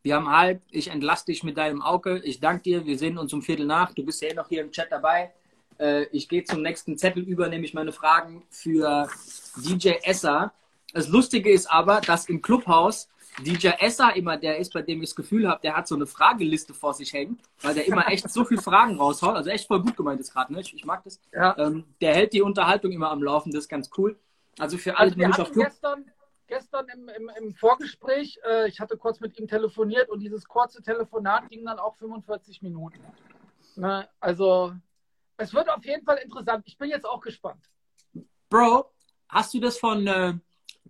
wir 0.03 0.15
haben 0.15 0.29
halb. 0.29 0.62
Ich 0.71 0.89
entlasse 0.89 1.27
dich 1.27 1.43
mit 1.43 1.57
deinem 1.57 1.83
Auge. 1.83 2.21
Ich 2.25 2.41
danke 2.41 2.62
dir. 2.62 2.87
Wir 2.87 2.99
sehen 2.99 3.19
uns 3.19 3.33
um 3.33 3.43
Viertel 3.43 3.67
nach. 3.67 3.93
Du 3.93 4.05
bist 4.05 4.23
ja 4.23 4.29
eh 4.29 4.35
noch 4.35 4.49
hier 4.49 4.62
im 4.62 4.71
Chat 4.71 4.91
dabei. 4.91 5.33
Äh, 5.79 6.05
ich 6.12 6.29
gehe 6.29 6.45
zum 6.45 6.62
nächsten 6.62 6.97
Zettel 6.97 7.23
über, 7.23 7.49
nämlich 7.49 7.75
meine 7.75 7.93
Fragen 7.93 8.45
für 8.51 9.09
DJ 9.57 9.95
Essa. 10.03 10.53
Das 10.93 11.09
Lustige 11.09 11.51
ist 11.51 11.67
aber, 11.67 12.01
dass 12.01 12.29
im 12.29 12.41
Clubhaus 12.41 13.09
DJ 13.42 13.68
Essa 13.79 14.11
immer 14.11 14.37
der 14.37 14.59
ist, 14.59 14.72
bei 14.72 14.83
dem 14.83 15.03
ich 15.03 15.11
das 15.11 15.16
Gefühl 15.16 15.49
habe, 15.49 15.61
der 15.62 15.77
hat 15.77 15.87
so 15.87 15.94
eine 15.94 16.07
Frageliste 16.07 16.72
vor 16.72 16.94
sich 16.94 17.12
hängen, 17.12 17.38
weil 17.61 17.75
der 17.75 17.87
immer 17.87 18.09
echt 18.09 18.31
so 18.31 18.44
viele 18.44 18.62
Fragen 18.62 18.96
raushaut. 18.99 19.37
Also 19.37 19.51
echt 19.51 19.66
voll 19.66 19.83
gut 19.83 19.96
gemeint 19.96 20.20
ist 20.20 20.33
gerade, 20.33 20.53
ne? 20.53 20.61
Ich, 20.61 20.75
ich 20.75 20.85
mag 20.85 21.05
das. 21.05 21.20
Ja. 21.33 21.57
Ähm, 21.59 21.85
der 22.01 22.14
hält 22.14 22.33
die 22.33 22.42
Unterhaltung 22.42 22.92
immer 22.92 23.11
am 23.11 23.22
Laufen, 23.22 23.53
das 23.53 23.64
ist 23.64 23.68
ganz 23.68 23.90
cool. 23.99 24.18
Also 24.59 24.79
für 24.79 24.96
alle, 24.96 25.11
Also 25.11 25.20
die 25.20 25.27
nicht 25.27 25.40
auf 25.40 25.53
gestern, 25.53 26.11
gestern 26.46 26.87
im, 26.88 27.09
im, 27.09 27.31
im 27.38 27.55
Vorgespräch, 27.55 28.38
äh, 28.49 28.68
ich 28.68 28.81
hatte 28.81 28.96
kurz 28.96 29.20
mit 29.20 29.38
ihm 29.38 29.46
telefoniert 29.46 30.09
und 30.09 30.20
dieses 30.20 30.46
kurze 30.46 30.83
Telefonat 30.83 31.51
ging 31.51 31.64
dann 31.64 31.79
auch 31.79 31.96
45 31.96 32.62
Minuten. 32.62 33.01
Ne? 33.77 34.09
Also 34.18 34.72
es 35.37 35.53
wird 35.53 35.68
auf 35.68 35.85
jeden 35.85 36.05
Fall 36.05 36.16
interessant. 36.18 36.64
Ich 36.66 36.79
bin 36.79 36.88
jetzt 36.88 37.05
auch 37.05 37.20
gespannt. 37.20 37.62
Bro, 38.49 38.90
hast 39.29 39.53
du 39.53 39.61
das 39.61 39.79
von 39.79 40.07
äh, 40.07 40.35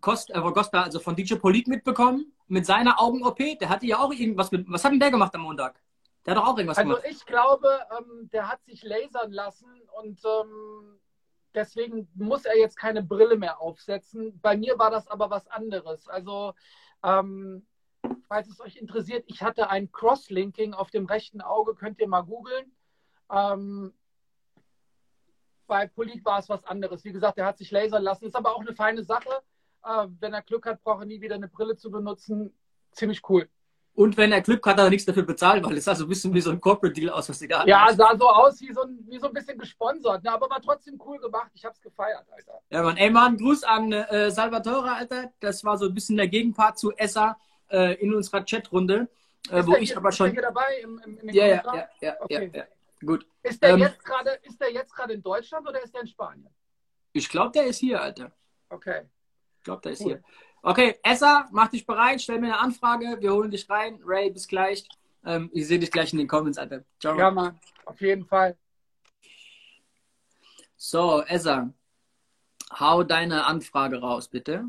Costa, 0.00 0.35
äh, 0.35 0.52
Costa, 0.52 0.82
also 0.82 1.00
von 1.00 1.16
DJ 1.16 1.35
Polit 1.35 1.66
mitbekommen? 1.66 2.32
Mit 2.48 2.66
seiner 2.66 3.00
Augen-OP? 3.00 3.59
Der 3.59 3.68
hatte 3.68 3.87
ja 3.87 3.98
auch 3.98 4.12
irgendwas 4.12 4.50
mit. 4.50 4.66
Was 4.70 4.85
hat 4.85 4.92
denn 4.92 5.00
der 5.00 5.11
gemacht 5.11 5.35
am 5.35 5.42
Montag? 5.42 5.80
Der 6.24 6.35
hat 6.35 6.42
doch 6.42 6.48
auch 6.48 6.59
irgendwas 6.59 6.78
also 6.78 6.90
gemacht. 6.90 7.04
Also 7.04 7.16
ich 7.16 7.26
glaube, 7.26 7.68
ähm, 7.98 8.30
der 8.32 8.48
hat 8.48 8.64
sich 8.64 8.82
lasern 8.82 9.32
lassen 9.32 9.70
und 10.00 10.20
ähm, 10.24 10.98
deswegen 11.54 12.09
muss 12.14 12.44
er 12.44 12.56
jetzt 12.59 12.76
keine 12.76 13.02
Brille 13.02 13.37
mehr 13.37 13.61
aufsetzen. 13.61 14.38
Bei 14.40 14.56
mir 14.56 14.78
war 14.78 14.90
das 14.90 15.09
aber 15.09 15.30
was 15.30 15.46
anderes. 15.48 16.09
Also, 16.09 16.54
ähm, 17.02 17.66
falls 18.28 18.48
es 18.48 18.61
euch 18.61 18.76
interessiert, 18.76 19.24
ich 19.26 19.42
hatte 19.42 19.70
ein 19.70 19.90
Crosslinking 19.90 20.74
auf 20.74 20.90
dem 20.90 21.06
rechten 21.06 21.40
Auge, 21.40 21.74
könnt 21.74 22.00
ihr 22.00 22.09
mal 22.09 22.22
googeln. 22.22 22.72
Ähm, 23.30 23.94
bei 25.66 25.87
Polit 25.87 26.24
war 26.24 26.38
es 26.38 26.48
was 26.48 26.64
anderes. 26.64 27.04
Wie 27.04 27.12
gesagt, 27.12 27.38
er 27.38 27.46
hat 27.46 27.59
sich 27.59 27.70
lasern 27.70 28.02
lassen. 28.02 28.26
Ist 28.26 28.37
aber 28.37 28.54
auch 28.54 28.61
eine 28.61 28.74
feine 28.74 29.02
Sache. 29.02 29.42
Äh, 29.87 30.09
wenn 30.20 30.35
er 30.35 30.42
Glück 30.42 30.66
hat, 30.66 30.83
braucht 30.83 31.03
er 31.03 31.07
nie 31.07 31.20
wieder 31.20 31.37
eine 31.37 31.49
Brille 31.49 31.77
zu 31.77 31.90
benutzen. 31.90 32.53
Ziemlich 32.92 33.22
cool. 33.29 33.49
Und 33.94 34.16
wenn 34.18 34.31
er 34.31 34.42
Glück 34.42 34.64
hat, 34.66 34.75
hat 34.77 34.85
er 34.85 34.90
nichts 34.90 35.07
dafür 35.07 35.22
bezahlt, 35.22 35.64
weil 35.64 35.79
es 35.79 35.85
sah 35.85 35.94
so 35.94 36.05
ein 36.05 36.09
bisschen 36.09 36.35
wie 36.35 36.40
so 36.42 36.51
ein 36.51 36.61
Corporate 36.61 36.92
Deal 36.92 37.11
aus, 37.11 37.31
was 37.31 37.40
hatten. 37.40 37.68
Ja, 37.68 37.88
sah 37.94 38.14
so 38.14 38.29
aus 38.29 38.61
wie 38.61 38.72
so 38.72 38.83
ein, 38.83 38.99
wie 39.09 39.18
so 39.18 39.29
ein 39.29 39.33
bisschen 39.33 39.59
gesponsert, 39.59 40.22
ne? 40.22 40.31
aber 40.31 40.51
war 40.51 40.61
trotzdem 40.61 41.01
cool 41.07 41.18
gemacht. 41.18 41.51
Ich 41.55 41.64
hab's 41.64 41.81
gefeiert, 41.81 42.27
Alter. 42.31 42.61
Ja, 42.68 42.83
Mann. 42.83 42.99
Ey, 42.99 43.09
Mann, 43.09 43.38
Gruß 43.38 43.64
an 43.64 43.92
äh, 43.92 44.31
Salvatore, 44.31 44.92
Alter. 44.92 45.33
Das 45.40 45.64
war 45.64 45.79
so 45.79 45.87
ein 45.87 45.94
bisschen 45.94 46.18
der 46.18 46.29
Gegenpart 46.29 46.79
zu 46.79 46.92
Essa 46.92 47.38
äh, 47.70 47.94
in 47.94 48.14
unserer 48.14 48.44
Chatrunde, 48.44 49.09
äh, 49.51 49.64
wo 49.64 49.77
ich 49.77 49.88
hier, 49.88 49.96
aber 49.96 50.12
schon. 50.12 50.27
Ist 50.27 50.37
der 50.37 50.42
hier 50.42 50.55
dabei 50.55 50.81
im, 50.83 51.01
im, 51.03 51.18
im 51.18 51.29
ja, 51.31 51.46
ja, 51.46 51.62
ja, 51.64 51.88
ja, 52.01 52.16
okay. 52.20 52.51
ja, 52.53 52.61
ja, 52.61 52.66
Gut. 53.07 53.27
Ist 53.42 53.62
der, 53.62 53.70
ähm, 53.70 53.79
jetzt 53.79 54.05
grade, 54.05 54.38
ist 54.42 54.61
der 54.61 54.72
jetzt 54.72 54.94
gerade 54.94 55.14
in 55.14 55.22
Deutschland 55.22 55.66
oder 55.66 55.83
ist 55.83 55.94
der 55.94 56.03
in 56.03 56.07
Spanien? 56.07 56.55
Ich 57.14 57.31
glaube, 57.31 57.53
der 57.53 57.64
ist 57.64 57.79
hier, 57.79 58.03
Alter. 58.03 58.31
Okay. 58.68 59.07
Ich 59.66 59.68
glaube, 59.68 59.83
der 59.83 59.92
ist 59.94 60.02
cool. 60.02 60.07
hier. 60.07 60.22
Okay, 60.62 60.94
Essa, 61.02 61.48
mach 61.50 61.66
dich 61.66 61.85
bereit, 61.85 62.22
stell 62.22 62.38
mir 62.38 62.46
eine 62.46 62.61
Anfrage, 62.61 63.16
wir 63.18 63.33
holen 63.33 63.50
dich 63.50 63.68
rein. 63.68 63.98
Ray, 64.05 64.31
bis 64.31 64.46
gleich. 64.46 64.87
Ähm, 65.24 65.50
ich 65.52 65.66
sehe 65.66 65.81
dich 65.81 65.90
gleich 65.90 66.12
in 66.12 66.20
den 66.20 66.29
Comments, 66.29 66.57
Alter. 66.57 66.85
Ciao. 67.00 67.18
Ja, 67.18 67.33
Mann, 67.33 67.59
auf 67.85 68.00
jeden 68.00 68.24
Fall. 68.24 68.57
So, 70.76 71.20
Essa, 71.26 71.74
hau 72.79 73.02
deine 73.02 73.44
Anfrage 73.44 73.98
raus, 73.98 74.29
bitte. 74.29 74.66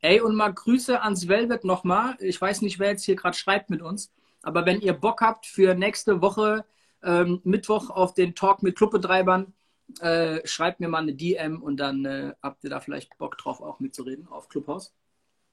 Ey, 0.00 0.22
und 0.22 0.34
mal 0.34 0.54
Grüße 0.54 1.02
ans 1.02 1.28
Velvet 1.28 1.64
nochmal. 1.64 2.16
Ich 2.20 2.40
weiß 2.40 2.62
nicht, 2.62 2.78
wer 2.78 2.92
jetzt 2.92 3.04
hier 3.04 3.16
gerade 3.16 3.36
schreibt 3.36 3.68
mit 3.68 3.82
uns, 3.82 4.10
aber 4.40 4.64
wenn 4.64 4.80
ihr 4.80 4.94
Bock 4.94 5.20
habt 5.20 5.44
für 5.44 5.74
nächste 5.74 6.22
Woche 6.22 6.64
ähm, 7.02 7.42
Mittwoch 7.44 7.90
auf 7.90 8.14
den 8.14 8.34
Talk 8.34 8.62
mit 8.62 8.78
Clubbetreibern, 8.78 9.52
äh, 10.00 10.46
schreibt 10.46 10.80
mir 10.80 10.88
mal 10.88 11.02
eine 11.02 11.14
DM 11.14 11.62
und 11.62 11.78
dann 11.78 12.04
äh, 12.04 12.34
habt 12.42 12.62
ihr 12.64 12.70
da 12.70 12.80
vielleicht 12.80 13.16
Bock 13.18 13.38
drauf, 13.38 13.60
auch 13.60 13.80
mitzureden 13.80 14.28
auf 14.28 14.48
Clubhouse. 14.48 14.92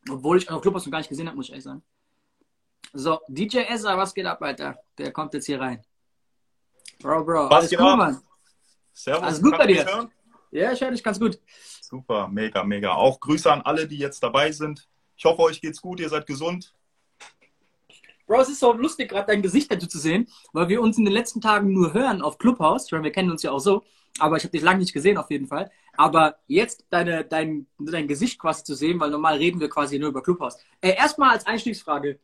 Obwohl 0.10 0.38
ich 0.38 0.50
auf 0.50 0.62
Clubhouse 0.62 0.86
noch 0.86 0.92
gar 0.92 1.00
nicht 1.00 1.10
gesehen 1.10 1.28
habe, 1.28 1.36
muss 1.36 1.48
ich 1.48 1.52
ehrlich 1.52 1.64
sagen. 1.64 1.84
So, 2.94 3.20
DJ 3.28 3.60
Ezra, 3.70 3.98
was 3.98 4.14
geht 4.14 4.26
ab, 4.26 4.42
Alter? 4.42 4.80
Der 4.98 5.12
kommt 5.12 5.34
jetzt 5.34 5.46
hier 5.46 5.60
rein. 5.60 5.84
Bro, 7.00 7.26
Bro, 7.26 7.50
was 7.50 7.52
alles 7.52 7.70
gut, 7.72 7.80
ab? 7.80 7.98
Mann? 7.98 8.22
Servus. 8.94 9.24
Alles 9.24 9.42
gut 9.42 9.58
bei 9.58 9.68
dir? 9.68 10.10
Ja, 10.52 10.72
ich 10.72 10.80
höre 10.80 10.92
dich 10.92 11.04
ganz 11.04 11.20
gut. 11.20 11.40
Super, 11.82 12.28
mega, 12.28 12.64
mega. 12.64 12.94
Auch 12.94 13.20
Grüße 13.20 13.52
an 13.52 13.62
alle, 13.62 13.88
die 13.88 13.98
jetzt 13.98 14.22
dabei 14.24 14.52
sind. 14.52 14.88
Ich 15.18 15.26
hoffe, 15.26 15.42
euch 15.42 15.60
geht's 15.60 15.82
gut, 15.82 16.00
ihr 16.00 16.10
seid 16.10 16.26
gesund. 16.26 16.74
Bro, 18.28 18.42
es 18.42 18.50
ist 18.50 18.60
so 18.60 18.74
lustig, 18.74 19.10
gerade 19.10 19.28
dein 19.28 19.42
Gesicht 19.42 19.72
dazu 19.72 19.88
zu 19.88 20.00
sehen, 20.00 20.28
weil 20.52 20.68
wir 20.70 20.82
uns 20.82 20.98
in 20.98 21.06
den 21.06 21.14
letzten 21.14 21.42
Tagen 21.42 21.74
nur 21.74 21.94
hören 21.94 22.22
auf 22.22 22.38
Clubhouse. 22.38 22.86
Ich 22.86 22.92
meine, 22.92 23.04
wir 23.04 23.12
kennen 23.12 23.30
uns 23.30 23.44
ja 23.44 23.52
auch 23.52 23.60
so 23.60 23.84
aber 24.20 24.38
ich 24.38 24.44
habe 24.44 24.52
dich 24.52 24.62
lange 24.62 24.80
nicht 24.80 24.94
gesehen 24.94 25.18
auf 25.18 25.30
jeden 25.30 25.48
Fall. 25.48 25.72
Aber 25.98 26.38
jetzt 26.48 26.86
deine, 26.90 27.24
dein, 27.26 27.68
dein 27.80 28.08
Gesicht 28.08 28.40
quasi 28.40 28.64
zu 28.64 28.76
sehen, 28.76 29.00
weil 29.00 29.10
normal 29.10 29.38
reden 29.38 29.60
wir 29.60 29.70
quasi 29.70 30.00
nur 30.00 30.10
über 30.10 30.24
Clubhouse. 30.24 30.58
Äh, 30.82 30.96
erstmal 30.96 31.32
als 31.32 31.46
Einstiegsfrage. 31.46 32.20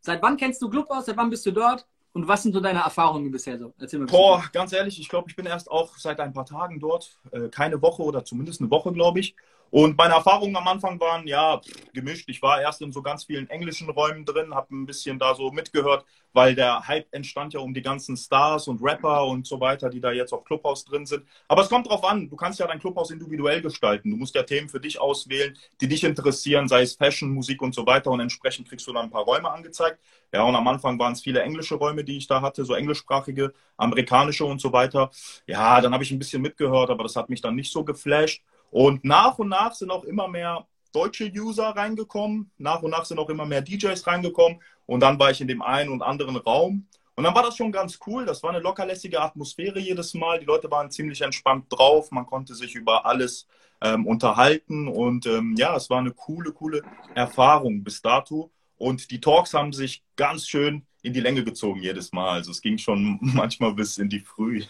Seit 0.00 0.22
wann 0.22 0.36
kennst 0.36 0.62
du 0.62 0.68
Clubhouse? 0.68 1.06
Seit 1.06 1.16
wann 1.16 1.30
bist 1.30 1.44
du 1.46 1.50
dort? 1.50 1.86
Und 2.12 2.26
was 2.26 2.42
sind 2.42 2.52
so 2.52 2.60
deine 2.60 2.80
Erfahrungen 2.80 3.30
bisher 3.30 3.58
so? 3.58 3.74
Erzähl 3.78 4.00
mal 4.00 4.06
Boah, 4.06 4.44
ganz 4.52 4.72
ehrlich, 4.72 4.98
ich 4.98 5.08
glaube, 5.08 5.28
ich 5.28 5.36
bin 5.36 5.46
erst 5.46 5.70
auch 5.70 5.96
seit 5.98 6.18
ein 6.20 6.32
paar 6.32 6.46
Tagen 6.46 6.80
dort. 6.80 7.18
Äh, 7.30 7.48
keine 7.48 7.80
Woche 7.82 8.02
oder 8.02 8.24
zumindest 8.24 8.60
eine 8.60 8.70
Woche, 8.70 8.92
glaube 8.92 9.20
ich. 9.20 9.36
Und 9.70 9.96
meine 9.98 10.14
Erfahrungen 10.14 10.56
am 10.56 10.66
Anfang 10.66 10.98
waren 11.00 11.26
ja 11.26 11.60
gemischt. 11.92 12.28
Ich 12.28 12.40
war 12.42 12.60
erst 12.60 12.80
in 12.82 12.92
so 12.92 13.02
ganz 13.02 13.24
vielen 13.24 13.48
englischen 13.50 13.90
Räumen 13.90 14.24
drin, 14.24 14.54
habe 14.54 14.74
ein 14.74 14.86
bisschen 14.86 15.18
da 15.18 15.34
so 15.34 15.50
mitgehört, 15.50 16.04
weil 16.32 16.54
der 16.54 16.86
Hype 16.86 17.06
entstand 17.12 17.54
ja 17.54 17.60
um 17.60 17.74
die 17.74 17.82
ganzen 17.82 18.16
Stars 18.16 18.68
und 18.68 18.82
Rapper 18.82 19.26
und 19.26 19.46
so 19.46 19.60
weiter, 19.60 19.90
die 19.90 20.00
da 20.00 20.12
jetzt 20.12 20.32
auf 20.32 20.44
Clubhouse 20.44 20.84
drin 20.84 21.06
sind. 21.06 21.24
Aber 21.48 21.62
es 21.62 21.68
kommt 21.68 21.88
drauf 21.88 22.04
an, 22.04 22.28
du 22.28 22.36
kannst 22.36 22.58
ja 22.60 22.66
dein 22.66 22.78
Clubhouse 22.78 23.10
individuell 23.10 23.60
gestalten. 23.60 24.10
Du 24.10 24.16
musst 24.16 24.34
ja 24.34 24.42
Themen 24.42 24.68
für 24.68 24.80
dich 24.80 25.00
auswählen, 25.00 25.56
die 25.80 25.88
dich 25.88 26.04
interessieren, 26.04 26.68
sei 26.68 26.82
es 26.82 26.94
Fashion, 26.94 27.30
Musik 27.30 27.60
und 27.62 27.74
so 27.74 27.86
weiter. 27.86 28.10
Und 28.10 28.20
entsprechend 28.20 28.68
kriegst 28.68 28.86
du 28.86 28.92
dann 28.92 29.04
ein 29.04 29.10
paar 29.10 29.24
Räume 29.24 29.50
angezeigt. 29.50 29.98
Ja, 30.32 30.42
und 30.42 30.54
am 30.54 30.68
Anfang 30.68 30.98
waren 30.98 31.12
es 31.12 31.22
viele 31.22 31.42
englische 31.42 31.74
Räume, 31.74 32.04
die 32.04 32.18
ich 32.18 32.26
da 32.26 32.42
hatte, 32.42 32.64
so 32.64 32.74
englischsprachige, 32.74 33.52
amerikanische 33.76 34.44
und 34.44 34.60
so 34.60 34.72
weiter. 34.72 35.10
Ja, 35.46 35.80
dann 35.80 35.92
habe 35.94 36.04
ich 36.04 36.10
ein 36.10 36.18
bisschen 36.18 36.42
mitgehört, 36.42 36.90
aber 36.90 37.02
das 37.02 37.16
hat 37.16 37.30
mich 37.30 37.40
dann 37.40 37.54
nicht 37.54 37.72
so 37.72 37.84
geflasht. 37.84 38.42
Und 38.70 39.04
nach 39.04 39.38
und 39.38 39.48
nach 39.48 39.74
sind 39.74 39.90
auch 39.90 40.04
immer 40.04 40.28
mehr 40.28 40.66
deutsche 40.92 41.30
User 41.30 41.68
reingekommen. 41.68 42.50
Nach 42.58 42.82
und 42.82 42.90
nach 42.90 43.04
sind 43.04 43.18
auch 43.18 43.28
immer 43.28 43.46
mehr 43.46 43.62
DJs 43.62 44.06
reingekommen. 44.06 44.60
Und 44.86 45.00
dann 45.00 45.18
war 45.18 45.30
ich 45.30 45.40
in 45.40 45.48
dem 45.48 45.62
einen 45.62 45.90
und 45.90 46.02
anderen 46.02 46.36
Raum. 46.36 46.86
Und 47.14 47.24
dann 47.24 47.34
war 47.34 47.42
das 47.42 47.56
schon 47.56 47.72
ganz 47.72 47.98
cool. 48.06 48.24
Das 48.26 48.42
war 48.42 48.50
eine 48.50 48.60
lockerlässige 48.60 49.20
Atmosphäre 49.20 49.80
jedes 49.80 50.14
Mal. 50.14 50.38
Die 50.38 50.46
Leute 50.46 50.70
waren 50.70 50.90
ziemlich 50.90 51.20
entspannt 51.20 51.66
drauf. 51.68 52.10
Man 52.10 52.26
konnte 52.26 52.54
sich 52.54 52.74
über 52.74 53.06
alles 53.06 53.46
ähm, 53.80 54.06
unterhalten. 54.06 54.88
Und 54.88 55.26
ähm, 55.26 55.54
ja, 55.58 55.76
es 55.76 55.90
war 55.90 55.98
eine 55.98 56.12
coole, 56.12 56.52
coole 56.52 56.82
Erfahrung 57.14 57.82
bis 57.82 58.02
dato. 58.02 58.50
Und 58.76 59.10
die 59.10 59.20
Talks 59.20 59.52
haben 59.54 59.72
sich 59.72 60.04
ganz 60.16 60.46
schön 60.46 60.86
in 61.02 61.12
die 61.12 61.20
Länge 61.20 61.42
gezogen 61.42 61.82
jedes 61.82 62.12
Mal. 62.12 62.30
Also 62.30 62.52
es 62.52 62.60
ging 62.60 62.78
schon 62.78 63.18
manchmal 63.20 63.74
bis 63.74 63.98
in 63.98 64.08
die 64.08 64.20
Früh. 64.20 64.62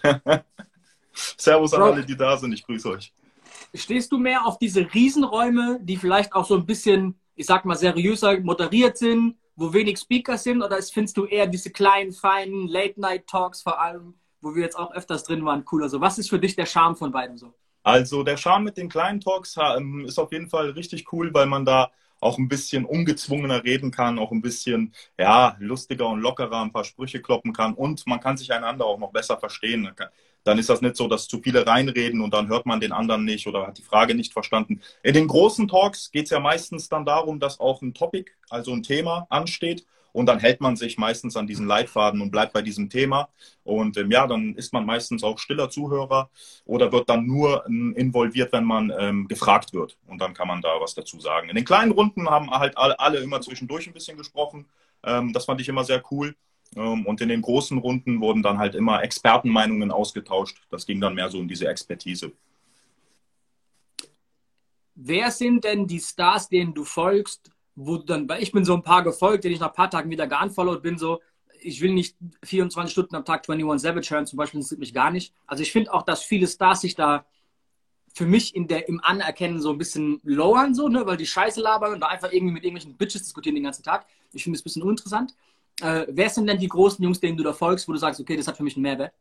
Servus 1.13 1.75
an 1.75 1.83
alle, 1.83 2.05
die 2.05 2.17
da 2.17 2.37
sind. 2.37 2.53
Ich 2.53 2.65
grüße 2.65 2.89
euch. 2.89 3.13
Stehst 3.75 4.13
du 4.13 4.19
mehr 4.19 4.47
auf 4.47 4.59
diese 4.59 4.93
Riesenräume, 4.93 5.79
die 5.83 5.97
vielleicht 5.97 6.33
auch 6.33 6.45
so 6.45 6.55
ein 6.57 6.67
bisschen, 6.67 7.19
ich 7.35 7.47
sag 7.47 7.65
mal, 7.65 7.77
seriöser 7.77 8.41
moderiert 8.41 8.97
sind, 8.99 9.37
wo 9.57 9.73
wenig 9.73 9.99
Speaker 9.99 10.39
sind, 10.39 10.63
oder 10.63 10.81
findest 10.83 11.17
du 11.17 11.25
eher 11.25 11.47
diese 11.47 11.71
kleinen, 11.71 12.13
feinen 12.13 12.69
Late-Night-Talks 12.69 13.63
vor 13.63 13.81
allem, 13.81 14.15
wo 14.41 14.55
wir 14.55 14.63
jetzt 14.63 14.79
auch 14.79 14.93
öfters 14.93 15.25
drin 15.25 15.45
waren, 15.45 15.65
cooler? 15.65 15.89
So, 15.89 16.01
was 16.01 16.19
ist 16.19 16.31
für 16.31 16.39
dich 16.39 16.55
der 16.57 16.67
Charme 16.67 16.97
von 16.97 17.11
beiden 17.11 17.37
so? 17.37 17.53
Also 17.83 18.23
der 18.23 18.37
Charme 18.37 18.65
mit 18.65 18.77
den 18.77 18.89
kleinen 18.89 19.21
Talks 19.21 19.57
ähm, 19.57 20.05
ist 20.05 20.19
auf 20.19 20.33
jeden 20.33 20.49
Fall 20.49 20.71
richtig 20.71 21.13
cool, 21.13 21.33
weil 21.33 21.47
man 21.47 21.65
da 21.65 21.91
auch 22.21 22.39
ein 22.39 22.49
bisschen 22.49 22.85
ungezwungener 22.85 23.65
reden 23.65 23.91
kann, 23.91 24.19
auch 24.19 24.33
ein 24.33 24.43
bisschen 24.43 24.93
ja, 25.19 25.57
lustiger 25.61 26.09
und 26.09 26.21
lockerer 26.21 26.63
ein 26.63 26.73
paar 26.73 26.85
Sprüche 26.85 27.23
kloppen 27.23 27.53
kann 27.53 27.75
und 27.75 28.07
man 28.07 28.21
kann 28.21 28.37
sich 28.37 28.53
einander 28.53 28.87
auch 28.87 28.99
noch 28.99 29.13
besser 29.13 29.39
verstehen 29.39 29.83
dann 30.45 30.59
ist 30.59 30.71
das 30.71 30.81
nicht 30.81 30.97
so, 30.97 31.09
dass 31.09 31.29
zu 31.29 31.41
viele 31.41 31.67
reinreden 31.67 32.21
und 32.21 32.33
dann 32.33 32.49
hört 32.49 32.67
man 32.67 32.81
den 32.81 32.93
anderen 32.93 33.25
nicht 33.25 33.47
oder 33.47 33.67
hat 33.67 33.79
die 33.79 33.83
Frage 33.83 34.15
nicht 34.15 34.33
verstanden. 34.33 34.81
In 35.03 35.15
den 35.15 35.29
großen 35.29 35.69
Talks 35.69 36.11
geht 36.11 36.25
es 36.25 36.31
ja 36.31 36.41
meistens 36.41 36.89
dann 36.89 37.05
darum, 37.05 37.41
dass 37.41 37.61
auch 37.61 37.83
ein 37.83 37.95
Topic, 37.95 38.31
also 38.49 38.73
ein 38.73 38.83
Thema 38.83 39.27
ansteht 39.31 39.85
und 40.13 40.27
dann 40.27 40.41
hält 40.41 40.61
man 40.61 40.77
sich 40.77 40.99
meistens 40.99 41.37
an 41.37 41.47
diesen 41.47 41.67
Leitfaden 41.67 42.21
und 42.21 42.31
bleibt 42.31 42.53
bei 42.53 42.63
diesem 42.63 42.91
Thema. 42.91 43.29
Und 43.63 43.97
ähm, 43.97 44.11
ja, 44.11 44.27
dann 44.27 44.55
ist 44.55 44.73
man 44.73 44.87
meistens 44.87 45.23
auch 45.23 45.39
stiller 45.39 45.71
Zuhörer 45.71 46.31
oder 46.65 46.91
wird 46.93 47.09
dann 47.09 47.27
nur 47.27 47.65
ähm, 47.67 47.95
involviert, 47.97 48.53
wenn 48.53 48.65
man 48.65 48.93
ähm, 48.99 49.29
gefragt 49.29 49.73
wird. 49.73 49.97
Und 50.07 50.21
dann 50.21 50.35
kann 50.35 50.49
man 50.49 50.63
da 50.63 50.81
was 50.81 50.95
dazu 50.95 51.21
sagen. 51.21 51.49
In 51.51 51.57
den 51.57 51.65
kleinen 51.65 51.93
Runden 51.93 52.29
haben 52.29 52.51
halt 52.51 52.77
alle, 52.77 52.99
alle 52.99 53.19
immer 53.19 53.41
zwischendurch 53.41 53.87
ein 53.87 53.93
bisschen 53.93 54.17
gesprochen. 54.17 54.67
Ähm, 55.05 55.33
das 55.33 55.45
fand 55.45 55.61
ich 55.61 55.69
immer 55.69 55.85
sehr 55.85 56.03
cool. 56.11 56.35
Ähm, 56.77 57.07
und 57.07 57.21
in 57.21 57.29
den 57.29 57.43
großen 57.43 57.79
Runden 57.79 58.21
wurden 58.21 58.43
dann 58.43 58.59
halt 58.59 58.75
immer 58.75 59.03
Expertenmeinungen 59.03 59.91
ausgetauscht. 59.91 60.61
Das 60.71 60.87
ging 60.87 61.01
dann 61.01 61.15
mehr 61.15 61.31
so 61.31 61.39
um 61.39 61.49
diese 61.49 61.69
Expertise. 61.69 62.33
Wer 64.95 65.31
sind 65.31 65.65
denn 65.65 65.87
die 65.87 66.01
Stars, 66.01 66.49
denen 66.49 66.75
du 66.75 66.85
folgst, 66.85 67.51
wo 67.77 67.99
dann, 67.99 68.29
weil 68.29 68.43
ich 68.43 68.51
bin 68.51 68.65
so 68.65 68.75
ein 68.75 68.83
paar 68.83 69.05
gefolgt, 69.05 69.45
denen 69.45 69.55
ich 69.55 69.61
nach 69.61 69.69
ein 69.69 69.75
paar 69.75 69.91
Tagen 69.91 70.11
wieder 70.11 70.27
geunfollowed 70.27 70.83
bin, 70.83 70.99
so, 70.99 71.21
ich 71.61 71.81
will 71.81 71.93
nicht 71.93 72.17
24 72.45 72.93
Stunden 72.93 73.15
am 73.15 73.25
Tag 73.25 73.49
21 73.49 73.81
Savage 73.81 74.11
hören, 74.11 74.27
zum 74.27 74.37
Beispiel, 74.37 74.59
das 74.59 74.67
interessiert 74.67 74.81
mich 74.81 74.95
gar 74.95 75.11
nicht. 75.11 75.33
Also 75.47 75.63
ich 75.63 75.71
finde 75.71 75.93
auch, 75.93 76.03
dass 76.03 76.23
viele 76.23 76.49
Stars 76.49 76.81
sich 76.81 76.95
da 76.95 77.25
für 78.13 78.27
mich 78.27 78.57
in 78.57 78.67
der, 78.67 78.89
im 78.89 79.01
Anerkennen 79.03 79.61
so 79.61 79.71
ein 79.71 79.79
bisschen 79.79 80.21
lowern, 80.25 80.75
so, 80.75 80.89
ne, 80.89 81.07
weil 81.07 81.17
die 81.17 81.27
Scheiße 81.27 81.61
labern 81.61 81.93
und 81.93 82.01
da 82.01 82.09
einfach 82.09 82.33
irgendwie 82.33 82.55
mit 82.55 82.65
irgendwelchen 82.65 82.97
Bitches 82.97 83.23
diskutieren 83.23 83.55
den 83.55 83.65
ganzen 83.65 83.85
Tag. 83.85 84.07
Ich 84.33 84.43
finde 84.43 84.57
es 84.57 84.63
ein 84.63 84.65
bisschen 84.65 84.83
uninteressant. 84.83 85.35
Äh, 85.81 86.07
wer 86.09 86.31
sind 86.31 86.47
denn 86.47 86.59
die 86.59 86.69
großen 86.69 87.03
Jungs, 87.03 87.21
denen 87.21 87.37
du 87.37 87.45
da 87.45 87.53
folgst, 87.53 87.89
wo 87.89 87.93
du 87.93 87.99
sagst, 87.99 88.21
okay, 88.21 88.37
das 88.37 88.49
hat 88.49 88.57
für 88.57 88.63
mich 88.63 88.77
einen 88.77 88.83
Mehrwert? 88.83 89.13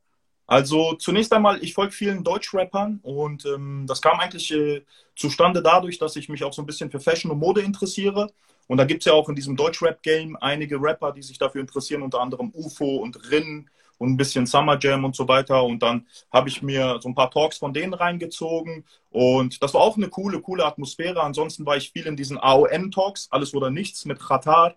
Also 0.47 0.93
zunächst 0.93 1.33
einmal, 1.33 1.61
ich 1.61 1.73
folge 1.73 1.91
vielen 1.91 2.23
Deutschrappern 2.23 2.99
und 3.03 3.45
ähm, 3.45 3.85
das 3.85 4.01
kam 4.01 4.19
eigentlich 4.19 4.51
äh, 4.53 4.81
zustande 5.15 5.61
dadurch, 5.61 5.97
dass 5.99 6.15
ich 6.15 6.29
mich 6.29 6.43
auch 6.43 6.53
so 6.53 6.61
ein 6.61 6.65
bisschen 6.65 6.89
für 6.89 7.01
Fashion 7.01 7.31
und 7.31 7.39
Mode 7.39 7.61
interessiere. 7.61 8.31
Und 8.67 8.77
da 8.77 8.85
gibt 8.85 9.01
es 9.01 9.05
ja 9.05 9.13
auch 9.13 9.27
in 9.29 9.35
diesem 9.35 9.55
Deutschrap-Game 9.57 10.37
einige 10.37 10.81
Rapper, 10.81 11.11
die 11.11 11.21
sich 11.21 11.37
dafür 11.37 11.61
interessieren, 11.61 12.01
unter 12.01 12.21
anderem 12.21 12.51
UFO 12.53 12.97
und 12.97 13.31
Rin 13.31 13.69
und 13.97 14.11
ein 14.11 14.17
bisschen 14.17 14.45
Summer 14.45 14.77
Jam 14.79 15.03
und 15.05 15.15
so 15.15 15.27
weiter. 15.27 15.63
Und 15.63 15.83
dann 15.83 16.05
habe 16.31 16.49
ich 16.49 16.61
mir 16.61 16.99
so 17.01 17.09
ein 17.09 17.15
paar 17.15 17.31
Talks 17.31 17.57
von 17.57 17.73
denen 17.73 17.93
reingezogen. 17.93 18.85
Und 19.11 19.61
das 19.63 19.73
war 19.73 19.81
auch 19.81 19.97
eine 19.97 20.09
coole, 20.09 20.41
coole 20.41 20.65
Atmosphäre. 20.65 21.23
Ansonsten 21.23 21.65
war 21.65 21.77
ich 21.77 21.91
viel 21.91 22.05
in 22.05 22.15
diesen 22.15 22.37
AON-Talks, 22.37 23.29
alles 23.31 23.53
oder 23.53 23.69
nichts 23.69 24.05
mit 24.05 24.19
Qatar. 24.19 24.75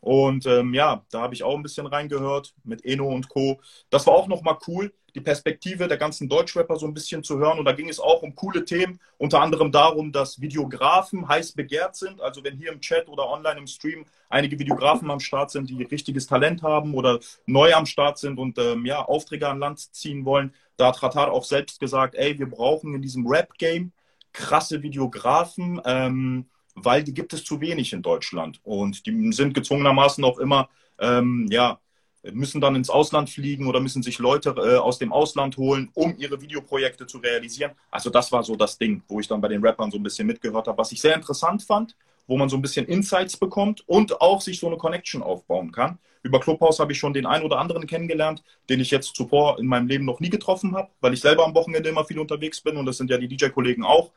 Und 0.00 0.46
ähm, 0.46 0.72
ja, 0.74 1.04
da 1.10 1.20
habe 1.20 1.34
ich 1.34 1.42
auch 1.42 1.56
ein 1.56 1.62
bisschen 1.62 1.86
reingehört 1.86 2.54
mit 2.64 2.84
Eno 2.84 3.08
und 3.08 3.28
Co. 3.28 3.60
Das 3.90 4.06
war 4.06 4.14
auch 4.14 4.28
nochmal 4.28 4.56
cool, 4.66 4.92
die 5.14 5.20
Perspektive 5.20 5.88
der 5.88 5.96
ganzen 5.96 6.28
Deutschrapper 6.28 6.76
so 6.76 6.86
ein 6.86 6.94
bisschen 6.94 7.22
zu 7.22 7.38
hören. 7.38 7.58
Und 7.58 7.64
da 7.64 7.72
ging 7.72 7.88
es 7.88 8.00
auch 8.00 8.22
um 8.22 8.34
coole 8.34 8.64
Themen, 8.64 9.00
unter 9.18 9.40
anderem 9.40 9.72
darum, 9.72 10.12
dass 10.12 10.40
Videografen 10.40 11.28
heiß 11.28 11.52
begehrt 11.52 11.96
sind. 11.96 12.20
Also 12.20 12.42
wenn 12.44 12.56
hier 12.56 12.72
im 12.72 12.80
Chat 12.80 13.08
oder 13.08 13.28
online 13.28 13.58
im 13.58 13.66
Stream 13.66 14.04
einige 14.28 14.58
Videografen 14.58 15.10
am 15.10 15.20
Start 15.20 15.50
sind, 15.50 15.68
die 15.68 15.82
richtiges 15.82 16.26
Talent 16.26 16.62
haben 16.62 16.94
oder 16.94 17.20
neu 17.46 17.74
am 17.74 17.86
Start 17.86 18.18
sind 18.18 18.38
und 18.38 18.58
ähm, 18.58 18.86
ja, 18.86 19.04
Aufträge 19.04 19.48
an 19.48 19.58
Land 19.58 19.94
ziehen 19.94 20.24
wollen, 20.24 20.54
da 20.76 20.88
hat 20.88 21.02
Ratar 21.02 21.32
auch 21.32 21.44
selbst 21.44 21.80
gesagt, 21.80 22.14
ey, 22.14 22.38
wir 22.38 22.48
brauchen 22.48 22.94
in 22.94 23.02
diesem 23.02 23.26
Rap-Game 23.26 23.92
krasse 24.32 24.82
Videografen. 24.82 25.80
Ähm, 25.84 26.46
weil 26.84 27.04
die 27.04 27.14
gibt 27.14 27.32
es 27.32 27.44
zu 27.44 27.60
wenig 27.60 27.92
in 27.92 28.02
Deutschland. 28.02 28.60
Und 28.62 29.06
die 29.06 29.32
sind 29.32 29.54
gezwungenermaßen 29.54 30.24
auch 30.24 30.38
immer, 30.38 30.68
ähm, 30.98 31.46
ja, 31.50 31.80
müssen 32.22 32.60
dann 32.60 32.76
ins 32.76 32.90
Ausland 32.90 33.30
fliegen 33.30 33.66
oder 33.66 33.80
müssen 33.80 34.02
sich 34.02 34.18
Leute 34.18 34.54
äh, 34.56 34.76
aus 34.76 34.98
dem 34.98 35.12
Ausland 35.12 35.56
holen, 35.56 35.90
um 35.94 36.14
ihre 36.18 36.40
Videoprojekte 36.40 37.06
zu 37.06 37.18
realisieren. 37.18 37.72
Also 37.90 38.10
das 38.10 38.30
war 38.30 38.42
so 38.42 38.56
das 38.56 38.76
Ding, 38.76 39.02
wo 39.08 39.20
ich 39.20 39.28
dann 39.28 39.40
bei 39.40 39.48
den 39.48 39.64
Rappern 39.64 39.90
so 39.90 39.98
ein 39.98 40.02
bisschen 40.02 40.26
mitgehört 40.26 40.66
habe, 40.66 40.78
was 40.78 40.92
ich 40.92 41.00
sehr 41.00 41.14
interessant 41.14 41.62
fand, 41.62 41.96
wo 42.26 42.36
man 42.36 42.48
so 42.48 42.56
ein 42.56 42.62
bisschen 42.62 42.86
Insights 42.86 43.36
bekommt 43.36 43.88
und 43.88 44.20
auch 44.20 44.40
sich 44.40 44.60
so 44.60 44.66
eine 44.66 44.76
Connection 44.76 45.22
aufbauen 45.22 45.72
kann. 45.72 45.98
Über 46.22 46.38
Clubhouse 46.38 46.78
habe 46.78 46.92
ich 46.92 46.98
schon 46.98 47.14
den 47.14 47.24
einen 47.24 47.44
oder 47.44 47.58
anderen 47.58 47.86
kennengelernt, 47.86 48.42
den 48.68 48.80
ich 48.80 48.90
jetzt 48.90 49.16
zuvor 49.16 49.58
in 49.58 49.66
meinem 49.66 49.86
Leben 49.86 50.04
noch 50.04 50.20
nie 50.20 50.28
getroffen 50.28 50.76
habe, 50.76 50.90
weil 51.00 51.14
ich 51.14 51.20
selber 51.20 51.46
am 51.46 51.54
Wochenende 51.54 51.88
immer 51.88 52.04
viel 52.04 52.18
unterwegs 52.18 52.60
bin 52.60 52.76
und 52.76 52.84
das 52.84 52.98
sind 52.98 53.08
ja 53.08 53.16
die 53.16 53.28
DJ-Kollegen 53.28 53.84
auch. 53.84 54.10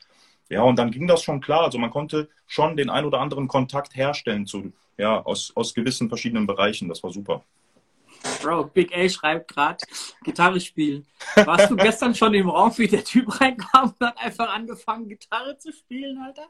Ja, 0.49 0.61
und 0.63 0.77
dann 0.77 0.91
ging 0.91 1.07
das 1.07 1.23
schon 1.23 1.41
klar. 1.41 1.63
Also 1.63 1.77
man 1.77 1.89
konnte 1.89 2.29
schon 2.47 2.77
den 2.77 2.89
ein 2.89 3.05
oder 3.05 3.19
anderen 3.19 3.47
Kontakt 3.47 3.95
herstellen 3.95 4.45
zu, 4.45 4.73
ja, 4.97 5.21
aus, 5.23 5.51
aus 5.55 5.73
gewissen 5.73 6.09
verschiedenen 6.09 6.45
Bereichen. 6.45 6.89
Das 6.89 7.03
war 7.03 7.11
super. 7.11 7.43
Bro, 8.41 8.65
Big 8.65 8.95
A 8.95 9.09
schreibt 9.09 9.49
gerade 9.49 9.83
Gitarre 10.23 10.59
spielen. 10.59 11.05
Warst 11.35 11.71
du 11.71 11.75
gestern 11.75 12.15
schon 12.15 12.33
im 12.33 12.49
Raum, 12.49 12.71
wie 12.77 12.87
der 12.87 13.03
Typ 13.03 13.39
reinkam 13.41 13.93
und 13.99 14.05
hat 14.05 14.17
einfach 14.17 14.53
angefangen, 14.53 15.09
Gitarre 15.09 15.57
zu 15.57 15.71
spielen, 15.71 16.17
Alter? 16.19 16.47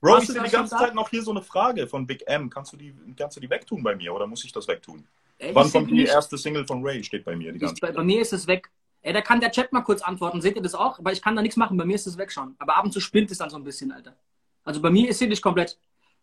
Bro, 0.00 0.12
Warst 0.12 0.24
ich 0.24 0.34
sehe 0.34 0.42
die 0.42 0.50
ganze 0.50 0.76
Zeit 0.76 0.94
noch 0.94 1.10
hier 1.10 1.22
so 1.22 1.30
eine 1.30 1.42
Frage 1.42 1.86
von 1.86 2.06
Big 2.06 2.26
M. 2.26 2.48
Kannst 2.50 2.72
du 2.72 2.76
die, 2.76 2.94
kannst 3.16 3.36
du 3.36 3.40
die 3.40 3.50
wegtun 3.50 3.82
bei 3.82 3.94
mir 3.94 4.12
oder 4.14 4.26
muss 4.26 4.44
ich 4.44 4.52
das 4.52 4.66
wegtun? 4.66 5.06
Ey, 5.38 5.54
Wann 5.54 5.70
kommt 5.70 5.90
die 5.90 6.04
erste 6.04 6.38
Single 6.38 6.66
von 6.66 6.82
Ray? 6.82 7.04
Steht 7.04 7.24
bei 7.24 7.36
mir 7.36 7.52
die 7.52 7.58
ganze 7.58 7.74
ich, 7.74 7.80
Zeit. 7.80 7.94
Bei 7.94 8.02
mir 8.02 8.22
ist 8.22 8.32
es 8.32 8.46
weg. 8.46 8.70
Ey, 9.06 9.12
da 9.12 9.20
kann 9.20 9.38
der 9.38 9.52
Chat 9.52 9.72
mal 9.72 9.82
kurz 9.82 10.02
antworten. 10.02 10.40
Seht 10.40 10.56
ihr 10.56 10.62
das 10.62 10.74
auch? 10.74 10.98
Aber 10.98 11.12
ich 11.12 11.22
kann 11.22 11.36
da 11.36 11.40
nichts 11.40 11.56
machen. 11.56 11.76
Bei 11.76 11.84
mir 11.84 11.94
ist 11.94 12.08
es 12.08 12.18
weg 12.18 12.32
schon. 12.32 12.56
Aber 12.58 12.76
ab 12.76 12.84
und 12.84 12.90
zu 12.90 12.98
spinnt 12.98 13.30
es 13.30 13.38
dann 13.38 13.48
so 13.48 13.56
ein 13.56 13.62
bisschen, 13.62 13.92
Alter. 13.92 14.16
Also 14.64 14.82
bei 14.82 14.90
mir 14.90 15.08
ist 15.08 15.22
es 15.22 15.28
nicht 15.28 15.40
komplett. 15.42 15.78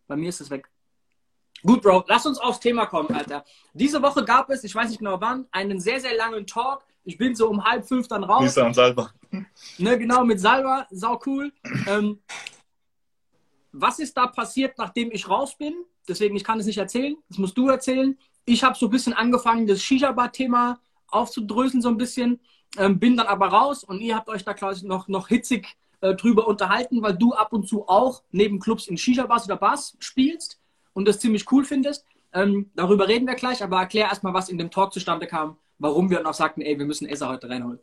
Bei 0.05 0.17
mir 0.17 0.27
ist 0.27 0.41
es 0.41 0.49
weg. 0.49 0.69
Gut, 1.61 1.81
Bro, 1.81 2.03
lass 2.09 2.25
uns 2.25 2.39
aufs 2.39 2.59
Thema 2.59 2.85
kommen, 2.87 3.15
Alter. 3.15 3.45
Diese 3.71 4.01
Woche 4.01 4.25
gab 4.25 4.49
es, 4.49 4.65
ich 4.65 4.75
weiß 4.75 4.89
nicht 4.89 4.99
genau 4.99 5.21
wann, 5.21 5.47
einen 5.51 5.79
sehr, 5.79 6.01
sehr 6.01 6.13
langen 6.17 6.45
Talk. 6.45 6.83
Ich 7.05 7.17
bin 7.17 7.33
so 7.35 7.49
um 7.49 7.63
halb 7.63 7.87
fünf 7.87 8.09
dann 8.09 8.25
raus. 8.25 8.41
Grüße 8.41 8.65
an 8.65 8.73
Salva. 8.73 9.13
Ne, 9.77 9.97
genau, 9.97 10.25
mit 10.25 10.41
Salva. 10.41 10.85
Sau 10.91 11.21
cool. 11.25 11.53
Ähm, 11.87 12.19
was 13.71 13.99
ist 13.99 14.17
da 14.17 14.27
passiert, 14.27 14.77
nachdem 14.77 15.09
ich 15.13 15.29
raus 15.29 15.57
bin? 15.57 15.73
Deswegen, 16.05 16.35
ich 16.35 16.43
kann 16.43 16.59
es 16.59 16.65
nicht 16.65 16.79
erzählen. 16.79 17.15
Das 17.29 17.37
musst 17.37 17.57
du 17.57 17.69
erzählen. 17.69 18.19
Ich 18.43 18.61
habe 18.61 18.77
so 18.77 18.87
ein 18.87 18.91
bisschen 18.91 19.13
angefangen, 19.13 19.67
das 19.67 19.81
Shisha-Bar-Thema 19.81 20.81
aufzudröseln, 21.07 21.81
so 21.81 21.87
ein 21.87 21.97
bisschen. 21.97 22.41
Ähm, 22.77 22.99
bin 22.99 23.17
dann 23.17 23.27
aber 23.27 23.47
raus 23.47 23.83
und 23.83 24.01
ihr 24.01 24.15
habt 24.15 24.29
euch 24.29 24.43
da 24.43 24.53
quasi 24.53 24.85
noch, 24.87 25.07
noch 25.07 25.27
hitzig 25.27 25.75
äh, 26.01 26.15
drüber 26.15 26.47
unterhalten, 26.47 27.01
weil 27.01 27.15
du 27.15 27.33
ab 27.33 27.53
und 27.53 27.67
zu 27.67 27.87
auch 27.87 28.23
neben 28.31 28.59
Clubs 28.59 28.87
in 28.87 28.97
Shisha-Bars 28.97 29.45
oder 29.45 29.57
Bars 29.57 29.95
spielst 29.99 30.59
und 30.93 31.07
das 31.07 31.19
ziemlich 31.19 31.51
cool 31.51 31.65
findest. 31.65 32.05
Ähm, 32.33 32.71
darüber 32.75 33.07
reden 33.07 33.27
wir 33.27 33.35
gleich, 33.35 33.63
aber 33.63 33.79
erklär 33.79 34.05
erstmal, 34.05 34.33
was 34.33 34.49
in 34.49 34.57
dem 34.57 34.71
Talk 34.71 34.91
zustande 34.91 35.27
kam, 35.27 35.57
warum 35.77 36.09
wir 36.09 36.27
auch 36.27 36.33
sagten, 36.33 36.61
ey, 36.61 36.77
wir 36.79 36.85
müssen 36.85 37.07
Esa 37.07 37.29
heute 37.29 37.47
reinholen. 37.49 37.79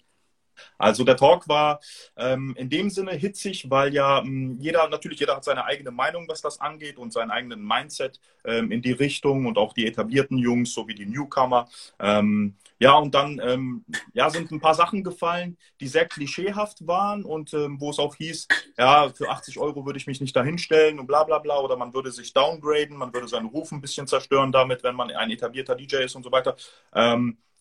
Also 0.79 1.05
der 1.05 1.17
Talk 1.17 1.49
war 1.49 1.81
ähm, 2.17 2.55
in 2.57 2.71
dem 2.71 2.91
Sinne 2.91 3.13
hitzig, 3.13 3.71
weil 3.71 3.93
ja 3.95 4.21
ähm, 4.21 4.57
jeder, 4.61 4.89
natürlich 4.89 5.21
jeder 5.21 5.37
hat 5.37 5.45
seine 5.45 5.65
eigene 5.65 5.91
Meinung, 5.91 6.27
was 6.29 6.41
das 6.41 6.61
angeht 6.61 6.99
und 6.99 7.13
seinen 7.13 7.31
eigenen 7.31 7.63
Mindset 7.63 8.21
ähm, 8.45 8.71
in 8.73 8.83
die 8.83 8.93
Richtung 8.93 9.47
und 9.47 9.59
auch 9.59 9.73
die 9.73 9.87
etablierten 9.87 10.39
Jungs 10.39 10.73
sowie 10.73 10.95
die 10.95 11.07
Newcomer. 11.07 11.69
Ähm, 11.99 12.57
ja, 12.79 12.95
und 12.97 13.15
dann 13.15 13.41
ähm, 13.45 13.85
ja, 14.15 14.31
sind 14.31 14.51
ein 14.51 14.61
paar 14.61 14.75
Sachen 14.75 15.05
gefallen, 15.05 15.59
die 15.81 15.87
sehr 15.87 16.07
klischeehaft 16.07 16.87
waren 16.87 17.25
und 17.25 17.53
ähm, 17.53 17.79
wo 17.79 17.91
es 17.91 17.99
auch 17.99 18.15
hieß, 18.15 18.49
ja, 18.79 19.11
für 19.11 19.29
80 19.29 19.59
Euro 19.59 19.85
würde 19.85 19.99
ich 19.99 20.07
mich 20.07 20.21
nicht 20.21 20.35
dahinstellen 20.35 20.99
und 20.99 21.07
bla 21.07 21.25
bla 21.25 21.39
bla 21.39 21.61
oder 21.61 21.77
man 21.77 21.93
würde 21.93 22.11
sich 22.11 22.33
downgraden, 22.33 22.97
man 22.97 23.13
würde 23.13 23.29
seinen 23.29 23.47
Ruf 23.47 23.71
ein 23.73 23.83
bisschen 23.83 24.07
zerstören 24.07 24.51
damit, 24.51 24.83
wenn 24.83 24.95
man 24.95 25.11
ein 25.11 25.31
etablierter 25.31 25.75
DJ 25.75 25.97
ist 25.97 26.15
und 26.17 26.23
so 26.23 26.33
weiter. 26.33 26.57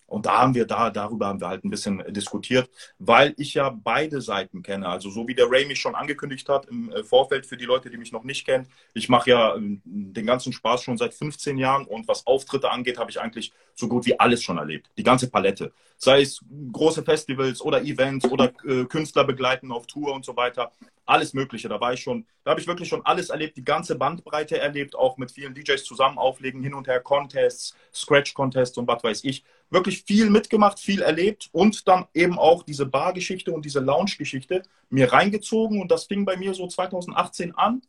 Und 0.10 0.26
da 0.26 0.40
haben 0.40 0.56
wir 0.56 0.66
da, 0.66 0.90
darüber 0.90 1.28
haben 1.28 1.40
wir 1.40 1.48
halt 1.48 1.64
ein 1.64 1.70
bisschen 1.70 2.04
diskutiert, 2.10 2.70
weil 2.98 3.34
ich 3.38 3.54
ja 3.54 3.70
beide 3.70 4.22
Seiten 4.22 4.64
kenne. 4.64 4.88
Also 4.88 5.10
so 5.10 5.28
wie 5.28 5.36
der 5.36 5.50
Ray 5.50 5.66
mich 5.66 5.80
schon 5.80 5.96
angekündigt 5.96 6.50
hat 6.50 6.66
im 6.66 6.92
äh, 6.92 7.04
Vorfeld 7.04 7.46
für 7.46 7.58
die 7.58 7.66
Leute, 7.66 7.90
die 7.90 7.98
mich 7.98 8.12
noch 8.12 8.24
nicht 8.24 8.46
kennen. 8.46 8.68
Ich 8.94 9.10
mache 9.10 9.30
ja 9.30 9.56
ähm, 9.56 9.82
den 9.86 10.26
ganzen 10.26 10.52
Spaß 10.52 10.84
schon 10.84 10.98
seit 10.98 11.14
15 11.14 11.58
Jahren 11.58 11.86
und 11.86 12.08
was 12.08 12.26
Auftritte 12.28 12.72
angeht, 12.72 12.98
habe 12.98 13.12
ich 13.12 13.20
eigentlich 13.20 13.54
so 13.76 13.88
gut 13.88 14.06
wie 14.06 14.20
alles 14.20 14.44
schon 14.44 14.58
erlebt. 14.58 14.90
Die 14.98 15.04
ganze 15.04 15.30
Palette. 15.30 15.72
Sei 15.98 16.22
es 16.22 16.42
große 16.72 17.04
Festivals 17.04 17.62
oder 17.62 17.82
Events 17.84 18.26
oder 18.26 18.52
äh, 18.66 18.86
Künstler 18.86 19.26
begleiten 19.26 19.72
auf 19.72 19.86
Tour 19.86 20.14
und 20.14 20.26
so 20.26 20.36
weiter 20.36 20.72
alles 21.10 21.34
Mögliche. 21.34 21.68
Da 21.68 21.82
war 21.82 21.94
ich 21.94 22.02
schon, 22.02 22.26
da 22.44 22.52
habe 22.52 22.62
ich 22.62 22.68
wirklich 22.68 22.88
schon 22.88 23.06
alles 23.06 23.30
erlebt, 23.30 23.58
die 23.58 23.64
ganze 23.64 23.96
Bandbreite 23.96 24.60
erlebt, 24.60 24.96
auch 24.96 25.18
mit 25.18 25.32
vielen 25.32 25.54
DJs 25.54 25.84
zusammen 25.84 26.18
auflegen, 26.18 26.62
hin 26.62 26.74
und 26.74 26.88
her 26.88 27.00
Contests, 27.00 27.76
Scratch-Contests 27.94 28.78
und 28.78 28.88
was 28.88 29.04
weiß 29.04 29.24
ich. 29.24 29.44
Wirklich 29.70 30.04
viel 30.04 30.30
mitgemacht, 30.30 30.80
viel 30.80 31.02
erlebt 31.02 31.50
und 31.52 31.88
dann 31.88 32.08
eben 32.14 32.40
auch 32.40 32.64
diese 32.64 32.86
Bar-Geschichte 32.86 33.52
und 33.52 33.66
diese 33.66 33.80
Lounge-Geschichte 33.80 34.64
mir 34.90 35.14
reingezogen 35.14 35.82
und 35.82 35.92
das 35.92 36.06
fing 36.06 36.26
bei 36.26 36.38
mir 36.38 36.54
so 36.54 36.68
2018 36.68 37.56
an. 37.56 37.82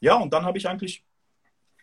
Ja, 0.00 0.16
und 0.16 0.32
dann 0.32 0.44
habe 0.44 0.58
ich 0.58 0.68
eigentlich 0.68 1.02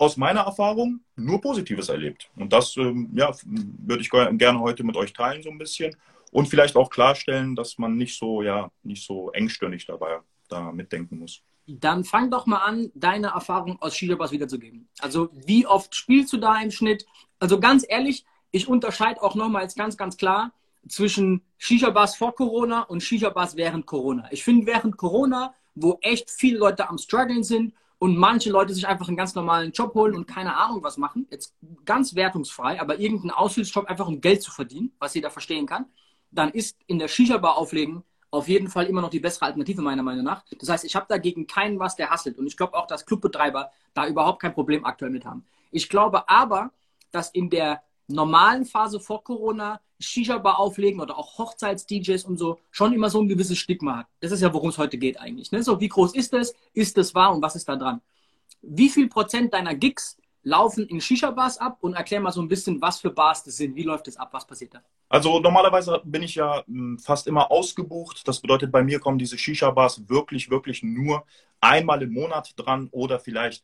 aus 0.01 0.17
meiner 0.17 0.41
Erfahrung 0.41 1.01
nur 1.15 1.39
Positives 1.41 1.89
erlebt. 1.89 2.29
Und 2.35 2.51
das 2.51 2.75
ähm, 2.77 3.09
ja, 3.13 3.31
würde 3.45 4.01
ich 4.01 4.09
gerne 4.09 4.59
heute 4.59 4.83
mit 4.83 4.95
euch 4.95 5.13
teilen, 5.13 5.43
so 5.43 5.49
ein 5.49 5.59
bisschen. 5.59 5.95
Und 6.31 6.47
vielleicht 6.47 6.75
auch 6.75 6.89
klarstellen, 6.89 7.55
dass 7.55 7.77
man 7.77 7.97
nicht 7.97 8.17
so, 8.17 8.41
ja, 8.41 8.71
nicht 8.83 9.05
so 9.05 9.31
engstirnig 9.31 9.85
dabei 9.85 10.19
da 10.47 10.71
mitdenken 10.71 11.19
muss. 11.19 11.43
Dann 11.67 12.03
fang 12.03 12.31
doch 12.31 12.47
mal 12.47 12.63
an, 12.63 12.91
deine 12.95 13.27
Erfahrung 13.27 13.79
aus 13.81 13.95
Shisha-Bars 13.95 14.31
wiederzugeben. 14.31 14.89
Also 14.99 15.29
wie 15.45 15.67
oft 15.67 15.95
spielst 15.95 16.33
du 16.33 16.37
da 16.37 16.59
im 16.59 16.71
Schnitt? 16.71 17.05
Also 17.39 17.59
ganz 17.59 17.85
ehrlich, 17.87 18.25
ich 18.51 18.67
unterscheide 18.67 19.21
auch 19.23 19.35
nochmals 19.35 19.75
ganz, 19.75 19.97
ganz 19.97 20.17
klar 20.17 20.51
zwischen 20.87 21.41
Shisha-Bars 21.57 22.15
vor 22.15 22.35
Corona 22.35 22.81
und 22.81 23.01
Shisha-Bars 23.01 23.55
während 23.55 23.85
Corona. 23.85 24.27
Ich 24.31 24.43
finde 24.43 24.65
während 24.65 24.97
Corona, 24.97 25.53
wo 25.75 25.97
echt 26.01 26.29
viele 26.29 26.57
Leute 26.57 26.89
am 26.89 26.97
struggeln 26.97 27.43
sind 27.43 27.73
und 27.99 28.17
manche 28.17 28.49
Leute 28.49 28.73
sich 28.73 28.87
einfach 28.87 29.07
einen 29.07 29.17
ganz 29.17 29.35
normalen 29.35 29.71
Job 29.71 29.93
holen 29.93 30.15
und 30.15 30.27
keine 30.27 30.57
Ahnung 30.57 30.83
was 30.83 30.97
machen, 30.97 31.27
jetzt 31.29 31.55
ganz 31.85 32.15
wertungsfrei, 32.15 32.81
aber 32.81 32.99
irgendeinen 32.99 33.31
Aushilfsjob 33.31 33.85
einfach 33.85 34.07
um 34.07 34.21
Geld 34.21 34.41
zu 34.41 34.51
verdienen, 34.51 34.91
was 34.99 35.13
jeder 35.13 35.29
verstehen 35.29 35.67
kann, 35.67 35.85
dann 36.31 36.49
ist 36.49 36.77
in 36.87 36.97
der 36.97 37.07
Shisha-Bar 37.07 37.57
auflegen 37.57 38.03
auf 38.31 38.47
jeden 38.47 38.69
Fall 38.69 38.85
immer 38.85 39.01
noch 39.01 39.09
die 39.09 39.19
bessere 39.19 39.45
Alternative 39.45 39.81
meiner 39.81 40.03
Meinung 40.03 40.23
nach. 40.23 40.43
Das 40.57 40.69
heißt, 40.69 40.85
ich 40.85 40.95
habe 40.95 41.05
dagegen 41.09 41.47
keinen 41.47 41.79
was, 41.79 41.97
der 41.97 42.09
hasselt. 42.09 42.37
Und 42.37 42.47
ich 42.47 42.55
glaube 42.55 42.75
auch, 42.75 42.87
dass 42.87 43.05
Clubbetreiber 43.05 43.71
da 43.93 44.07
überhaupt 44.07 44.41
kein 44.41 44.53
Problem 44.53 44.85
aktuell 44.85 45.11
mit 45.11 45.25
haben. 45.25 45.45
Ich 45.69 45.89
glaube 45.89 46.29
aber, 46.29 46.71
dass 47.11 47.29
in 47.31 47.49
der 47.49 47.83
normalen 48.11 48.65
Phase 48.65 48.99
vor 48.99 49.23
Corona 49.23 49.81
Shisha-Bar 49.99 50.59
auflegen 50.59 50.99
oder 50.99 51.17
auch 51.17 51.37
Hochzeits-DJs 51.37 52.25
und 52.25 52.37
so 52.37 52.59
schon 52.71 52.93
immer 52.93 53.09
so 53.09 53.21
ein 53.21 53.27
gewisses 53.27 53.57
Stigma 53.57 53.97
hat. 53.97 54.07
Das 54.19 54.31
ist 54.31 54.41
ja, 54.41 54.53
worum 54.53 54.69
es 54.69 54.77
heute 54.77 54.97
geht 54.97 55.19
eigentlich. 55.19 55.51
Ne? 55.51 55.63
So, 55.63 55.79
wie 55.79 55.89
groß 55.89 56.15
ist 56.15 56.33
es? 56.33 56.53
Ist 56.73 56.97
es 56.97 57.13
wahr 57.13 57.33
und 57.33 57.41
was 57.41 57.55
ist 57.55 57.69
da 57.69 57.75
dran? 57.75 58.01
Wie 58.61 58.89
viel 58.89 59.07
Prozent 59.07 59.53
deiner 59.53 59.75
Gigs 59.75 60.17
laufen 60.43 60.87
in 60.87 60.99
Shisha-Bars 60.99 61.57
ab 61.59 61.77
und 61.81 61.93
erklär 61.93 62.19
mal 62.19 62.31
so 62.31 62.41
ein 62.41 62.47
bisschen, 62.47 62.81
was 62.81 62.99
für 62.99 63.11
Bars 63.11 63.43
das 63.43 63.57
sind. 63.57 63.75
Wie 63.75 63.83
läuft 63.83 64.07
das 64.07 64.17
ab? 64.17 64.29
Was 64.31 64.45
passiert 64.45 64.73
da? 64.73 64.81
Also 65.09 65.39
normalerweise 65.39 66.01
bin 66.03 66.23
ich 66.23 66.35
ja 66.35 66.63
hm, 66.65 66.97
fast 66.99 67.27
immer 67.27 67.51
ausgebucht. 67.51 68.27
Das 68.27 68.39
bedeutet, 68.39 68.71
bei 68.71 68.83
mir 68.83 68.99
kommen 68.99 69.19
diese 69.19 69.37
Shisha-Bars 69.37 70.09
wirklich, 70.09 70.49
wirklich 70.49 70.83
nur 70.83 71.25
einmal 71.59 72.01
im 72.01 72.13
Monat 72.13 72.53
dran 72.55 72.89
oder 72.91 73.19
vielleicht 73.19 73.63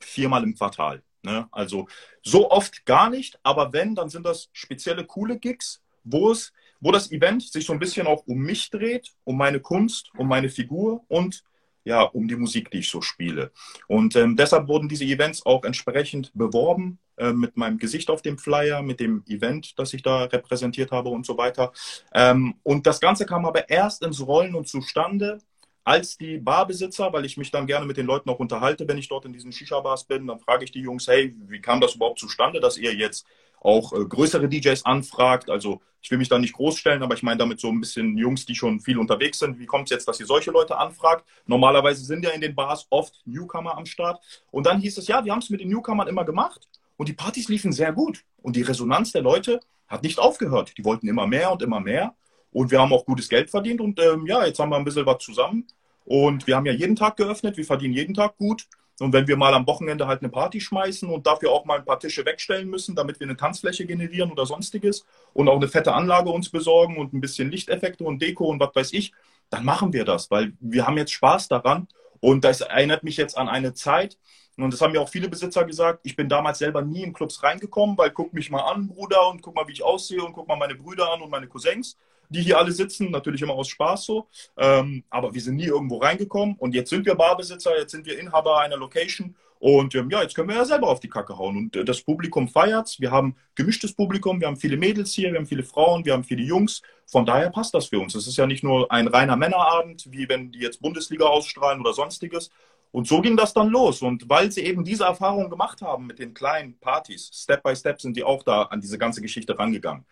viermal 0.00 0.42
im 0.42 0.54
Quartal. 0.54 1.02
Ne? 1.26 1.48
Also 1.50 1.88
so 2.22 2.52
oft 2.52 2.86
gar 2.86 3.10
nicht, 3.10 3.40
aber 3.42 3.72
wenn, 3.72 3.96
dann 3.96 4.08
sind 4.08 4.24
das 4.24 4.48
spezielle 4.52 5.04
coole 5.04 5.40
Gigs, 5.40 5.82
wo 6.04 6.30
es 6.30 6.52
wo 6.78 6.92
das 6.92 7.10
Event 7.10 7.42
sich 7.42 7.66
so 7.66 7.72
ein 7.72 7.80
bisschen 7.80 8.06
auch 8.06 8.22
um 8.26 8.38
mich 8.38 8.70
dreht, 8.70 9.12
um 9.24 9.36
meine 9.36 9.58
Kunst, 9.58 10.12
um 10.16 10.28
meine 10.28 10.48
Figur 10.48 11.04
und 11.08 11.42
ja, 11.82 12.02
um 12.02 12.28
die 12.28 12.36
Musik, 12.36 12.70
die 12.70 12.78
ich 12.78 12.90
so 12.90 13.00
spiele. 13.00 13.50
Und 13.88 14.14
ähm, 14.14 14.36
deshalb 14.36 14.68
wurden 14.68 14.88
diese 14.88 15.04
Events 15.04 15.44
auch 15.44 15.64
entsprechend 15.64 16.30
beworben 16.34 17.00
äh, 17.16 17.32
mit 17.32 17.56
meinem 17.56 17.78
Gesicht 17.78 18.08
auf 18.08 18.22
dem 18.22 18.38
Flyer, 18.38 18.82
mit 18.82 19.00
dem 19.00 19.24
Event, 19.26 19.76
das 19.78 19.94
ich 19.94 20.02
da 20.02 20.24
repräsentiert 20.24 20.92
habe 20.92 21.08
und 21.08 21.26
so 21.26 21.36
weiter. 21.38 21.72
Ähm, 22.14 22.54
und 22.62 22.86
das 22.86 23.00
Ganze 23.00 23.26
kam 23.26 23.46
aber 23.46 23.68
erst 23.68 24.04
ins 24.04 24.24
Rollen 24.24 24.54
und 24.54 24.68
zustande, 24.68 25.38
als 25.86 26.18
die 26.18 26.38
Barbesitzer, 26.38 27.12
weil 27.12 27.24
ich 27.24 27.36
mich 27.36 27.52
dann 27.52 27.68
gerne 27.68 27.86
mit 27.86 27.96
den 27.96 28.06
Leuten 28.06 28.28
auch 28.28 28.40
unterhalte, 28.40 28.88
wenn 28.88 28.98
ich 28.98 29.08
dort 29.08 29.24
in 29.24 29.32
diesen 29.32 29.52
Shisha-Bars 29.52 30.04
bin, 30.04 30.26
dann 30.26 30.40
frage 30.40 30.64
ich 30.64 30.72
die 30.72 30.80
Jungs, 30.80 31.06
hey, 31.06 31.32
wie 31.46 31.60
kam 31.60 31.80
das 31.80 31.94
überhaupt 31.94 32.18
zustande, 32.18 32.58
dass 32.58 32.76
ihr 32.76 32.92
jetzt 32.92 33.24
auch 33.60 33.92
äh, 33.92 34.04
größere 34.04 34.48
DJs 34.48 34.84
anfragt. 34.84 35.48
Also 35.48 35.80
ich 36.02 36.10
will 36.10 36.18
mich 36.18 36.28
da 36.28 36.40
nicht 36.40 36.54
groß 36.54 36.76
stellen, 36.76 37.04
aber 37.04 37.14
ich 37.14 37.22
meine 37.22 37.38
damit 37.38 37.60
so 37.60 37.68
ein 37.68 37.80
bisschen 37.80 38.18
Jungs, 38.18 38.44
die 38.46 38.56
schon 38.56 38.80
viel 38.80 38.98
unterwegs 38.98 39.38
sind. 39.38 39.60
Wie 39.60 39.66
kommt 39.66 39.84
es 39.84 39.90
jetzt, 39.90 40.08
dass 40.08 40.18
ihr 40.18 40.26
solche 40.26 40.50
Leute 40.50 40.76
anfragt? 40.76 41.24
Normalerweise 41.46 42.04
sind 42.04 42.24
ja 42.24 42.30
in 42.30 42.40
den 42.40 42.56
Bars 42.56 42.88
oft 42.90 43.22
Newcomer 43.24 43.78
am 43.78 43.86
Start. 43.86 44.20
Und 44.50 44.66
dann 44.66 44.80
hieß 44.80 44.98
es, 44.98 45.06
ja, 45.06 45.24
wir 45.24 45.30
haben 45.30 45.38
es 45.38 45.50
mit 45.50 45.60
den 45.60 45.68
Newcomern 45.68 46.08
immer 46.08 46.24
gemacht 46.24 46.66
und 46.96 47.08
die 47.08 47.12
Partys 47.12 47.48
liefen 47.48 47.70
sehr 47.70 47.92
gut. 47.92 48.24
Und 48.42 48.56
die 48.56 48.62
Resonanz 48.62 49.12
der 49.12 49.22
Leute 49.22 49.60
hat 49.86 50.02
nicht 50.02 50.18
aufgehört. 50.18 50.76
Die 50.78 50.84
wollten 50.84 51.06
immer 51.06 51.28
mehr 51.28 51.52
und 51.52 51.62
immer 51.62 51.78
mehr. 51.78 52.16
Und 52.56 52.70
wir 52.70 52.80
haben 52.80 52.90
auch 52.94 53.04
gutes 53.04 53.28
Geld 53.28 53.50
verdient. 53.50 53.82
Und 53.82 54.00
ähm, 54.00 54.26
ja, 54.26 54.46
jetzt 54.46 54.58
haben 54.58 54.70
wir 54.70 54.76
ein 54.76 54.84
bisschen 54.84 55.04
was 55.04 55.18
zusammen. 55.18 55.66
Und 56.06 56.46
wir 56.46 56.56
haben 56.56 56.64
ja 56.64 56.72
jeden 56.72 56.96
Tag 56.96 57.18
geöffnet. 57.18 57.58
Wir 57.58 57.66
verdienen 57.66 57.92
jeden 57.92 58.14
Tag 58.14 58.38
gut. 58.38 58.66
Und 58.98 59.12
wenn 59.12 59.28
wir 59.28 59.36
mal 59.36 59.52
am 59.52 59.66
Wochenende 59.66 60.06
halt 60.06 60.22
eine 60.22 60.30
Party 60.30 60.58
schmeißen 60.62 61.06
und 61.10 61.26
dafür 61.26 61.50
auch 61.50 61.66
mal 61.66 61.80
ein 61.80 61.84
paar 61.84 62.00
Tische 62.00 62.24
wegstellen 62.24 62.70
müssen, 62.70 62.96
damit 62.96 63.20
wir 63.20 63.26
eine 63.26 63.36
Tanzfläche 63.36 63.84
generieren 63.84 64.32
oder 64.32 64.46
sonstiges 64.46 65.04
und 65.34 65.50
auch 65.50 65.56
eine 65.56 65.68
fette 65.68 65.92
Anlage 65.92 66.30
uns 66.30 66.48
besorgen 66.48 66.96
und 66.96 67.12
ein 67.12 67.20
bisschen 67.20 67.50
Lichteffekte 67.50 68.04
und 68.04 68.22
Deko 68.22 68.46
und 68.46 68.58
was 68.58 68.74
weiß 68.74 68.94
ich, 68.94 69.12
dann 69.50 69.66
machen 69.66 69.92
wir 69.92 70.06
das, 70.06 70.30
weil 70.30 70.54
wir 70.58 70.86
haben 70.86 70.96
jetzt 70.96 71.12
Spaß 71.12 71.48
daran. 71.48 71.88
Und 72.20 72.42
das 72.44 72.62
erinnert 72.62 73.04
mich 73.04 73.18
jetzt 73.18 73.36
an 73.36 73.50
eine 73.50 73.74
Zeit, 73.74 74.16
und 74.56 74.72
das 74.72 74.80
haben 74.80 74.92
mir 74.92 75.02
auch 75.02 75.10
viele 75.10 75.28
Besitzer 75.28 75.66
gesagt, 75.66 76.00
ich 76.04 76.16
bin 76.16 76.30
damals 76.30 76.58
selber 76.60 76.80
nie 76.80 77.02
in 77.02 77.12
Clubs 77.12 77.42
reingekommen, 77.42 77.98
weil 77.98 78.10
guck 78.12 78.32
mich 78.32 78.50
mal 78.50 78.62
an, 78.62 78.88
Bruder, 78.88 79.28
und 79.28 79.42
guck 79.42 79.54
mal, 79.54 79.68
wie 79.68 79.72
ich 79.72 79.84
aussehe 79.84 80.24
und 80.24 80.32
guck 80.32 80.48
mal 80.48 80.56
meine 80.56 80.74
Brüder 80.74 81.12
an 81.12 81.20
und 81.20 81.28
meine 81.28 81.46
Cousins 81.46 81.98
die 82.28 82.42
hier 82.42 82.58
alle 82.58 82.72
sitzen, 82.72 83.10
natürlich 83.10 83.42
immer 83.42 83.54
aus 83.54 83.68
Spaß 83.68 84.04
so. 84.04 84.28
Ähm, 84.56 85.04
aber 85.10 85.34
wir 85.34 85.40
sind 85.40 85.56
nie 85.56 85.66
irgendwo 85.66 85.98
reingekommen 85.98 86.56
und 86.58 86.74
jetzt 86.74 86.90
sind 86.90 87.06
wir 87.06 87.14
Barbesitzer, 87.14 87.78
jetzt 87.78 87.92
sind 87.92 88.06
wir 88.06 88.18
Inhaber 88.18 88.60
einer 88.60 88.76
Location 88.76 89.34
und 89.58 89.94
ähm, 89.94 90.10
ja, 90.10 90.22
jetzt 90.22 90.34
können 90.34 90.48
wir 90.48 90.56
ja 90.56 90.64
selber 90.64 90.88
auf 90.88 91.00
die 91.00 91.08
Kacke 91.08 91.38
hauen. 91.38 91.56
Und 91.56 91.76
äh, 91.76 91.84
das 91.84 92.02
Publikum 92.02 92.48
feiert's. 92.48 93.00
Wir 93.00 93.10
haben 93.10 93.36
gemischtes 93.54 93.94
Publikum, 93.94 94.40
wir 94.40 94.48
haben 94.48 94.56
viele 94.56 94.76
Mädels 94.76 95.12
hier, 95.12 95.32
wir 95.32 95.38
haben 95.38 95.46
viele 95.46 95.62
Frauen, 95.62 96.04
wir 96.04 96.12
haben 96.12 96.24
viele 96.24 96.42
Jungs. 96.42 96.82
Von 97.06 97.24
daher 97.24 97.50
passt 97.50 97.72
das 97.74 97.86
für 97.86 97.98
uns. 97.98 98.14
Es 98.14 98.26
ist 98.26 98.36
ja 98.36 98.46
nicht 98.46 98.62
nur 98.62 98.90
ein 98.92 99.08
reiner 99.08 99.36
Männerabend, 99.36 100.06
wie 100.10 100.28
wenn 100.28 100.52
die 100.52 100.58
jetzt 100.58 100.82
Bundesliga 100.82 101.24
ausstrahlen 101.24 101.80
oder 101.80 101.94
sonstiges. 101.94 102.50
Und 102.92 103.08
so 103.08 103.20
ging 103.20 103.36
das 103.36 103.54
dann 103.54 103.68
los. 103.68 104.02
Und 104.02 104.28
weil 104.28 104.52
sie 104.52 104.62
eben 104.62 104.84
diese 104.84 105.04
Erfahrung 105.04 105.50
gemacht 105.50 105.82
haben 105.82 106.06
mit 106.06 106.18
den 106.18 106.34
kleinen 106.34 106.78
Partys, 106.78 107.30
Step 107.32 107.62
by 107.62 107.74
Step 107.74 108.00
sind 108.00 108.16
die 108.16 108.24
auch 108.24 108.42
da 108.42 108.62
an 108.62 108.80
diese 108.80 108.98
ganze 108.98 109.22
Geschichte 109.22 109.58
rangegangen 109.58 110.04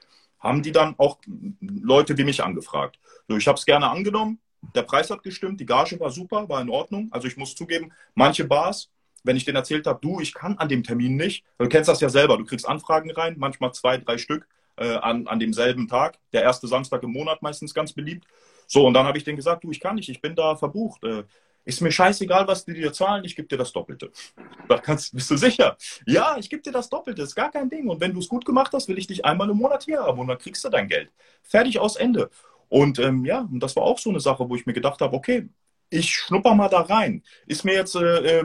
haben 0.44 0.62
die 0.62 0.72
dann 0.72 0.94
auch 0.98 1.18
Leute 1.60 2.16
wie 2.18 2.24
mich 2.24 2.44
angefragt. 2.44 2.98
So, 3.26 3.36
ich 3.36 3.48
habe 3.48 3.58
es 3.58 3.64
gerne 3.64 3.90
angenommen. 3.90 4.38
Der 4.74 4.82
Preis 4.82 5.10
hat 5.10 5.22
gestimmt, 5.22 5.60
die 5.60 5.66
Gage 5.66 5.98
war 5.98 6.10
super, 6.10 6.48
war 6.48 6.60
in 6.60 6.70
Ordnung. 6.70 7.08
Also 7.10 7.26
ich 7.26 7.36
muss 7.36 7.56
zugeben, 7.56 7.92
manche 8.14 8.44
Bars, 8.44 8.90
wenn 9.24 9.36
ich 9.36 9.44
denen 9.44 9.56
erzählt 9.56 9.86
habe, 9.86 9.98
du, 10.00 10.20
ich 10.20 10.34
kann 10.34 10.58
an 10.58 10.68
dem 10.68 10.82
Termin 10.82 11.16
nicht, 11.16 11.44
du 11.58 11.68
kennst 11.68 11.88
das 11.88 12.00
ja 12.00 12.08
selber, 12.08 12.36
du 12.36 12.44
kriegst 12.44 12.68
Anfragen 12.68 13.10
rein, 13.10 13.34
manchmal 13.38 13.72
zwei, 13.72 13.96
drei 13.96 14.18
Stück 14.18 14.46
äh, 14.76 14.96
an, 14.96 15.26
an 15.26 15.38
demselben 15.38 15.88
Tag, 15.88 16.18
der 16.32 16.42
erste 16.42 16.66
Samstag 16.66 17.02
im 17.02 17.12
Monat 17.12 17.42
meistens 17.42 17.74
ganz 17.74 17.92
beliebt. 17.92 18.26
So, 18.66 18.86
und 18.86 18.94
dann 18.94 19.06
habe 19.06 19.18
ich 19.18 19.24
denen 19.24 19.36
gesagt, 19.36 19.64
du, 19.64 19.70
ich 19.70 19.80
kann 19.80 19.96
nicht, 19.96 20.08
ich 20.08 20.20
bin 20.20 20.34
da 20.34 20.56
verbucht. 20.56 21.02
Äh, 21.04 21.24
ist 21.64 21.80
mir 21.80 21.90
scheißegal, 21.90 22.46
was 22.46 22.64
die 22.64 22.74
dir 22.74 22.92
zahlen, 22.92 23.24
ich 23.24 23.36
gebe 23.36 23.48
dir 23.48 23.56
das 23.56 23.72
Doppelte. 23.72 24.10
Da 24.68 24.78
kannst, 24.78 25.14
bist 25.14 25.30
du 25.30 25.36
sicher? 25.36 25.76
Ja, 26.06 26.36
ich 26.38 26.50
gebe 26.50 26.62
dir 26.62 26.72
das 26.72 26.88
Doppelte, 26.88 27.22
ist 27.22 27.34
gar 27.34 27.50
kein 27.50 27.70
Ding. 27.70 27.88
Und 27.88 28.00
wenn 28.00 28.12
du 28.12 28.20
es 28.20 28.28
gut 28.28 28.44
gemacht 28.44 28.72
hast, 28.72 28.88
will 28.88 28.98
ich 28.98 29.06
dich 29.06 29.24
einmal 29.24 29.50
im 29.50 29.56
Monat 29.56 29.84
hier 29.84 30.02
haben 30.02 30.18
und 30.18 30.28
dann 30.28 30.38
kriegst 30.38 30.64
du 30.64 30.68
dein 30.68 30.88
Geld. 30.88 31.10
Fertig 31.42 31.78
aus 31.78 31.96
Ende. 31.96 32.30
Und 32.68 32.98
ähm, 32.98 33.24
ja, 33.24 33.40
und 33.40 33.60
das 33.60 33.76
war 33.76 33.84
auch 33.84 33.98
so 33.98 34.10
eine 34.10 34.20
Sache, 34.20 34.48
wo 34.48 34.56
ich 34.56 34.66
mir 34.66 34.72
gedacht 34.72 35.00
habe, 35.00 35.16
okay, 35.16 35.48
ich 35.90 36.10
schnupper 36.12 36.54
mal 36.54 36.68
da 36.68 36.80
rein. 36.80 37.22
Ist 37.46 37.64
mir 37.64 37.74
jetzt, 37.74 37.94
äh, 37.94 38.40
äh, 38.40 38.44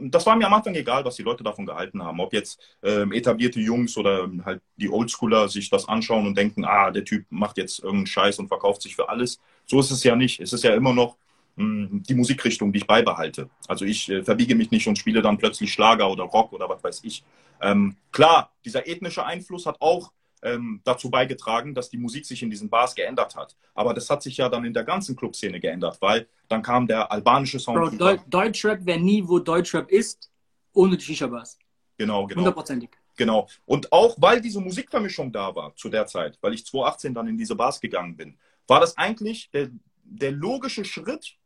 das 0.00 0.26
war 0.26 0.36
mir 0.36 0.46
am 0.46 0.54
Anfang 0.54 0.74
egal, 0.74 1.04
was 1.04 1.16
die 1.16 1.22
Leute 1.22 1.44
davon 1.44 1.66
gehalten 1.66 2.02
haben. 2.02 2.20
Ob 2.20 2.32
jetzt 2.32 2.60
äh, 2.82 3.02
etablierte 3.16 3.60
Jungs 3.60 3.96
oder 3.96 4.28
halt 4.44 4.62
die 4.76 4.90
Oldschooler 4.90 5.48
sich 5.48 5.70
das 5.70 5.88
anschauen 5.88 6.26
und 6.26 6.36
denken, 6.36 6.64
ah, 6.64 6.90
der 6.90 7.04
Typ 7.04 7.26
macht 7.30 7.58
jetzt 7.58 7.78
irgendeinen 7.80 8.06
Scheiß 8.06 8.38
und 8.38 8.48
verkauft 8.48 8.82
sich 8.82 8.96
für 8.96 9.08
alles. 9.08 9.40
So 9.66 9.78
ist 9.78 9.90
es 9.90 10.02
ja 10.02 10.16
nicht. 10.16 10.40
Es 10.40 10.52
ist 10.52 10.64
ja 10.64 10.74
immer 10.74 10.92
noch 10.92 11.16
die 11.60 12.14
Musikrichtung, 12.14 12.72
die 12.72 12.78
ich 12.78 12.86
beibehalte. 12.86 13.50
Also 13.68 13.84
ich 13.84 14.08
äh, 14.08 14.22
verbiege 14.22 14.54
mich 14.54 14.70
nicht 14.70 14.86
und 14.86 14.98
spiele 14.98 15.22
dann 15.22 15.38
plötzlich 15.38 15.72
Schlager 15.72 16.10
oder 16.10 16.24
Rock 16.24 16.52
oder 16.52 16.68
was 16.68 16.82
weiß 16.82 17.00
ich. 17.04 17.22
Ähm, 17.60 17.96
klar, 18.12 18.52
dieser 18.64 18.86
ethnische 18.86 19.24
Einfluss 19.24 19.66
hat 19.66 19.80
auch 19.80 20.12
ähm, 20.42 20.80
dazu 20.84 21.10
beigetragen, 21.10 21.74
dass 21.74 21.90
die 21.90 21.98
Musik 21.98 22.24
sich 22.24 22.42
in 22.42 22.50
diesen 22.50 22.70
Bars 22.70 22.94
geändert 22.94 23.36
hat. 23.36 23.56
Aber 23.74 23.94
das 23.94 24.08
hat 24.08 24.22
sich 24.22 24.36
ja 24.36 24.48
dann 24.48 24.64
in 24.64 24.72
der 24.72 24.84
ganzen 24.84 25.16
Clubszene 25.16 25.60
geändert, 25.60 25.98
weil 26.00 26.26
dann 26.48 26.62
kam 26.62 26.86
der 26.86 27.10
albanische 27.12 27.58
Sound. 27.58 27.98
Bro, 27.98 28.16
Deutschrap 28.28 28.84
wäre 28.86 28.98
nie, 28.98 29.26
wo 29.26 29.38
Deutschrap 29.38 29.90
ist, 29.90 30.30
ohne 30.72 30.96
die 30.96 31.04
Shisha-Bars. 31.04 31.58
Genau, 31.98 32.26
genau. 32.26 32.40
Hundertprozentig. 32.40 32.90
Genau. 33.16 33.48
Und 33.66 33.92
auch 33.92 34.16
weil 34.18 34.40
diese 34.40 34.60
Musikvermischung 34.60 35.30
da 35.30 35.54
war 35.54 35.74
zu 35.76 35.90
der 35.90 36.06
Zeit, 36.06 36.38
weil 36.40 36.54
ich 36.54 36.64
2018 36.64 37.12
dann 37.12 37.28
in 37.28 37.36
diese 37.36 37.54
Bars 37.54 37.78
gegangen 37.78 38.16
bin, 38.16 38.38
war 38.66 38.80
das 38.80 38.96
eigentlich 38.96 39.50
der, 39.50 39.68
der 40.04 40.32
logische 40.32 40.84
Schritt, 40.84 41.36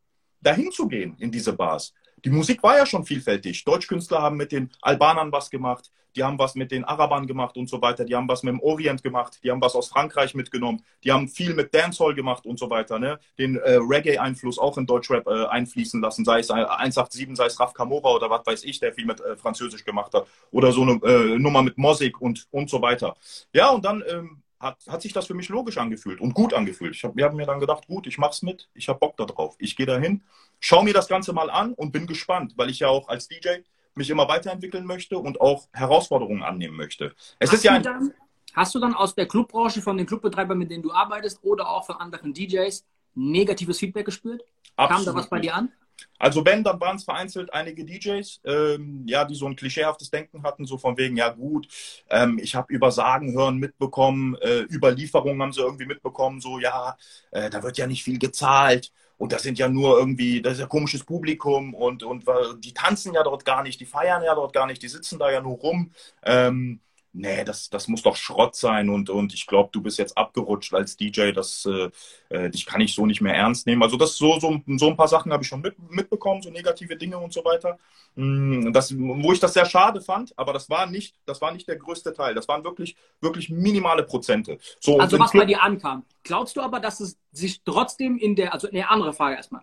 dahin 0.45 0.71
zu 0.71 0.87
gehen 0.89 1.17
in 1.19 1.31
diese 1.31 1.53
Bars. 1.53 1.93
Die 2.25 2.31
Musik 2.31 2.63
war 2.63 2.79
ja 2.79 2.87
schon 2.87 3.05
vielfältig. 3.05 3.65
Deutschkünstler 3.65 4.23
haben 4.23 4.37
mit 4.37 4.53
den 4.53 4.71
Albanern 4.81 5.31
was 5.31 5.51
gemacht, 5.51 5.91
die 6.17 6.23
haben 6.23 6.39
was 6.39 6.55
mit 6.55 6.71
den 6.71 6.85
Arabern 6.85 7.27
gemacht 7.27 7.57
und 7.57 7.69
so 7.69 7.83
weiter, 7.83 8.05
die 8.05 8.15
haben 8.15 8.29
was 8.29 8.43
mit 8.43 8.53
dem 8.53 8.61
Orient 8.61 9.03
gemacht, 9.03 9.41
die 9.43 9.51
haben 9.51 9.61
was 9.61 9.75
aus 9.75 9.89
Frankreich 9.89 10.35
mitgenommen, 10.35 10.83
die 11.03 11.13
haben 11.13 11.29
viel 11.29 11.55
mit 11.55 11.75
Dancehall 11.75 12.15
gemacht 12.15 12.47
und 12.47 12.59
so 12.59 12.71
weiter, 12.71 12.99
ne? 12.99 13.19
den 13.39 13.57
äh, 13.57 13.79
Reggae-Einfluss 13.81 14.59
auch 14.59 14.79
in 14.79 14.87
Deutschrap 14.87 15.27
äh, 15.27 15.47
einfließen 15.47 16.01
lassen, 16.01 16.25
sei 16.25 16.41
es 16.41 16.51
187, 16.51 17.37
sei 17.37 17.47
es 17.47 17.59
Raf 17.59 17.75
Kamora 17.75 18.11
oder 18.11 18.31
was 18.31 18.47
weiß 18.47 18.65
ich, 18.65 18.79
der 18.81 18.93
viel 18.93 19.07
mit 19.07 19.21
äh, 19.21 19.37
Französisch 19.37 19.85
gemacht 19.85 20.15
hat 20.15 20.27
oder 20.51 20.73
so 20.73 20.83
eine 20.83 20.93
äh, 21.05 21.39
Nummer 21.39 21.63
mit 21.63 21.79
Mosik 21.79 22.21
und, 22.21 22.47
und 22.51 22.71
so 22.71 22.81
weiter. 22.81 23.17
Ja, 23.53 23.71
und 23.71 23.85
dann 23.85 24.03
ähm, 24.09 24.44
hat, 24.65 24.79
hat 24.89 25.03
sich 25.03 25.13
das 25.13 25.27
für 25.27 25.35
mich 25.35 25.49
logisch 25.49 25.79
angefühlt 25.79 26.21
und 26.21 26.35
gut 26.35 26.55
angefühlt. 26.55 26.95
Ich 26.95 27.05
habe 27.05 27.23
hab 27.23 27.35
mir 27.35 27.47
dann 27.47 27.61
gedacht, 27.61 27.87
gut, 27.87 28.07
ich 28.07 28.19
mach's 28.19 28.43
mit, 28.43 28.69
ich 28.75 28.89
habe 28.89 28.99
Bock 28.99 29.17
darauf. 29.17 29.55
Ich 29.59 29.77
gehe 29.77 29.87
dahin, 29.87 30.23
schaue 30.59 30.85
mir 30.85 30.95
das 30.95 31.07
Ganze 31.07 31.33
mal 31.33 31.51
an 31.51 31.75
und 31.75 31.93
bin 31.93 32.07
gespannt, 32.07 32.55
weil 32.57 32.71
ich 32.71 32.81
ja 32.81 32.89
auch 32.89 33.09
als 33.09 33.29
DJ 33.29 33.59
mich 33.95 34.11
immer 34.11 34.27
weiterentwickeln 34.27 34.87
möchte 34.87 35.19
und 35.19 35.41
auch 35.41 35.69
Herausforderungen 35.73 36.43
annehmen 36.43 36.77
möchte. 36.77 37.15
Es 37.39 37.51
hast, 37.51 37.59
ist 37.59 37.65
ja 37.65 37.77
du 37.77 37.83
dann, 37.83 38.15
hast 38.55 38.75
du 38.75 38.81
dann 38.81 38.95
aus 38.95 39.15
der 39.15 39.27
Clubbranche 39.27 39.83
von 39.83 39.97
den 39.97 40.07
Clubbetreibern, 40.07 40.59
mit 40.59 40.71
denen 40.71 40.83
du 40.83 40.93
arbeitest, 40.93 41.45
oder 41.45 41.69
auch 41.69 41.87
von 41.87 41.97
anderen 41.97 42.33
DJs 42.33 42.85
negatives 43.15 43.79
Feedback 43.79 44.07
gespürt? 44.07 44.43
Absolut 44.77 45.05
Kam 45.05 45.15
da 45.15 45.21
was 45.21 45.29
bei 45.29 45.39
dir 45.39 45.55
an? 45.55 45.71
Also 46.19 46.45
wenn, 46.45 46.65
dann 46.65 46.81
waren 46.81 46.97
es 46.97 47.05
vereinzelt 47.05 47.53
einige 47.53 47.85
DJs, 47.85 48.41
ähm, 48.45 49.05
ja, 49.07 49.25
die 49.25 49.35
so 49.35 49.47
ein 49.47 49.57
klischeehaftes 49.57 50.11
Denken 50.11 50.43
hatten, 50.43 50.65
so 50.67 50.79
von 50.79 50.97
wegen, 50.97 51.17
ja 51.17 51.29
gut, 51.31 51.69
ähm, 52.11 52.39
ich 52.43 52.55
habe 52.55 52.73
über 52.73 52.91
Sagen 52.93 53.33
hören 53.35 53.59
mitbekommen, 53.59 54.37
äh, 54.37 54.61
über 54.61 54.93
Lieferungen 54.93 55.43
haben 55.43 55.53
sie 55.53 55.61
irgendwie 55.61 55.87
mitbekommen, 55.87 56.41
so 56.41 56.59
ja, 56.59 56.97
äh, 57.33 57.51
da 57.51 57.63
wird 57.63 57.79
ja 57.79 57.87
nicht 57.87 58.05
viel 58.05 58.19
gezahlt 58.19 58.93
und 59.19 59.33
das 59.33 59.43
sind 59.43 59.59
ja 59.59 59.69
nur 59.69 59.99
irgendwie, 59.99 60.41
das 60.43 60.55
ist 60.55 60.61
ja 60.61 60.67
komisches 60.67 61.05
Publikum 61.05 61.75
und, 61.75 62.03
und 62.03 62.25
die 62.59 62.75
tanzen 62.75 63.15
ja 63.15 63.23
dort 63.23 63.45
gar 63.45 63.63
nicht, 63.63 63.81
die 63.81 63.87
feiern 63.87 64.23
ja 64.23 64.35
dort 64.35 64.53
gar 64.53 64.67
nicht, 64.67 64.83
die 64.83 64.89
sitzen 64.89 65.19
da 65.19 65.31
ja 65.31 65.41
nur 65.41 65.57
rum. 65.59 65.93
Ähm, 66.23 66.81
nee, 67.15 67.45
das, 67.45 67.71
das 67.71 67.89
muss 67.89 68.03
doch 68.03 68.17
Schrott 68.17 68.57
sein 68.57 68.91
und, 68.91 69.09
und 69.09 69.33
ich 69.33 69.47
glaube, 69.47 69.71
du 69.73 69.81
bist 69.81 69.99
jetzt 69.99 70.19
abgerutscht 70.19 70.75
als 70.75 70.97
DJ, 70.97 71.31
das, 71.31 71.67
äh, 71.67 71.91
äh, 72.29 72.51
dich 72.51 72.67
kann 72.67 72.81
ich 72.81 72.95
so 72.95 73.07
nicht 73.07 73.21
mehr 73.21 73.35
ernst 73.35 73.67
nehmen. 73.67 73.83
Also 73.83 73.97
das 73.97 74.17
so, 74.17 74.39
so, 74.41 74.61
so 74.67 74.89
ein 74.89 74.97
paar 74.97 75.09
Sachen 75.09 75.33
habe 75.33 75.43
ich 75.43 75.49
schon 75.49 75.61
mit, 75.61 75.77
mitbekommen, 75.91 76.43
so 76.43 76.51
negative 76.51 76.97
Dinge 76.97 77.17
und 77.17 77.33
so 77.33 77.45
weiter. 77.45 77.79
Mm, 78.17 78.73
das, 78.73 78.95
wo 78.99 79.33
ich 79.33 79.41
das 79.41 79.55
sehr 79.55 79.65
schade 79.65 80.01
fand, 80.01 80.37
aber 80.37 80.53
das 80.53 80.69
war 80.69 80.87
nicht, 80.87 81.15
das 81.25 81.41
war 81.41 81.53
nicht 81.53 81.69
der 81.69 81.77
größte 81.77 82.13
Teil. 82.13 82.35
Das 82.35 82.49
waren 82.49 82.65
wirklich, 82.65 82.97
wirklich 83.21 83.49
minimale 83.49 84.03
Prozente. 84.03 84.59
So, 84.81 84.99
also 84.99 85.19
was 85.19 85.33
bei 85.33 85.47
dir 85.47 85.63
ankam. 85.63 86.05
Glaubst 86.25 86.57
du 86.57 86.63
aber, 86.63 86.81
dass 86.81 87.01
es 87.01 87.17
sich 87.31 87.63
trotzdem 87.63 88.19
in 88.19 88.35
der, 88.35 88.53
also 88.53 88.69
eine 88.69 88.91
andere 88.91 89.13
Frage 89.13 89.37
erstmal, 89.37 89.63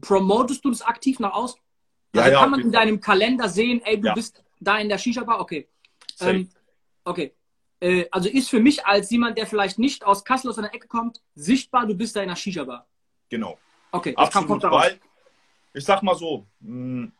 promotest 0.00 0.64
du 0.64 0.70
das 0.70 0.82
aktiv 0.82 1.18
nach 1.18 1.32
außen? 1.32 1.58
Also 2.12 2.28
ja, 2.28 2.32
ja, 2.32 2.40
kann 2.40 2.50
man 2.50 2.60
in 2.60 2.72
deinem 2.72 3.00
Kalender 3.00 3.48
sehen, 3.48 3.80
ey, 3.84 3.98
du 3.98 4.08
ja. 4.08 4.14
bist 4.14 4.44
da 4.60 4.78
in 4.78 4.88
der 4.88 4.98
Shisha-Bar? 4.98 5.40
Okay. 5.40 5.68
Ähm, 6.20 6.48
Okay. 7.04 7.34
Äh, 7.80 8.06
also 8.10 8.28
ist 8.28 8.48
für 8.48 8.60
mich 8.60 8.84
als 8.86 9.10
jemand, 9.10 9.38
der 9.38 9.46
vielleicht 9.46 9.78
nicht 9.78 10.04
aus 10.04 10.24
Kassel 10.24 10.50
aus 10.50 10.58
einer 10.58 10.74
Ecke 10.74 10.88
kommt, 10.88 11.20
sichtbar, 11.34 11.86
du 11.86 11.94
bist 11.94 12.16
da 12.16 12.20
in 12.20 12.28
einer 12.28 12.36
Shisha-Bar. 12.36 12.86
Genau. 13.28 13.58
Okay, 13.92 14.14
das 14.16 14.34
Absolut. 14.34 14.62
Weil, 14.64 14.98
ich 15.72 15.84
sag 15.84 16.02
mal 16.02 16.14
so, 16.14 16.46
hm, 16.60 17.12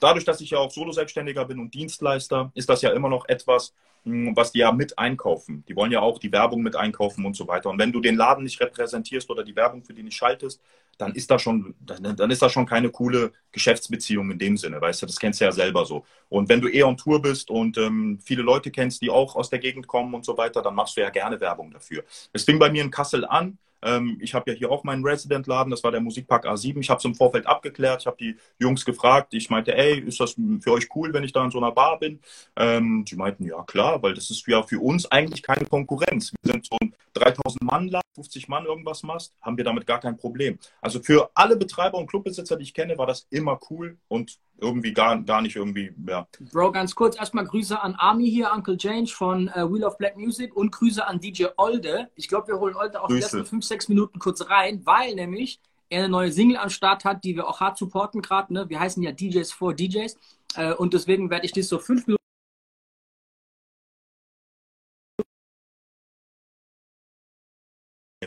dadurch, 0.00 0.24
dass 0.24 0.40
ich 0.40 0.50
ja 0.50 0.58
auch 0.58 0.70
Solo-Selbstständiger 0.70 1.44
bin 1.44 1.58
und 1.58 1.72
Dienstleister, 1.72 2.50
ist 2.54 2.68
das 2.68 2.82
ja 2.82 2.90
immer 2.90 3.08
noch 3.08 3.28
etwas, 3.28 3.74
hm, 4.04 4.34
was 4.36 4.52
die 4.52 4.58
ja 4.58 4.72
mit 4.72 4.98
einkaufen. 4.98 5.64
Die 5.68 5.76
wollen 5.76 5.92
ja 5.92 6.00
auch 6.00 6.18
die 6.18 6.32
Werbung 6.32 6.62
mit 6.62 6.76
einkaufen 6.76 7.24
und 7.24 7.36
so 7.36 7.46
weiter. 7.46 7.70
Und 7.70 7.78
wenn 7.78 7.92
du 7.92 8.00
den 8.00 8.16
Laden 8.16 8.44
nicht 8.44 8.60
repräsentierst 8.60 9.30
oder 9.30 9.44
die 9.44 9.54
Werbung 9.54 9.84
für 9.84 9.94
die 9.94 10.02
nicht 10.02 10.16
schaltest, 10.16 10.60
dann 10.98 11.14
ist 11.14 11.30
das 11.30 11.42
schon, 11.42 11.74
dann 11.80 12.30
ist 12.30 12.42
das 12.42 12.52
schon 12.52 12.66
keine 12.66 12.90
coole 12.90 13.32
Geschäftsbeziehung 13.50 14.30
in 14.30 14.38
dem 14.38 14.56
Sinne, 14.56 14.80
weißt 14.80 15.02
du, 15.02 15.06
das 15.06 15.18
kennst 15.18 15.40
du 15.40 15.44
ja 15.44 15.52
selber 15.52 15.84
so. 15.84 16.04
Und 16.28 16.48
wenn 16.48 16.60
du 16.60 16.68
eher 16.68 16.86
on 16.86 16.96
Tour 16.96 17.20
bist 17.20 17.50
und 17.50 17.76
ähm, 17.78 18.18
viele 18.22 18.42
Leute 18.42 18.70
kennst, 18.70 19.02
die 19.02 19.10
auch 19.10 19.34
aus 19.36 19.50
der 19.50 19.58
Gegend 19.58 19.86
kommen 19.86 20.14
und 20.14 20.24
so 20.24 20.36
weiter, 20.36 20.62
dann 20.62 20.74
machst 20.74 20.96
du 20.96 21.00
ja 21.00 21.10
gerne 21.10 21.40
Werbung 21.40 21.70
dafür. 21.70 22.04
Es 22.32 22.44
fing 22.44 22.58
bei 22.58 22.70
mir 22.70 22.82
in 22.82 22.90
Kassel 22.90 23.24
an, 23.24 23.58
ähm, 23.82 24.18
ich 24.20 24.34
habe 24.34 24.50
ja 24.50 24.56
hier 24.56 24.70
auch 24.70 24.84
meinen 24.84 25.04
Resident-Laden, 25.04 25.70
das 25.70 25.82
war 25.82 25.90
der 25.90 26.00
Musikpark 26.00 26.46
A7. 26.46 26.78
Ich 26.80 26.90
habe 26.90 26.98
es 26.98 27.04
im 27.04 27.14
Vorfeld 27.14 27.46
abgeklärt, 27.46 28.02
ich 28.02 28.06
habe 28.06 28.16
die 28.18 28.36
Jungs 28.58 28.84
gefragt. 28.84 29.34
Ich 29.34 29.50
meinte, 29.50 29.76
ey, 29.76 29.98
ist 30.00 30.20
das 30.20 30.36
für 30.60 30.72
euch 30.72 30.88
cool, 30.94 31.12
wenn 31.12 31.24
ich 31.24 31.32
da 31.32 31.44
in 31.44 31.50
so 31.50 31.58
einer 31.58 31.72
Bar 31.72 31.98
bin? 31.98 32.20
Ähm, 32.56 33.04
die 33.04 33.16
meinten, 33.16 33.44
ja 33.44 33.62
klar, 33.64 34.02
weil 34.02 34.14
das 34.14 34.30
ist 34.30 34.46
ja 34.46 34.62
für 34.62 34.80
uns 34.80 35.10
eigentlich 35.10 35.42
keine 35.42 35.66
Konkurrenz. 35.66 36.32
Wir 36.42 36.52
sind 36.52 36.66
so 36.66 36.76
ein 36.80 36.94
3000 37.14 37.62
Mann 37.62 37.88
Laden, 37.88 38.02
50 38.14 38.48
Mann 38.48 38.66
irgendwas 38.66 39.02
machst, 39.02 39.34
haben 39.40 39.56
wir 39.56 39.64
damit 39.64 39.86
gar 39.86 40.00
kein 40.00 40.16
Problem. 40.16 40.58
Also 40.80 41.00
für 41.00 41.30
alle 41.34 41.56
Betreiber 41.56 41.98
und 41.98 42.06
Clubbesitzer, 42.06 42.56
die 42.56 42.64
ich 42.64 42.74
kenne, 42.74 42.98
war 42.98 43.06
das 43.06 43.26
immer 43.30 43.58
cool 43.70 43.98
und 44.08 44.38
irgendwie 44.58 44.92
gar, 44.92 45.20
gar 45.22 45.42
nicht 45.42 45.56
irgendwie, 45.56 45.92
ja. 46.06 46.26
Bro, 46.52 46.72
ganz 46.72 46.94
kurz, 46.94 47.16
erstmal 47.16 47.44
Grüße 47.44 47.80
an 47.80 47.94
Army 47.96 48.30
hier, 48.30 48.52
Uncle 48.52 48.76
James 48.78 49.10
von 49.10 49.48
äh, 49.48 49.68
Wheel 49.70 49.84
of 49.84 49.98
Black 49.98 50.16
Music 50.16 50.54
und 50.54 50.70
Grüße 50.70 51.06
an 51.06 51.20
DJ 51.20 51.46
Olde. 51.56 52.10
Ich 52.14 52.28
glaube, 52.28 52.48
wir 52.48 52.60
holen 52.60 52.76
Olde 52.76 53.00
auch 53.00 53.08
Grüße. 53.08 53.30
die 53.30 53.36
letzten 53.36 53.46
5, 53.46 53.64
6 53.64 53.88
Minuten 53.88 54.18
kurz 54.18 54.48
rein, 54.48 54.84
weil 54.84 55.14
nämlich 55.14 55.60
er 55.88 56.00
eine 56.00 56.08
neue 56.08 56.32
Single 56.32 56.56
am 56.56 56.70
Start 56.70 57.04
hat, 57.04 57.24
die 57.24 57.36
wir 57.36 57.46
auch 57.46 57.60
hart 57.60 57.76
supporten 57.76 58.22
gerade. 58.22 58.52
Ne? 58.54 58.68
Wir 58.68 58.80
heißen 58.80 59.02
ja 59.02 59.12
DJs 59.12 59.52
for 59.52 59.74
DJs 59.74 60.16
äh, 60.56 60.72
und 60.72 60.94
deswegen 60.94 61.28
werde 61.28 61.44
ich 61.44 61.52
das 61.52 61.68
so 61.68 61.78
5 61.78 62.06
Minuten 62.06 62.22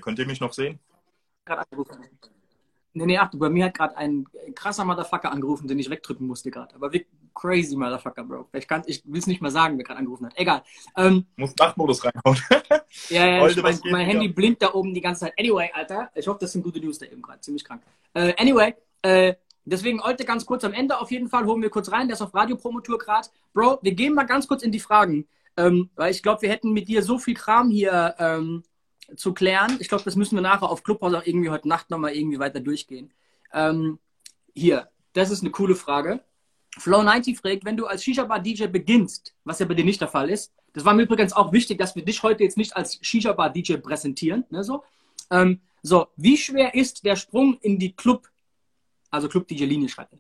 Könnt 0.02 0.20
ihr 0.20 0.28
mich 0.28 0.40
noch 0.40 0.54
sehen? 0.54 0.80
Nee, 2.98 3.06
nee, 3.08 3.18
ach, 3.18 3.30
bei 3.34 3.50
mir 3.50 3.66
hat 3.66 3.74
gerade 3.74 3.98
ein 3.98 4.26
krasser 4.56 4.86
Motherfucker 4.86 5.30
angerufen, 5.30 5.68
den 5.68 5.78
ich 5.78 5.90
wegdrücken 5.90 6.26
musste 6.26 6.50
gerade. 6.50 6.74
Aber 6.76 6.94
wie 6.94 7.06
crazy 7.34 7.76
Motherfucker, 7.76 8.24
Bro. 8.24 8.48
Ich, 8.54 8.68
ich 8.86 9.04
will 9.06 9.20
es 9.20 9.28
nicht 9.28 9.42
mal 9.42 9.52
sagen, 9.52 9.78
wer 9.78 9.84
gerade 9.84 10.00
angerufen 10.00 10.28
hat. 10.28 10.34
Egal. 10.38 10.64
Ähm, 10.96 11.26
Muss 11.36 11.54
Nachtmodus 11.60 12.06
reinhauen. 12.06 12.40
ja, 13.10 13.28
ja, 13.28 13.42
Heute, 13.42 13.62
mein, 13.62 13.78
mein 13.92 14.06
Handy 14.06 14.30
blinkt 14.30 14.62
da 14.62 14.74
oben 14.74 14.94
die 14.94 15.02
ganze 15.02 15.26
Zeit. 15.26 15.34
Anyway, 15.38 15.70
Alter, 15.74 16.10
ich 16.16 16.26
hoffe, 16.26 16.40
das 16.40 16.54
sind 16.54 16.64
gute 16.64 16.80
News 16.80 16.98
da 16.98 17.06
eben 17.06 17.22
gerade. 17.22 17.42
Ziemlich 17.42 17.66
krank. 17.66 17.82
Äh, 18.14 18.34
anyway, 18.38 18.74
äh, 19.02 19.34
deswegen 19.66 20.02
heute 20.02 20.24
ganz 20.24 20.46
kurz 20.46 20.64
am 20.64 20.72
Ende 20.72 20.98
auf 20.98 21.12
jeden 21.12 21.28
Fall, 21.28 21.46
holen 21.46 21.62
wir 21.62 21.70
kurz 21.70 21.92
rein. 21.92 22.08
Der 22.08 22.16
ist 22.16 22.22
auf 22.22 22.34
Radiopromotur 22.34 22.98
gerade. 22.98 23.28
Bro, 23.54 23.80
wir 23.82 23.92
gehen 23.92 24.14
mal 24.14 24.24
ganz 24.24 24.48
kurz 24.48 24.64
in 24.64 24.72
die 24.72 24.80
Fragen. 24.80 25.28
Ähm, 25.58 25.90
weil 25.96 26.12
ich 26.12 26.24
glaube, 26.24 26.44
wir 26.44 26.50
hätten 26.50 26.72
mit 26.72 26.88
dir 26.88 27.04
so 27.04 27.18
viel 27.18 27.34
Kram 27.34 27.70
hier 27.70 28.16
ähm, 28.20 28.64
zu 29.16 29.34
klären. 29.34 29.78
Ich 29.80 29.90
glaube, 29.90 30.04
das 30.04 30.16
müssen 30.16 30.36
wir 30.36 30.42
nachher 30.42 30.70
auf 30.70 30.84
Clubhouse 30.84 31.14
auch 31.14 31.26
irgendwie 31.26 31.50
heute 31.50 31.68
Nacht 31.68 31.90
nochmal 31.90 32.14
irgendwie 32.14 32.40
weiter 32.40 32.60
durchgehen. 32.60 33.14
Ähm, 33.54 34.00
hier, 34.54 34.90
das 35.14 35.32
ist 35.32 35.42
eine 35.42 35.52
coole 35.52 35.76
Frage. 35.76 36.24
Flow90 36.80 37.38
fragt, 37.38 37.66
wenn 37.66 37.78
du 37.78 37.86
als 37.86 38.04
Shisha-Bar-DJ 38.04 38.68
beginnst, 38.68 39.34
was 39.44 39.60
ja 39.60 39.66
bei 39.66 39.74
dir 39.74 39.86
nicht 39.86 40.02
der 40.02 40.08
Fall 40.08 40.30
ist, 40.30 40.54
das 40.74 40.84
war 40.84 40.94
mir 40.94 41.04
übrigens 41.04 41.32
auch 41.32 41.54
wichtig, 41.54 41.78
dass 41.78 41.96
wir 41.96 42.04
dich 42.04 42.22
heute 42.22 42.44
jetzt 42.44 42.58
nicht 42.58 42.76
als 42.76 43.00
Shisha-Bar-DJ 43.02 43.78
präsentieren. 43.78 44.46
Ne, 44.50 44.64
so. 44.64 44.84
Ähm, 45.32 45.62
so, 45.82 46.08
wie 46.18 46.38
schwer 46.38 46.74
ist 46.76 47.06
der 47.06 47.16
Sprung 47.16 47.58
in 47.62 47.80
die 47.80 47.96
Club, 47.96 48.28
also 49.10 49.30
Club-DJ-Linie 49.30 49.88
schreiben? 49.88 50.20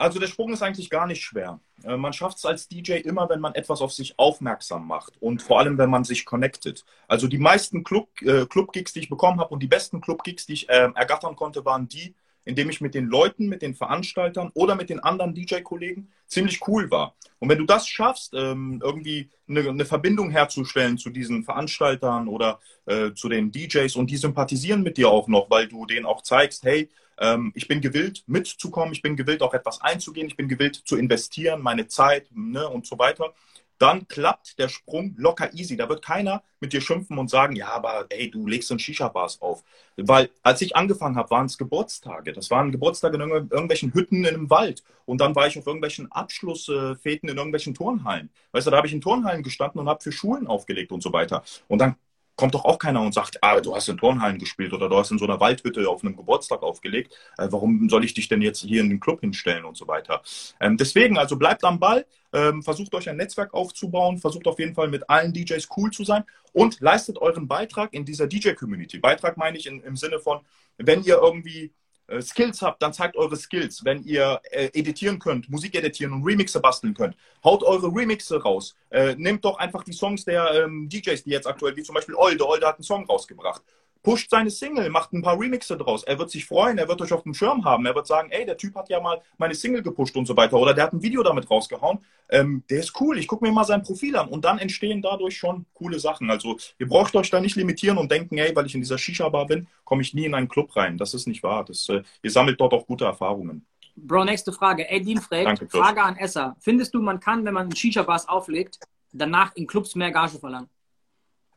Also 0.00 0.18
der 0.18 0.28
Sprung 0.28 0.50
ist 0.50 0.62
eigentlich 0.62 0.88
gar 0.88 1.06
nicht 1.06 1.22
schwer. 1.22 1.60
Äh, 1.84 1.98
man 1.98 2.14
schafft 2.14 2.38
es 2.38 2.46
als 2.46 2.68
DJ 2.68 2.94
immer, 2.94 3.28
wenn 3.28 3.38
man 3.38 3.54
etwas 3.54 3.82
auf 3.82 3.92
sich 3.92 4.18
aufmerksam 4.18 4.86
macht 4.86 5.20
und 5.20 5.42
vor 5.42 5.58
allem, 5.58 5.76
wenn 5.76 5.90
man 5.90 6.04
sich 6.04 6.24
connectet. 6.24 6.86
Also 7.06 7.28
die 7.28 7.36
meisten 7.36 7.84
Club, 7.84 8.08
äh, 8.22 8.46
Club-Gigs, 8.46 8.94
die 8.94 9.00
ich 9.00 9.10
bekommen 9.10 9.40
habe 9.40 9.52
und 9.52 9.62
die 9.62 9.66
besten 9.66 10.00
Club-Gigs, 10.00 10.46
die 10.46 10.54
ich 10.54 10.70
äh, 10.70 10.88
ergattern 10.94 11.36
konnte, 11.36 11.66
waren 11.66 11.86
die, 11.86 12.14
indem 12.46 12.70
ich 12.70 12.80
mit 12.80 12.94
den 12.94 13.08
Leuten, 13.08 13.46
mit 13.46 13.60
den 13.60 13.74
Veranstaltern 13.74 14.50
oder 14.54 14.74
mit 14.74 14.88
den 14.88 15.00
anderen 15.00 15.34
DJ-Kollegen 15.34 16.10
ziemlich 16.26 16.66
cool 16.66 16.90
war. 16.90 17.14
Und 17.38 17.50
wenn 17.50 17.58
du 17.58 17.66
das 17.66 17.86
schaffst, 17.86 18.32
ähm, 18.32 18.80
irgendwie 18.82 19.28
eine, 19.46 19.68
eine, 19.68 19.84
Verbindung 19.84 20.30
herzustellen 20.30 20.96
zu 20.96 21.10
diesen 21.10 21.44
Veranstaltern 21.44 22.26
oder 22.26 22.58
äh, 22.86 23.12
zu 23.12 23.28
den 23.28 23.52
DJs 23.52 23.94
und 23.96 24.10
die 24.10 24.16
sympathisieren 24.16 24.82
mit 24.82 24.96
dir 24.96 25.10
auch 25.10 25.28
noch, 25.28 25.50
weil 25.50 25.68
du 25.68 25.84
denen 25.84 26.06
auch 26.06 26.22
zeigst, 26.22 26.64
hey, 26.64 26.88
ähm, 27.20 27.52
ich 27.54 27.68
bin 27.68 27.80
gewillt 27.80 28.24
mitzukommen, 28.26 28.92
ich 28.92 29.02
bin 29.02 29.16
gewillt 29.16 29.42
auch 29.42 29.54
etwas 29.54 29.80
einzugehen, 29.80 30.26
ich 30.26 30.36
bin 30.36 30.48
gewillt 30.48 30.76
zu 30.84 30.96
investieren, 30.96 31.62
meine 31.62 31.86
Zeit 31.86 32.26
ne, 32.34 32.68
und 32.68 32.86
so 32.86 32.98
weiter. 32.98 33.34
Dann 33.78 34.06
klappt 34.08 34.58
der 34.58 34.68
Sprung 34.68 35.14
locker 35.16 35.54
easy. 35.54 35.74
Da 35.74 35.88
wird 35.88 36.04
keiner 36.04 36.42
mit 36.60 36.74
dir 36.74 36.82
schimpfen 36.82 37.16
und 37.16 37.30
sagen, 37.30 37.56
ja, 37.56 37.68
aber 37.68 38.04
ey, 38.10 38.30
du 38.30 38.46
legst 38.46 38.70
in 38.70 38.78
Shisha-Bars 38.78 39.40
auf. 39.40 39.64
Weil 39.96 40.28
als 40.42 40.60
ich 40.60 40.76
angefangen 40.76 41.16
habe, 41.16 41.30
waren 41.30 41.46
es 41.46 41.56
Geburtstage. 41.56 42.34
Das 42.34 42.50
waren 42.50 42.72
Geburtstage 42.72 43.16
in 43.16 43.30
irgendwelchen 43.30 43.94
Hütten 43.94 44.24
in 44.24 44.34
einem 44.34 44.50
Wald. 44.50 44.82
Und 45.06 45.22
dann 45.22 45.34
war 45.34 45.46
ich 45.46 45.58
auf 45.58 45.66
irgendwelchen 45.66 46.12
Abschlussfäden 46.12 47.30
in 47.30 47.38
irgendwelchen 47.38 47.72
Turnhallen. 47.72 48.28
Weißt 48.52 48.66
du, 48.66 48.70
da 48.70 48.76
habe 48.76 48.86
ich 48.86 48.92
in 48.92 49.00
Turnhallen 49.00 49.42
gestanden 49.42 49.80
und 49.80 49.88
habe 49.88 50.02
für 50.02 50.12
Schulen 50.12 50.46
aufgelegt 50.46 50.92
und 50.92 51.02
so 51.02 51.14
weiter. 51.14 51.42
Und 51.66 51.78
dann 51.78 51.96
kommt 52.40 52.54
doch 52.54 52.64
auch 52.64 52.78
keiner 52.78 53.02
und 53.02 53.12
sagt, 53.12 53.36
ah, 53.42 53.60
du 53.60 53.76
hast 53.76 53.86
in 53.90 53.98
Turnhallen 53.98 54.38
gespielt 54.38 54.72
oder 54.72 54.88
du 54.88 54.96
hast 54.96 55.10
in 55.10 55.18
so 55.18 55.26
einer 55.26 55.40
Waldhütte 55.40 55.86
auf 55.86 56.02
einem 56.02 56.16
Geburtstag 56.16 56.62
aufgelegt. 56.62 57.12
Äh, 57.36 57.48
warum 57.50 57.90
soll 57.90 58.02
ich 58.02 58.14
dich 58.14 58.28
denn 58.28 58.40
jetzt 58.40 58.60
hier 58.60 58.80
in 58.80 58.88
den 58.88 58.98
Club 58.98 59.20
hinstellen 59.20 59.66
und 59.66 59.76
so 59.76 59.86
weiter? 59.86 60.22
Ähm, 60.58 60.78
deswegen, 60.78 61.18
also 61.18 61.36
bleibt 61.36 61.62
am 61.64 61.78
Ball, 61.78 62.06
ähm, 62.32 62.62
versucht 62.62 62.94
euch 62.94 63.10
ein 63.10 63.18
Netzwerk 63.18 63.52
aufzubauen, 63.52 64.16
versucht 64.16 64.46
auf 64.46 64.58
jeden 64.58 64.74
Fall 64.74 64.88
mit 64.88 65.10
allen 65.10 65.34
DJs 65.34 65.68
cool 65.76 65.90
zu 65.90 66.02
sein 66.02 66.24
und 66.54 66.80
leistet 66.80 67.18
euren 67.18 67.46
Beitrag 67.46 67.92
in 67.92 68.06
dieser 68.06 68.26
DJ-Community. 68.26 68.98
Beitrag 69.00 69.36
meine 69.36 69.58
ich 69.58 69.66
in, 69.66 69.82
im 69.82 69.96
Sinne 69.96 70.18
von, 70.18 70.40
wenn 70.78 71.02
ihr 71.02 71.18
irgendwie 71.18 71.74
Skills 72.20 72.62
habt, 72.62 72.82
dann 72.82 72.92
zeigt 72.92 73.16
eure 73.16 73.36
Skills. 73.36 73.84
Wenn 73.84 74.02
ihr 74.04 74.40
äh, 74.50 74.70
editieren 74.72 75.18
könnt, 75.18 75.48
Musik 75.48 75.74
editieren 75.74 76.12
und 76.12 76.24
Remixe 76.24 76.60
basteln 76.60 76.94
könnt, 76.94 77.16
haut 77.44 77.62
eure 77.62 77.88
Remixe 77.88 78.42
raus. 78.42 78.74
Äh, 78.90 79.14
nehmt 79.16 79.44
doch 79.44 79.58
einfach 79.58 79.84
die 79.84 79.92
Songs 79.92 80.24
der 80.24 80.64
ähm, 80.64 80.88
DJs, 80.88 81.22
die 81.22 81.30
jetzt 81.30 81.46
aktuell, 81.46 81.76
wie 81.76 81.82
zum 81.82 81.94
Beispiel 81.94 82.14
Olde. 82.14 82.46
Olde 82.46 82.66
hat 82.66 82.76
einen 82.76 82.84
Song 82.84 83.04
rausgebracht 83.06 83.62
pusht 84.02 84.30
seine 84.30 84.50
Single, 84.50 84.90
macht 84.90 85.12
ein 85.12 85.22
paar 85.22 85.38
Remixe 85.38 85.76
draus. 85.76 86.02
Er 86.04 86.18
wird 86.18 86.30
sich 86.30 86.46
freuen, 86.46 86.78
er 86.78 86.88
wird 86.88 87.00
euch 87.02 87.12
auf 87.12 87.22
dem 87.22 87.34
Schirm 87.34 87.64
haben. 87.64 87.86
Er 87.86 87.94
wird 87.94 88.06
sagen, 88.06 88.30
ey, 88.30 88.46
der 88.46 88.56
Typ 88.56 88.74
hat 88.74 88.88
ja 88.88 89.00
mal 89.00 89.20
meine 89.38 89.54
Single 89.54 89.82
gepusht 89.82 90.16
und 90.16 90.26
so 90.26 90.36
weiter. 90.36 90.56
Oder 90.56 90.74
der 90.74 90.84
hat 90.84 90.92
ein 90.92 91.02
Video 91.02 91.22
damit 91.22 91.50
rausgehauen. 91.50 91.98
Ähm, 92.30 92.62
der 92.70 92.80
ist 92.80 92.98
cool, 93.00 93.18
ich 93.18 93.26
gucke 93.26 93.44
mir 93.44 93.52
mal 93.52 93.64
sein 93.64 93.82
Profil 93.82 94.16
an. 94.16 94.28
Und 94.28 94.44
dann 94.44 94.58
entstehen 94.58 95.02
dadurch 95.02 95.36
schon 95.36 95.66
coole 95.74 95.98
Sachen. 95.98 96.30
Also 96.30 96.56
ihr 96.78 96.88
braucht 96.88 97.14
euch 97.16 97.30
da 97.30 97.40
nicht 97.40 97.56
limitieren 97.56 97.98
und 97.98 98.10
denken, 98.10 98.38
ey, 98.38 98.54
weil 98.54 98.66
ich 98.66 98.74
in 98.74 98.80
dieser 98.80 98.98
Shisha-Bar 98.98 99.46
bin, 99.46 99.66
komme 99.84 100.02
ich 100.02 100.14
nie 100.14 100.24
in 100.24 100.34
einen 100.34 100.48
Club 100.48 100.74
rein. 100.76 100.96
Das 100.96 101.14
ist 101.14 101.26
nicht 101.26 101.42
wahr. 101.42 101.64
Das, 101.64 101.88
äh, 101.88 102.02
ihr 102.22 102.30
sammelt 102.30 102.60
dort 102.60 102.72
auch 102.72 102.86
gute 102.86 103.04
Erfahrungen. 103.04 103.66
Bro, 103.96 104.24
nächste 104.24 104.52
Frage. 104.52 104.88
Edin 104.88 105.20
fragt, 105.20 105.46
Danke, 105.46 105.68
Frage 105.68 106.02
an 106.02 106.16
Esser. 106.16 106.56
Findest 106.60 106.94
du, 106.94 107.02
man 107.02 107.20
kann, 107.20 107.44
wenn 107.44 107.54
man 107.54 107.68
in 107.68 107.76
Shisha-Bars 107.76 108.28
auflegt, 108.28 108.78
danach 109.12 109.54
in 109.56 109.66
Clubs 109.66 109.94
mehr 109.94 110.10
Gage 110.10 110.38
verlangen? 110.38 110.68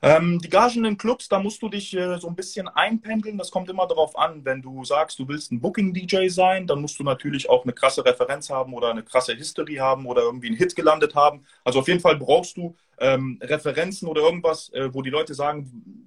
Ähm, 0.06 0.40
die 0.40 0.50
Gagen 0.50 0.84
in 0.84 0.98
Clubs, 0.98 1.30
da 1.30 1.40
musst 1.40 1.62
du 1.62 1.70
dich 1.70 1.96
äh, 1.96 2.20
so 2.20 2.28
ein 2.28 2.36
bisschen 2.36 2.68
einpendeln. 2.68 3.38
Das 3.38 3.52
kommt 3.52 3.70
immer 3.70 3.88
darauf 3.88 4.18
an, 4.18 4.44
wenn 4.44 4.62
du 4.62 4.84
sagst, 4.84 5.18
du 5.18 5.30
willst 5.30 5.52
ein 5.54 5.62
Booking-DJ 5.62 6.28
sein, 6.28 6.68
dann 6.68 6.82
musst 6.82 7.00
du 7.00 7.04
natürlich 7.06 7.50
auch 7.50 7.64
eine 7.64 7.72
krasse 7.72 8.04
Referenz 8.04 8.50
haben 8.50 8.74
oder 8.74 8.92
eine 8.92 9.04
krasse 9.04 9.34
History 9.34 9.76
haben 9.76 10.06
oder 10.06 10.24
irgendwie 10.24 10.48
einen 10.48 10.58
Hit 10.58 10.76
gelandet 10.76 11.16
haben. 11.16 11.46
Also 11.64 11.80
auf 11.80 11.88
jeden 11.88 12.02
Fall 12.02 12.18
brauchst 12.18 12.58
du 12.58 12.76
ähm, 13.00 13.40
Referenzen 13.42 14.08
oder 14.08 14.22
irgendwas, 14.22 14.70
äh, 14.70 14.94
wo 14.94 15.02
die 15.02 15.10
Leute 15.10 15.34
sagen, 15.34 16.04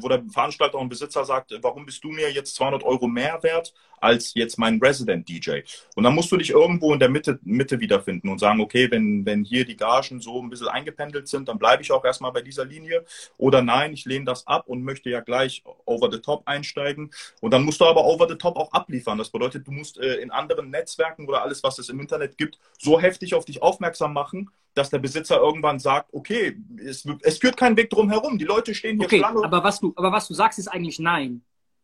wo 0.00 0.08
der 0.08 0.22
Veranstalter 0.30 0.78
und 0.78 0.88
Besitzer 0.88 1.24
sagt, 1.24 1.52
warum 1.62 1.84
bist 1.84 2.02
du 2.04 2.08
mir 2.08 2.30
jetzt 2.30 2.54
200 2.56 2.82
Euro 2.82 3.06
mehr 3.06 3.42
wert 3.42 3.74
als 4.00 4.34
jetzt 4.34 4.58
mein 4.58 4.78
Resident 4.78 5.28
DJ? 5.28 5.60
Und 5.94 6.04
dann 6.04 6.14
musst 6.14 6.30
du 6.32 6.36
dich 6.36 6.50
irgendwo 6.50 6.92
in 6.92 7.00
der 7.00 7.08
Mitte, 7.08 7.38
Mitte 7.42 7.80
wiederfinden 7.80 8.28
und 8.28 8.38
sagen, 8.38 8.60
okay, 8.60 8.90
wenn, 8.90 9.24
wenn 9.26 9.44
hier 9.44 9.64
die 9.64 9.76
Gagen 9.76 10.20
so 10.20 10.40
ein 10.40 10.50
bisschen 10.50 10.68
eingependelt 10.68 11.28
sind, 11.28 11.48
dann 11.48 11.58
bleibe 11.58 11.82
ich 11.82 11.92
auch 11.92 12.04
erstmal 12.04 12.32
bei 12.32 12.42
dieser 12.42 12.64
Linie. 12.64 13.04
Oder 13.36 13.62
nein, 13.62 13.92
ich 13.92 14.04
lehne 14.04 14.24
das 14.24 14.46
ab 14.46 14.68
und 14.68 14.84
möchte 14.84 15.10
ja 15.10 15.20
gleich 15.20 15.62
over 15.84 16.10
the 16.10 16.20
top 16.20 16.42
einsteigen. 16.46 17.10
Und 17.40 17.52
dann 17.52 17.64
musst 17.64 17.80
du 17.80 17.86
aber 17.86 18.04
over 18.04 18.28
the 18.28 18.36
top 18.36 18.56
auch 18.56 18.72
abliefern. 18.72 19.18
Das 19.18 19.30
bedeutet, 19.30 19.66
du 19.66 19.72
musst 19.72 19.98
äh, 19.98 20.16
in 20.16 20.30
anderen 20.30 20.70
Netzwerken 20.70 21.26
oder 21.26 21.42
alles, 21.42 21.62
was 21.62 21.78
es 21.78 21.88
im 21.88 22.00
Internet 22.00 22.38
gibt, 22.38 22.58
so 22.78 23.00
heftig 23.00 23.34
auf 23.34 23.44
dich 23.44 23.62
aufmerksam 23.62 24.12
machen, 24.12 24.50
dass 24.74 24.90
der 24.90 24.98
Besitzer 24.98 25.38
irgendwann 25.38 25.78
sagt, 25.78 26.12
okay, 26.12 26.56
es, 26.84 27.06
es 27.22 27.38
führt 27.38 27.56
keinen 27.56 27.76
Weg 27.76 27.90
drum 27.90 28.10
herum. 28.10 28.38
Die 28.38 28.44
Leute 28.44 28.74
stehen 28.74 28.98
hier 28.98 29.06
okay, 29.06 29.18
Schlange. 29.18 29.44
Aber 29.44 29.62
was, 29.62 29.80
du, 29.80 29.92
aber 29.96 30.12
was 30.12 30.28
du 30.28 30.34
sagst, 30.34 30.58
ist 30.58 30.68
eigentlich 30.68 30.98
nein. 30.98 31.42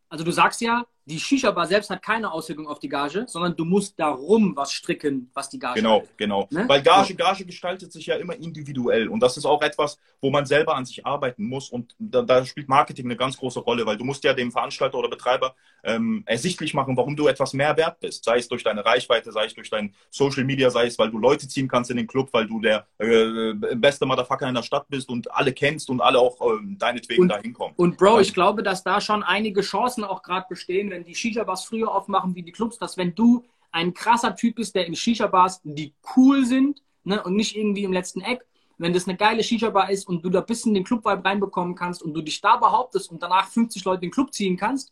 Also 0.09 0.25
du 0.25 0.31
sagst 0.31 0.61
ja, 0.61 0.85
die 1.11 1.19
Shisha-Bar 1.19 1.67
selbst 1.67 1.89
hat 1.89 2.01
keine 2.01 2.31
Auswirkung 2.31 2.67
auf 2.67 2.79
die 2.79 2.87
Gage, 2.87 3.25
sondern 3.27 3.53
du 3.55 3.65
musst 3.65 3.99
darum 3.99 4.55
was 4.55 4.71
stricken, 4.71 5.29
was 5.33 5.49
die 5.49 5.59
Gage 5.59 5.75
Genau, 5.81 6.01
hat. 6.01 6.17
genau. 6.17 6.47
Ne? 6.51 6.63
Weil 6.67 6.81
Gage, 6.81 7.15
Gage 7.15 7.45
gestaltet 7.45 7.91
sich 7.91 8.05
ja 8.05 8.15
immer 8.15 8.35
individuell. 8.35 9.09
Und 9.09 9.19
das 9.19 9.35
ist 9.35 9.45
auch 9.45 9.61
etwas, 9.61 9.99
wo 10.21 10.29
man 10.29 10.45
selber 10.45 10.75
an 10.75 10.85
sich 10.85 11.05
arbeiten 11.05 11.43
muss. 11.43 11.69
Und 11.69 11.93
da, 11.99 12.21
da 12.21 12.45
spielt 12.45 12.69
Marketing 12.69 13.05
eine 13.05 13.17
ganz 13.17 13.37
große 13.37 13.59
Rolle, 13.59 13.85
weil 13.85 13.97
du 13.97 14.05
musst 14.05 14.23
ja 14.23 14.33
dem 14.33 14.51
Veranstalter 14.51 14.97
oder 14.97 15.09
Betreiber 15.09 15.53
ähm, 15.83 16.23
ersichtlich 16.25 16.73
machen, 16.73 16.95
warum 16.95 17.15
du 17.15 17.27
etwas 17.27 17.53
mehr 17.53 17.75
wert 17.75 17.99
bist. 17.99 18.23
Sei 18.23 18.37
es 18.37 18.47
durch 18.47 18.63
deine 18.63 18.85
Reichweite, 18.85 19.31
sei 19.31 19.45
es 19.45 19.53
durch 19.53 19.69
dein 19.69 19.93
Social 20.09 20.45
Media, 20.45 20.69
sei 20.69 20.85
es, 20.85 20.97
weil 20.97 21.11
du 21.11 21.17
Leute 21.17 21.47
ziehen 21.47 21.67
kannst 21.67 21.91
in 21.91 21.97
den 21.97 22.07
Club, 22.07 22.29
weil 22.31 22.47
du 22.47 22.61
der 22.61 22.85
äh, 22.99 23.53
beste 23.75 24.05
Motherfucker 24.05 24.47
in 24.47 24.55
der 24.55 24.63
Stadt 24.63 24.85
bist 24.87 25.09
und 25.09 25.29
alle 25.31 25.51
kennst 25.51 25.89
und 25.89 25.99
alle 25.99 26.19
auch 26.19 26.39
äh, 26.41 26.59
deinetwegen 26.77 27.27
da 27.27 27.37
hinkommen. 27.37 27.73
Und 27.75 27.97
Bro, 27.97 28.21
ich 28.21 28.33
glaube, 28.33 28.63
dass 28.63 28.83
da 28.83 29.01
schon 29.01 29.23
einige 29.23 29.61
Chancen 29.61 30.03
auch 30.03 30.21
gerade 30.21 30.45
bestehen, 30.49 30.89
wenn 30.91 31.00
die 31.03 31.15
Shisha-Bars 31.15 31.65
früher 31.65 31.93
aufmachen 31.93 32.35
wie 32.35 32.43
die 32.43 32.51
Clubs, 32.51 32.77
dass 32.77 32.97
wenn 32.97 33.15
du 33.15 33.43
ein 33.71 33.93
krasser 33.93 34.35
Typ 34.35 34.55
bist, 34.55 34.75
der 34.75 34.85
in 34.85 34.95
Shisha-Bars, 34.95 35.61
die 35.63 35.93
cool 36.15 36.45
sind 36.45 36.81
ne, 37.03 37.23
und 37.23 37.35
nicht 37.35 37.55
irgendwie 37.55 37.83
im 37.83 37.93
letzten 37.93 38.21
Eck, 38.21 38.45
wenn 38.77 38.93
das 38.93 39.07
eine 39.07 39.15
geile 39.15 39.43
Shisha-Bar 39.43 39.91
ist 39.91 40.07
und 40.07 40.25
du 40.25 40.29
da 40.29 40.39
ein 40.39 40.45
bisschen 40.45 40.73
den 40.73 40.83
Club-Vibe 40.83 41.23
reinbekommen 41.23 41.75
kannst 41.75 42.01
und 42.01 42.13
du 42.13 42.21
dich 42.21 42.41
da 42.41 42.57
behauptest 42.57 43.11
und 43.11 43.21
danach 43.21 43.47
50 43.47 43.83
Leute 43.85 43.97
in 43.97 44.09
den 44.09 44.11
Club 44.11 44.33
ziehen 44.33 44.57
kannst, 44.57 44.91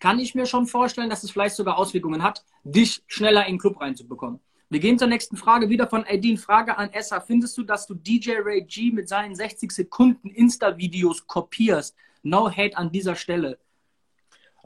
kann 0.00 0.18
ich 0.18 0.34
mir 0.34 0.46
schon 0.46 0.66
vorstellen, 0.66 1.10
dass 1.10 1.22
es 1.22 1.30
vielleicht 1.30 1.54
sogar 1.54 1.78
Auswirkungen 1.78 2.22
hat, 2.22 2.44
dich 2.64 3.02
schneller 3.06 3.46
in 3.46 3.54
den 3.54 3.60
Club 3.60 3.80
reinzubekommen. 3.80 4.40
Wir 4.72 4.80
gehen 4.80 4.98
zur 4.98 5.08
nächsten 5.08 5.36
Frage, 5.36 5.68
wieder 5.68 5.88
von 5.88 6.04
Aidin. 6.04 6.38
Frage 6.38 6.78
an 6.78 6.92
Essa. 6.92 7.20
Findest 7.20 7.58
du, 7.58 7.64
dass 7.64 7.86
du 7.86 7.94
DJ 7.94 8.34
Ray 8.42 8.62
G 8.62 8.92
mit 8.92 9.08
seinen 9.08 9.34
60 9.34 9.70
Sekunden 9.72 10.30
Insta-Videos 10.30 11.26
kopierst? 11.26 11.96
No 12.22 12.48
hate 12.48 12.76
an 12.76 12.92
dieser 12.92 13.16
Stelle. 13.16 13.58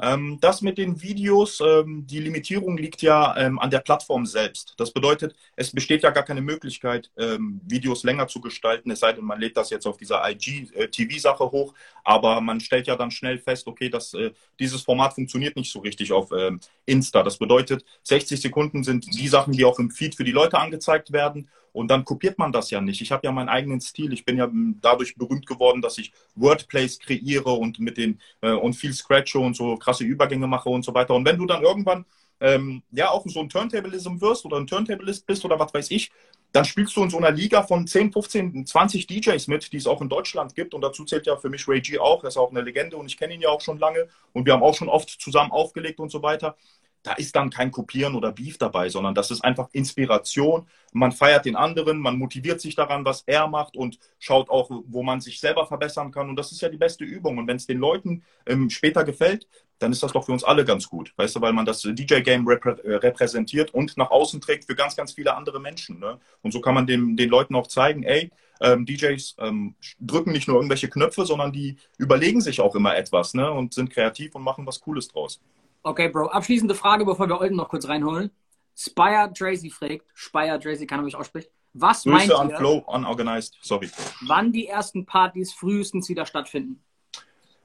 Ähm, 0.01 0.39
das 0.41 0.63
mit 0.63 0.79
den 0.79 1.01
Videos, 1.03 1.61
ähm, 1.61 2.07
die 2.07 2.21
Limitierung 2.21 2.77
liegt 2.77 3.03
ja 3.03 3.37
ähm, 3.37 3.59
an 3.59 3.71
der 3.71 3.81
Plattform 3.81 4.27
selbst. 4.27 4.75
Das 4.77 4.93
bedeutet, 4.93 5.35
es 5.57 5.71
besteht 5.73 6.03
ja 6.03 6.11
gar 6.11 6.25
keine 6.25 6.41
Möglichkeit, 6.41 7.11
ähm, 7.17 7.61
Videos 7.65 8.03
länger 8.03 8.27
zu 8.27 8.41
gestalten, 8.41 8.91
es 8.91 9.01
sei 9.01 9.13
denn, 9.13 9.25
man 9.25 9.41
lädt 9.41 9.57
das 9.57 9.71
jetzt 9.71 9.87
auf 9.87 9.97
dieser 9.97 10.29
IG-TV-Sache 10.29 11.45
hoch, 11.51 11.75
aber 12.03 12.41
man 12.41 12.61
stellt 12.61 12.87
ja 12.87 12.97
dann 12.97 13.11
schnell 13.11 13.39
fest, 13.39 13.67
okay, 13.67 13.89
dass 13.89 14.15
äh, 14.15 14.33
dieses 14.59 14.83
Format 14.83 15.15
funktioniert 15.15 15.57
nicht 15.57 15.71
so 15.71 15.81
richtig 15.81 16.13
auf 16.13 16.31
ähm, 16.33 16.61
Insta. 16.87 17.23
Das 17.23 17.39
bedeutet, 17.39 17.85
60 18.03 18.41
Sekunden 18.41 18.83
sind 18.85 19.07
die 19.15 19.29
Sachen, 19.29 19.53
die 19.53 19.65
auch 19.65 19.79
im 19.79 19.91
Feed 19.91 20.15
für 20.15 20.25
die 20.25 20.33
Leute 20.33 20.59
angezeigt 20.59 21.13
werden. 21.13 21.49
Und 21.75 21.89
dann 21.89 22.05
kopiert 22.05 22.39
man 22.39 22.53
das 22.53 22.71
ja 22.71 22.81
nicht. 22.81 23.01
Ich 23.01 23.11
habe 23.11 23.27
ja 23.27 23.33
meinen 23.33 23.49
eigenen 23.49 23.81
Stil. 23.81 24.13
Ich 24.13 24.25
bin 24.25 24.39
ja 24.39 24.49
dadurch 24.81 25.17
berühmt 25.17 25.45
geworden, 25.45 25.83
dass 25.83 25.99
ich 25.99 26.13
Wordplays 26.37 27.01
kreiere 27.01 27.51
und 27.51 27.81
mit 27.81 27.97
den 27.97 28.21
äh, 28.43 28.53
und 28.53 28.75
viel 28.75 28.93
Scratche 28.93 29.41
und 29.41 29.57
so 29.57 29.77
krasse 29.77 30.05
Übergänge 30.05 30.47
mache 30.47 30.69
und 30.69 30.85
so 30.85 30.95
weiter. 30.95 31.15
Und 31.15 31.27
wenn 31.27 31.37
du 31.37 31.47
dann 31.47 31.65
irgendwann 31.65 32.05
ähm, 32.41 32.85
ja 32.93 33.11
auch 33.11 33.27
so 33.27 33.41
ein 33.41 33.49
Turntablism 33.49 34.21
wirst 34.21 34.45
oder 34.45 34.59
ein 34.59 34.69
Turntablist 34.69 35.27
bist 35.27 35.45
oder 35.45 35.59
was 35.59 35.75
weiß 35.75 35.91
ich, 35.91 36.13
dann 36.53 36.65
spielst 36.65 36.97
du 36.97 37.03
in 37.03 37.11
so 37.11 37.17
einer 37.17 37.33
Liga 37.33 37.65
von 37.65 37.89
10, 37.89 38.13
15, 38.13 38.67
20 38.67 39.09
DJs 39.09 39.49
mit, 39.49 39.73
die 39.73 39.79
es 39.79 39.89
auch 39.89 40.01
in 40.01 40.09
Deutschland 40.09 40.55
gibt. 40.55 40.75
Und 40.75 40.83
dazu 40.83 41.05
zählt 41.05 41.27
ja 41.27 41.37
für 41.37 41.51
mich 41.51 41.67
Ray 41.67 41.81
G 41.81 41.99
auch. 41.99 42.23
Er 42.23 42.29
ist 42.29 42.37
auch 42.37 42.51
eine 42.51 42.61
Legende 42.61 42.97
und 42.97 43.07
ich 43.07 43.17
kenne 43.17 43.35
ihn 43.35 43.41
ja 43.41 43.49
auch 43.49 43.61
schon 43.61 43.79
lange. 43.81 44.07
Und 44.33 44.47
wir 44.47 44.53
haben 44.53 44.63
auch 44.63 44.77
schon 44.77 44.89
oft 44.89 45.11
zusammen 45.11 45.51
aufgelegt 45.51 45.99
und 45.99 46.13
so 46.13 46.23
weiter 46.23 46.57
da 47.05 47.13
ist 47.13 47.37
dann 47.37 47.51
kein 47.51 47.71
Kopieren 47.71 48.15
oder 48.15 48.33
Beef 48.33 48.57
dabei, 48.57 48.89
sondern 48.89 49.15
das 49.15 49.31
ist 49.31 49.45
einfach 49.45 49.69
Inspiration. 49.73 50.67
Man 50.93 51.13
feiert 51.13 51.45
den 51.45 51.55
anderen, 51.55 51.99
man 51.99 52.19
motiviert 52.19 52.63
sich 52.63 52.75
daran, 52.75 53.05
was 53.05 53.23
er 53.27 53.47
macht 53.47 53.77
und 53.77 53.99
schaut 54.19 54.49
auch, 54.49 54.71
wo 54.87 55.03
man 55.03 55.21
sich 55.21 55.39
selber 55.39 55.67
verbessern 55.67 56.11
kann. 56.11 56.31
Und 56.31 56.37
das 56.37 56.51
ist 56.51 56.63
ja 56.63 56.71
die 56.71 56.79
beste 56.79 57.05
Übung. 57.05 57.37
Und 57.37 57.47
wenn 57.47 57.57
es 57.57 57.67
den 57.67 57.79
Leuten 57.79 58.25
ähm, 58.47 58.71
später 58.71 59.05
gefällt, 59.05 59.47
dann 59.81 59.93
ist 59.93 60.03
das 60.03 60.13
doch 60.13 60.25
für 60.25 60.33
uns 60.33 60.45
alle 60.45 60.65
ganz 60.65 60.89
gut. 60.89 61.13
Weißt 61.17 61.37
du, 61.37 61.43
weil 61.43 61.53
man 61.53 61.67
das 61.67 61.83
DJ-Game 61.83 62.49
reprä 62.49 62.71
äh, 62.71 62.95
repräsentiert 62.95 63.75
und 63.75 63.99
nach 63.99 64.11
außen 64.11 64.41
trägt 64.41 64.65
für 64.65 64.75
ganz, 64.75 64.97
ganz 64.97 65.13
viele 65.13 65.37
andere 65.37 65.61
Menschen. 65.61 65.99
Ne? 65.99 66.19
Und 66.41 66.53
so 66.53 66.63
kann 66.63 66.75
man 66.75 66.87
dem, 66.87 67.17
den 67.17 67.29
Leuten 67.29 67.55
auch 67.55 67.67
zeigen, 67.67 68.03
ey, 68.03 68.31
ähm, 68.63 68.87
DJs 68.87 69.37
ähm, 69.41 69.75
drücken 70.01 70.33
nicht 70.33 70.49
nur 70.49 70.57
irgendwelche 70.57 70.89
Knöpfe, 70.89 71.27
sondern 71.27 71.53
die 71.53 71.77
überlegen 71.99 72.41
sich 72.41 72.63
auch 72.63 72.75
immer 72.75 72.97
etwas 72.97 73.35
ne? 73.35 73.51
und 73.51 73.75
sind 73.75 73.91
kreativ 73.91 74.35
und 74.37 74.43
machen 74.43 74.67
was 74.67 74.81
Cooles 74.81 75.09
draus. 75.09 75.41
Okay, 75.85 76.09
Bro. 76.09 76.29
Abschließende 76.29 76.75
Frage, 76.75 77.05
bevor 77.05 77.29
wir 77.29 77.39
Olden 77.39 77.57
noch 77.57 77.69
kurz 77.69 77.87
reinholen. 77.87 78.31
Spire 78.75 79.31
Tracy 79.33 79.71
fragt, 79.71 80.07
Spire 80.15 80.59
Tracy, 80.59 80.87
kann 80.87 80.99
er 81.01 81.05
mich 81.05 81.15
aussprechen. 81.15 81.51
Was 81.75 82.07
meint 82.07 82.29
Grüße 82.29 82.39
an 82.39 82.51
ihr, 82.51 82.57
Flow, 82.57 82.79
unorganized, 82.87 83.57
sorry. 83.61 83.91
wann 84.27 84.51
die 84.51 84.67
ersten 84.67 85.05
Partys 85.05 85.53
frühestens 85.53 86.09
wieder 86.09 86.25
stattfinden? 86.25 86.83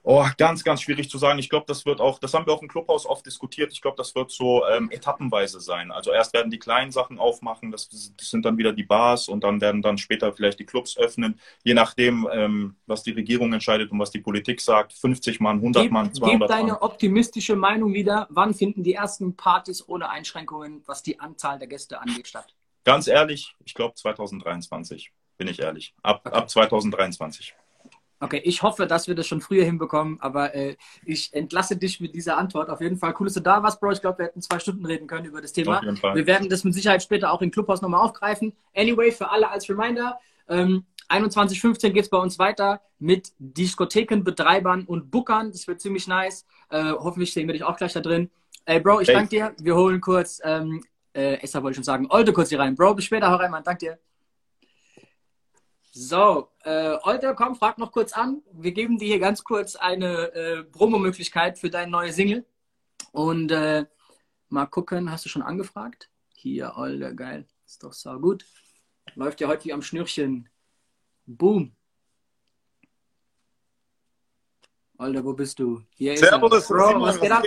Oh, 0.03 0.25
ganz, 0.37 0.63
ganz 0.63 0.81
schwierig 0.81 1.09
zu 1.09 1.17
sagen. 1.17 1.39
Ich 1.39 1.49
glaube, 1.49 1.65
das 1.67 1.85
wird 1.85 1.99
auch, 1.99 2.19
das 2.19 2.33
haben 2.33 2.45
wir 2.45 2.53
auch 2.53 2.61
im 2.61 2.67
Clubhaus 2.67 3.05
oft 3.05 3.25
diskutiert. 3.25 3.73
Ich 3.73 3.81
glaube, 3.81 3.97
das 3.97 4.15
wird 4.15 4.31
so 4.31 4.65
ähm, 4.65 4.89
etappenweise 4.91 5.59
sein. 5.59 5.91
Also 5.91 6.11
erst 6.11 6.33
werden 6.33 6.49
die 6.49 6.59
kleinen 6.59 6.91
Sachen 6.91 7.19
aufmachen, 7.19 7.71
das, 7.71 7.89
das, 7.89 8.29
sind 8.29 8.45
dann 8.45 8.57
wieder 8.57 8.73
die 8.73 8.83
Bars 8.83 9.27
und 9.27 9.43
dann 9.43 9.61
werden 9.61 9.81
dann 9.81 9.97
später 9.97 10.31
vielleicht 10.33 10.59
die 10.59 10.65
Clubs 10.65 10.97
öffnen, 10.97 11.39
je 11.63 11.73
nachdem, 11.73 12.27
ähm, 12.31 12.75
was 12.85 13.03
die 13.03 13.11
Regierung 13.11 13.53
entscheidet 13.53 13.91
und 13.91 13.99
was 13.99 14.11
die 14.11 14.19
Politik 14.19 14.61
sagt. 14.61 14.93
50 14.93 15.39
Mann, 15.39 15.57
100 15.57 15.83
Gib, 15.83 15.91
Mann, 15.91 16.05
gib 16.07 16.15
200 16.15 16.49
deine 16.49 16.71
Mann. 16.73 16.81
optimistische 16.81 17.55
Meinung 17.55 17.93
wieder. 17.93 18.27
Wann 18.29 18.53
finden 18.53 18.83
die 18.83 18.93
ersten 18.93 19.35
Partys 19.35 19.87
ohne 19.87 20.09
Einschränkungen, 20.09 20.83
was 20.85 21.03
die 21.03 21.19
Anzahl 21.19 21.59
der 21.59 21.67
Gäste 21.67 21.99
angeht, 21.99 22.27
statt? 22.27 22.55
Ganz 22.85 23.07
ehrlich, 23.07 23.55
ich 23.65 23.73
glaube 23.73 23.95
2023, 23.95 25.11
bin 25.37 25.47
ich 25.47 25.59
ehrlich. 25.59 25.93
Ab, 26.01 26.21
Okay. 26.25 26.35
ab 26.35 26.49
2023. 26.49 27.53
Okay, 28.21 28.41
ich 28.43 28.63
hoffe, 28.63 28.85
dass 28.85 29.07
wir 29.07 29.15
das 29.15 29.27
schon 29.27 29.39
früher 29.39 29.63
hinbekommen, 29.63 30.19
aber 30.19 30.53
äh, 30.53 30.75
ich 31.05 31.33
entlasse 31.33 31.77
dich 31.77 32.01
mit 32.01 32.13
dieser 32.15 32.37
Antwort. 32.37 32.69
Auf 32.69 32.81
jeden 32.81 32.97
Fall 32.97 33.13
cool, 33.19 33.27
dass 33.27 33.35
du 33.35 33.39
da 33.39 33.63
warst, 33.63 33.79
Bro. 33.79 33.91
Ich 33.91 34.01
glaube, 34.01 34.19
wir 34.19 34.25
hätten 34.25 34.41
zwei 34.41 34.59
Stunden 34.59 34.85
reden 34.85 35.07
können 35.07 35.25
über 35.25 35.41
das 35.41 35.53
Thema. 35.53 35.77
Auf 35.77 35.83
jeden 35.83 35.97
Fall. 35.97 36.15
Wir 36.15 36.27
werden 36.27 36.49
das 36.49 36.63
mit 36.65 36.73
Sicherheit 36.73 37.01
später 37.01 37.31
auch 37.31 37.41
im 37.41 37.49
Clubhaus 37.49 37.81
nochmal 37.81 38.01
aufgreifen. 38.01 38.53
Anyway, 38.75 39.11
für 39.11 39.29
alle 39.29 39.49
als 39.49 39.69
Reminder, 39.69 40.19
ähm, 40.49 40.85
21.15 41.09 41.89
geht 41.89 42.03
es 42.03 42.09
bei 42.09 42.17
uns 42.17 42.37
weiter 42.37 42.81
mit 42.99 43.31
Diskothekenbetreibern 43.39 44.83
und 44.85 45.09
Bookern. 45.11 45.51
Das 45.51 45.67
wird 45.67 45.81
ziemlich 45.81 46.07
nice. 46.07 46.45
Äh, 46.69 46.91
hoffentlich 46.91 47.33
sehen 47.33 47.47
wir 47.47 47.53
dich 47.53 47.63
auch 47.63 47.77
gleich 47.77 47.93
da 47.93 48.01
drin. 48.01 48.29
Ey, 48.65 48.79
Bro, 48.79 49.01
ich 49.01 49.07
Safe. 49.07 49.17
danke 49.17 49.29
dir. 49.29 49.53
Wir 49.59 49.75
holen 49.75 50.01
kurz, 50.01 50.41
ähm, 50.43 50.83
äh, 51.13 51.41
Esther 51.41 51.63
wollte 51.63 51.71
ich 51.71 51.77
schon 51.77 51.83
sagen, 51.83 52.07
Olte 52.09 52.33
kurz 52.33 52.49
hier 52.49 52.59
rein. 52.59 52.75
Bro, 52.75 52.95
bis 52.95 53.05
später, 53.05 53.31
hau 53.31 53.35
rein, 53.37 53.49
Mann. 53.49 53.63
Danke 53.63 53.85
dir. 53.85 53.99
So, 55.91 56.49
äh, 56.63 56.97
Olte, 57.03 57.33
komm, 57.35 57.55
frag 57.55 57.77
noch 57.79 57.91
kurz 57.91 58.13
an. 58.13 58.43
Wir 58.51 58.71
geben 58.71 58.97
dir 58.99 59.07
hier 59.07 59.19
ganz 59.19 59.43
kurz 59.43 59.75
eine 59.75 60.33
äh, 60.33 60.63
Promo-Möglichkeit 60.63 61.57
für 61.57 61.69
deine 61.69 61.91
neue 61.91 62.13
Single. 62.13 62.45
Und 63.11 63.51
äh, 63.51 63.85
mal 64.49 64.67
gucken, 64.67 65.11
hast 65.11 65.25
du 65.25 65.29
schon 65.29 65.41
angefragt? 65.41 66.09
Hier, 66.35 66.73
Olte, 66.75 67.15
geil. 67.15 67.47
Ist 67.65 67.83
doch 67.83 67.93
so 67.93 68.19
gut. 68.19 68.45
Läuft 69.15 69.41
ja 69.41 69.47
heute 69.47 69.65
wie 69.65 69.73
am 69.73 69.81
Schnürchen. 69.81 70.47
Boom. 71.25 71.75
Alter, 74.97 75.23
wo 75.23 75.33
bist 75.33 75.57
du? 75.59 75.81
Hier 75.95 76.13
ist 76.13 76.21
er. 76.21 76.29
Servus, 76.29 76.67
Bro, 76.67 76.87
Simon, 76.87 77.01
was 77.03 77.19
geht 77.19 77.31
ab? 77.31 77.43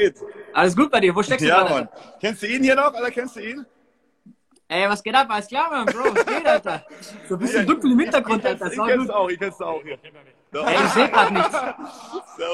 Alles 0.55 0.74
gut 0.74 0.90
bei 0.90 1.01
dir? 1.01 1.14
Wo 1.14 1.22
steckst 1.22 1.45
du 1.45 1.49
Ja, 1.49 1.62
gerade? 1.62 1.84
Mann. 1.84 2.18
Kennst 2.18 2.43
du 2.43 2.47
ihn 2.49 2.62
hier 2.64 2.74
noch, 2.74 2.95
Alter? 2.95 3.11
Kennst 3.11 3.36
du 3.36 3.40
ihn? 3.40 3.66
Ey, 4.72 4.88
was 4.88 5.02
geht 5.02 5.14
ab? 5.14 5.26
Alles 5.28 5.48
klar, 5.48 5.68
Mann, 5.70 5.84
Bro. 5.84 6.14
Was 6.14 6.24
geht, 6.24 6.46
Alter? 6.46 6.86
So 7.28 7.34
ein 7.34 7.40
bisschen 7.40 7.66
dunkel 7.66 7.92
im 7.92 7.98
Hintergrund, 7.98 8.44
Alter. 8.46 8.68
Ich 8.68 8.76
du 8.76 9.14
auch, 9.14 9.28
ich 9.28 9.38
kennst 9.38 9.60
du 9.60 9.64
auch 9.66 9.82
hier. 9.82 9.98
Ey, 10.02 10.74
ich 10.74 10.90
sehe 10.92 11.08
gerade 11.10 11.34
nichts. 11.34 11.56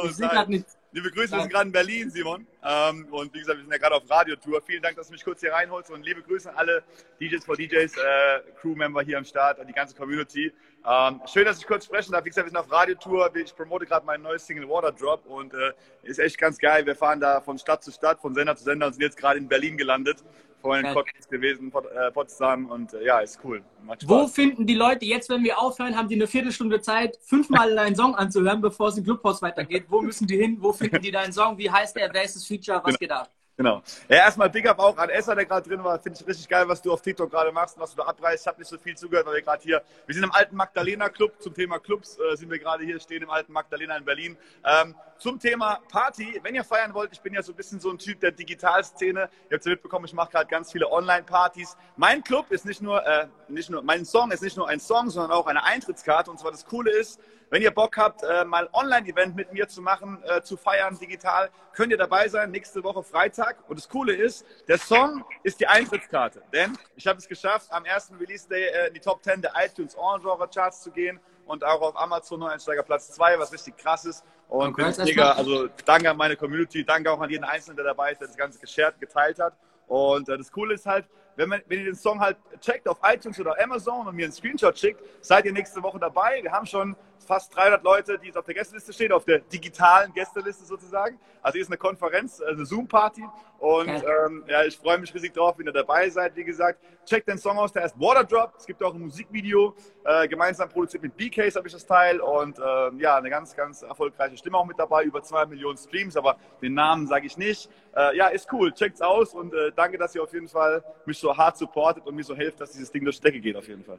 Ich 0.04 0.16
sehe 0.16 0.26
nein. 0.26 0.34
gerade 0.34 0.50
nichts. 0.50 0.78
Liebe 0.90 1.10
Grüße, 1.10 1.32
wir 1.32 1.42
sind 1.42 1.52
gerade 1.52 1.66
in 1.66 1.72
Berlin, 1.72 2.10
Simon. 2.10 2.46
Ähm, 2.64 3.06
und 3.10 3.32
wie 3.34 3.38
gesagt, 3.38 3.58
wir 3.58 3.62
sind 3.62 3.70
ja 3.70 3.78
gerade 3.78 3.94
auf 3.94 4.10
Radiotour. 4.10 4.62
Vielen 4.62 4.82
Dank, 4.82 4.96
dass 4.96 5.08
du 5.08 5.12
mich 5.12 5.22
kurz 5.22 5.40
hier 5.40 5.52
reinholst. 5.52 5.90
Und 5.90 6.02
liebe 6.02 6.22
Grüße 6.22 6.50
an 6.50 6.56
alle 6.56 6.82
DJs 7.20 7.44
for 7.44 7.56
DJs, 7.56 7.96
äh, 7.96 8.40
Crewmember 8.60 9.02
hier 9.02 9.18
am 9.18 9.24
Start, 9.24 9.60
an 9.60 9.66
die 9.66 9.72
ganze 9.72 9.94
Community. 9.94 10.52
Ähm, 10.86 11.20
schön, 11.26 11.44
dass 11.44 11.58
ich 11.58 11.66
kurz 11.66 11.84
sprechen 11.84 12.12
darf. 12.12 12.24
Wie 12.24 12.30
gesagt, 12.30 12.46
wir 12.46 12.50
sind 12.50 12.58
auf 12.58 12.72
Radiotour. 12.72 13.30
Ich 13.36 13.54
promote 13.54 13.84
gerade 13.84 14.06
mein 14.06 14.22
neues 14.22 14.46
Single 14.46 14.68
Water 14.68 14.90
Drop 14.90 15.26
und 15.26 15.52
äh, 15.52 15.72
ist 16.04 16.18
echt 16.18 16.38
ganz 16.38 16.58
geil. 16.58 16.86
Wir 16.86 16.96
fahren 16.96 17.20
da 17.20 17.42
von 17.42 17.58
Stadt 17.58 17.84
zu 17.84 17.92
Stadt, 17.92 18.20
von 18.20 18.34
Sender 18.34 18.56
zu 18.56 18.64
Sender 18.64 18.86
und 18.86 18.94
sind 18.94 19.02
jetzt 19.02 19.18
gerade 19.18 19.38
in 19.38 19.46
Berlin 19.46 19.76
gelandet. 19.76 20.24
Vorhin 20.60 20.84
in 20.84 20.92
Geil. 20.92 21.04
Cottbus 21.04 21.28
gewesen, 21.28 21.70
Pot, 21.70 21.86
äh, 21.86 22.10
Potsdam 22.10 22.66
und 22.66 22.92
äh, 22.92 23.04
ja, 23.04 23.20
ist 23.20 23.38
cool. 23.44 23.62
Macht 23.84 24.02
Spaß. 24.02 24.10
Wo 24.10 24.26
finden 24.26 24.66
die 24.66 24.74
Leute 24.74 25.04
jetzt, 25.04 25.30
wenn 25.30 25.44
wir 25.44 25.58
aufhören, 25.58 25.96
haben 25.96 26.08
die 26.08 26.16
eine 26.16 26.26
Viertelstunde 26.26 26.80
Zeit, 26.80 27.16
fünfmal 27.22 27.74
deinen 27.74 27.94
Song 27.94 28.14
anzuhören, 28.14 28.60
bevor 28.60 28.88
es 28.88 28.98
im 28.98 29.04
Clubhaus 29.04 29.40
weitergeht? 29.40 29.84
Wo 29.88 30.00
müssen 30.02 30.26
die 30.26 30.36
hin? 30.36 30.56
Wo 30.60 30.72
finden 30.72 31.00
die 31.00 31.10
deinen 31.10 31.32
Song? 31.32 31.56
Wie 31.58 31.70
heißt 31.70 31.94
der? 31.96 32.10
Wer 32.12 32.24
ist 32.24 32.36
das 32.36 32.44
Feature? 32.44 32.80
Was 32.84 32.98
geht 32.98 33.12
ab? 33.12 33.30
Genau. 33.58 33.82
Ja, 34.08 34.18
erstmal 34.18 34.48
Big 34.48 34.68
Up 34.68 34.78
auch 34.78 34.96
an 34.98 35.10
Esser, 35.10 35.34
der 35.34 35.44
gerade 35.44 35.68
drin 35.68 35.82
war. 35.82 35.98
Finde 35.98 36.16
ich 36.18 36.24
richtig 36.24 36.48
geil, 36.48 36.68
was 36.68 36.80
du 36.80 36.92
auf 36.92 37.02
TikTok 37.02 37.28
gerade 37.28 37.50
machst 37.50 37.76
und 37.76 37.82
was 37.82 37.90
du 37.90 37.96
da 37.96 38.04
abreißt. 38.04 38.44
Ich 38.44 38.46
habe 38.46 38.60
nicht 38.60 38.68
so 38.68 38.78
viel 38.78 38.96
zugehört, 38.96 39.26
weil 39.26 39.34
wir 39.34 39.42
gerade 39.42 39.60
hier, 39.60 39.82
wir 40.06 40.14
sind 40.14 40.22
im 40.22 40.30
alten 40.30 40.54
Magdalena 40.54 41.08
Club. 41.08 41.32
Zum 41.40 41.54
Thema 41.54 41.80
Clubs 41.80 42.18
äh, 42.18 42.36
sind 42.36 42.52
wir 42.52 42.60
gerade 42.60 42.84
hier, 42.84 43.00
stehen 43.00 43.24
im 43.24 43.30
alten 43.30 43.52
Magdalena 43.52 43.96
in 43.96 44.04
Berlin. 44.04 44.36
Ähm, 44.64 44.94
zum 45.18 45.40
Thema 45.40 45.80
Party, 45.90 46.38
wenn 46.44 46.54
ihr 46.54 46.62
feiern 46.62 46.94
wollt, 46.94 47.10
ich 47.12 47.20
bin 47.20 47.34
ja 47.34 47.42
so 47.42 47.52
ein 47.52 47.56
bisschen 47.56 47.80
so 47.80 47.90
ein 47.90 47.98
Typ 47.98 48.20
der 48.20 48.30
Digitalszene. 48.30 49.28
Ihr 49.50 49.56
habt 49.56 49.64
ja 49.64 49.72
mitbekommen, 49.72 50.04
ich 50.04 50.12
mache 50.12 50.30
gerade 50.30 50.46
ganz 50.46 50.70
viele 50.70 50.88
Online-Partys. 50.88 51.76
Mein 51.96 52.22
Club 52.22 52.52
ist 52.52 52.64
nicht 52.64 52.80
nur, 52.80 53.04
äh, 53.04 53.26
nicht 53.48 53.70
nur, 53.70 53.82
mein 53.82 54.04
Song 54.04 54.30
ist 54.30 54.44
nicht 54.44 54.56
nur 54.56 54.68
ein 54.68 54.78
Song, 54.78 55.10
sondern 55.10 55.32
auch 55.32 55.48
eine 55.48 55.64
Eintrittskarte. 55.64 56.30
Und 56.30 56.38
zwar 56.38 56.52
das 56.52 56.64
Coole 56.64 56.92
ist, 56.92 57.18
Wenn 57.50 57.62
ihr 57.62 57.70
Bock 57.70 57.96
habt, 57.96 58.22
äh, 58.22 58.44
mal 58.44 58.66
ein 58.66 58.74
Online-Event 58.74 59.34
mit 59.34 59.52
mir 59.52 59.68
zu 59.68 59.80
machen, 59.80 60.22
äh, 60.24 60.42
zu 60.42 60.56
feiern 60.56 60.98
digital, 60.98 61.50
könnt 61.72 61.90
ihr 61.90 61.96
dabei 61.96 62.28
sein, 62.28 62.50
nächste 62.50 62.84
Woche 62.84 63.02
Freitag. 63.02 63.56
Und 63.68 63.78
das 63.78 63.88
Coole 63.88 64.14
ist, 64.14 64.44
der 64.68 64.78
Song 64.78 65.24
ist 65.42 65.58
die 65.60 65.66
Eintrittskarte. 65.66 66.42
Denn 66.52 66.76
ich 66.96 67.06
habe 67.06 67.18
es 67.18 67.26
geschafft, 67.26 67.68
am 67.70 67.84
ersten 67.86 68.16
Release-Day 68.16 68.64
äh, 68.64 68.88
in 68.88 68.94
die 68.94 69.00
Top 69.00 69.22
10 69.22 69.40
der 69.40 69.52
iTunes 69.64 69.96
All-Genre-Charts 69.96 70.82
zu 70.82 70.90
gehen 70.90 71.18
und 71.46 71.64
auch 71.64 71.80
auf 71.80 71.98
Amazon 71.98 72.40
Neueinsteiger 72.40 72.82
Platz 72.82 73.12
2, 73.12 73.38
was 73.38 73.52
richtig 73.52 73.76
krass 73.78 74.04
ist. 74.04 74.24
Und 74.48 74.76
bin 74.76 74.94
mega, 75.04 75.32
also 75.32 75.68
danke 75.84 76.10
an 76.10 76.16
meine 76.16 76.36
Community, 76.36 76.84
danke 76.84 77.10
auch 77.10 77.20
an 77.20 77.30
jeden 77.30 77.44
Einzelnen, 77.44 77.76
der 77.76 77.86
dabei 77.86 78.12
ist, 78.12 78.20
der 78.20 78.28
das 78.28 78.36
Ganze 78.36 78.58
geshared, 78.58 79.00
geteilt 79.00 79.38
hat. 79.38 79.54
Und 79.86 80.28
äh, 80.28 80.36
das 80.36 80.52
Coole 80.52 80.74
ist 80.74 80.84
halt, 80.84 81.06
wenn, 81.36 81.48
man, 81.48 81.62
wenn 81.66 81.78
ihr 81.78 81.84
den 81.86 81.94
Song 81.94 82.20
halt 82.20 82.36
checkt 82.60 82.88
auf 82.88 82.98
iTunes 83.02 83.38
oder 83.40 83.56
Amazon 83.62 84.06
und 84.06 84.16
mir 84.16 84.24
einen 84.24 84.32
Screenshot 84.32 84.78
schickt, 84.78 85.02
seid 85.20 85.44
ihr 85.44 85.52
nächste 85.52 85.82
Woche 85.82 85.98
dabei. 85.98 86.40
Wir 86.42 86.52
haben 86.52 86.66
schon 86.66 86.96
fast 87.28 87.54
300 87.54 87.84
Leute, 87.84 88.18
die 88.18 88.34
auf 88.34 88.44
der 88.44 88.54
Gästeliste 88.54 88.92
stehen, 88.92 89.12
auf 89.12 89.24
der 89.24 89.40
digitalen 89.40 90.12
Gästeliste 90.14 90.64
sozusagen. 90.64 91.20
Also 91.42 91.54
hier 91.54 91.62
ist 91.62 91.68
eine 91.68 91.76
Konferenz, 91.76 92.40
eine 92.40 92.64
Zoom-Party 92.64 93.22
und 93.58 93.88
ähm, 93.88 94.44
ja, 94.48 94.64
ich 94.64 94.76
freue 94.78 94.98
mich 94.98 95.14
riesig 95.14 95.34
drauf, 95.34 95.58
wenn 95.58 95.66
ihr 95.66 95.72
dabei 95.72 96.08
seid. 96.08 96.34
Wie 96.36 96.44
gesagt, 96.44 96.80
checkt 97.04 97.28
den 97.28 97.38
Song 97.38 97.58
aus, 97.58 97.72
der 97.72 97.82
heißt 97.82 98.00
Waterdrop. 98.00 98.54
Es 98.56 98.66
gibt 98.66 98.82
auch 98.82 98.94
ein 98.94 99.02
Musikvideo, 99.02 99.74
äh, 100.04 100.26
gemeinsam 100.26 100.68
produziert 100.68 101.02
mit 101.02 101.16
B-Case 101.16 101.58
habe 101.58 101.68
ich 101.68 101.74
das 101.74 101.84
Teil 101.84 102.20
und 102.20 102.58
äh, 102.58 102.62
ja, 102.96 103.16
eine 103.16 103.28
ganz, 103.28 103.54
ganz 103.54 103.82
erfolgreiche 103.82 104.36
Stimme 104.36 104.56
auch 104.56 104.66
mit 104.66 104.78
dabei, 104.78 105.04
über 105.04 105.22
zwei 105.22 105.44
Millionen 105.44 105.76
Streams, 105.76 106.16
aber 106.16 106.38
den 106.62 106.74
Namen 106.74 107.06
sage 107.06 107.26
ich 107.26 107.36
nicht. 107.36 107.68
Äh, 107.94 108.16
ja, 108.16 108.28
ist 108.28 108.50
cool, 108.52 108.72
checkt's 108.72 109.02
aus 109.02 109.34
und 109.34 109.52
äh, 109.52 109.70
danke, 109.76 109.98
dass 109.98 110.14
ihr 110.14 110.22
auf 110.22 110.32
jeden 110.32 110.48
Fall 110.48 110.82
mich 111.04 111.18
so 111.18 111.36
hart 111.36 111.58
supportet 111.58 112.06
und 112.06 112.14
mir 112.14 112.24
so 112.24 112.34
helft, 112.34 112.60
dass 112.60 112.72
dieses 112.72 112.90
Ding 112.90 113.04
durch 113.04 113.16
die 113.16 113.22
Decke 113.22 113.40
geht 113.40 113.56
auf 113.56 113.68
jeden 113.68 113.84
Fall. 113.84 113.98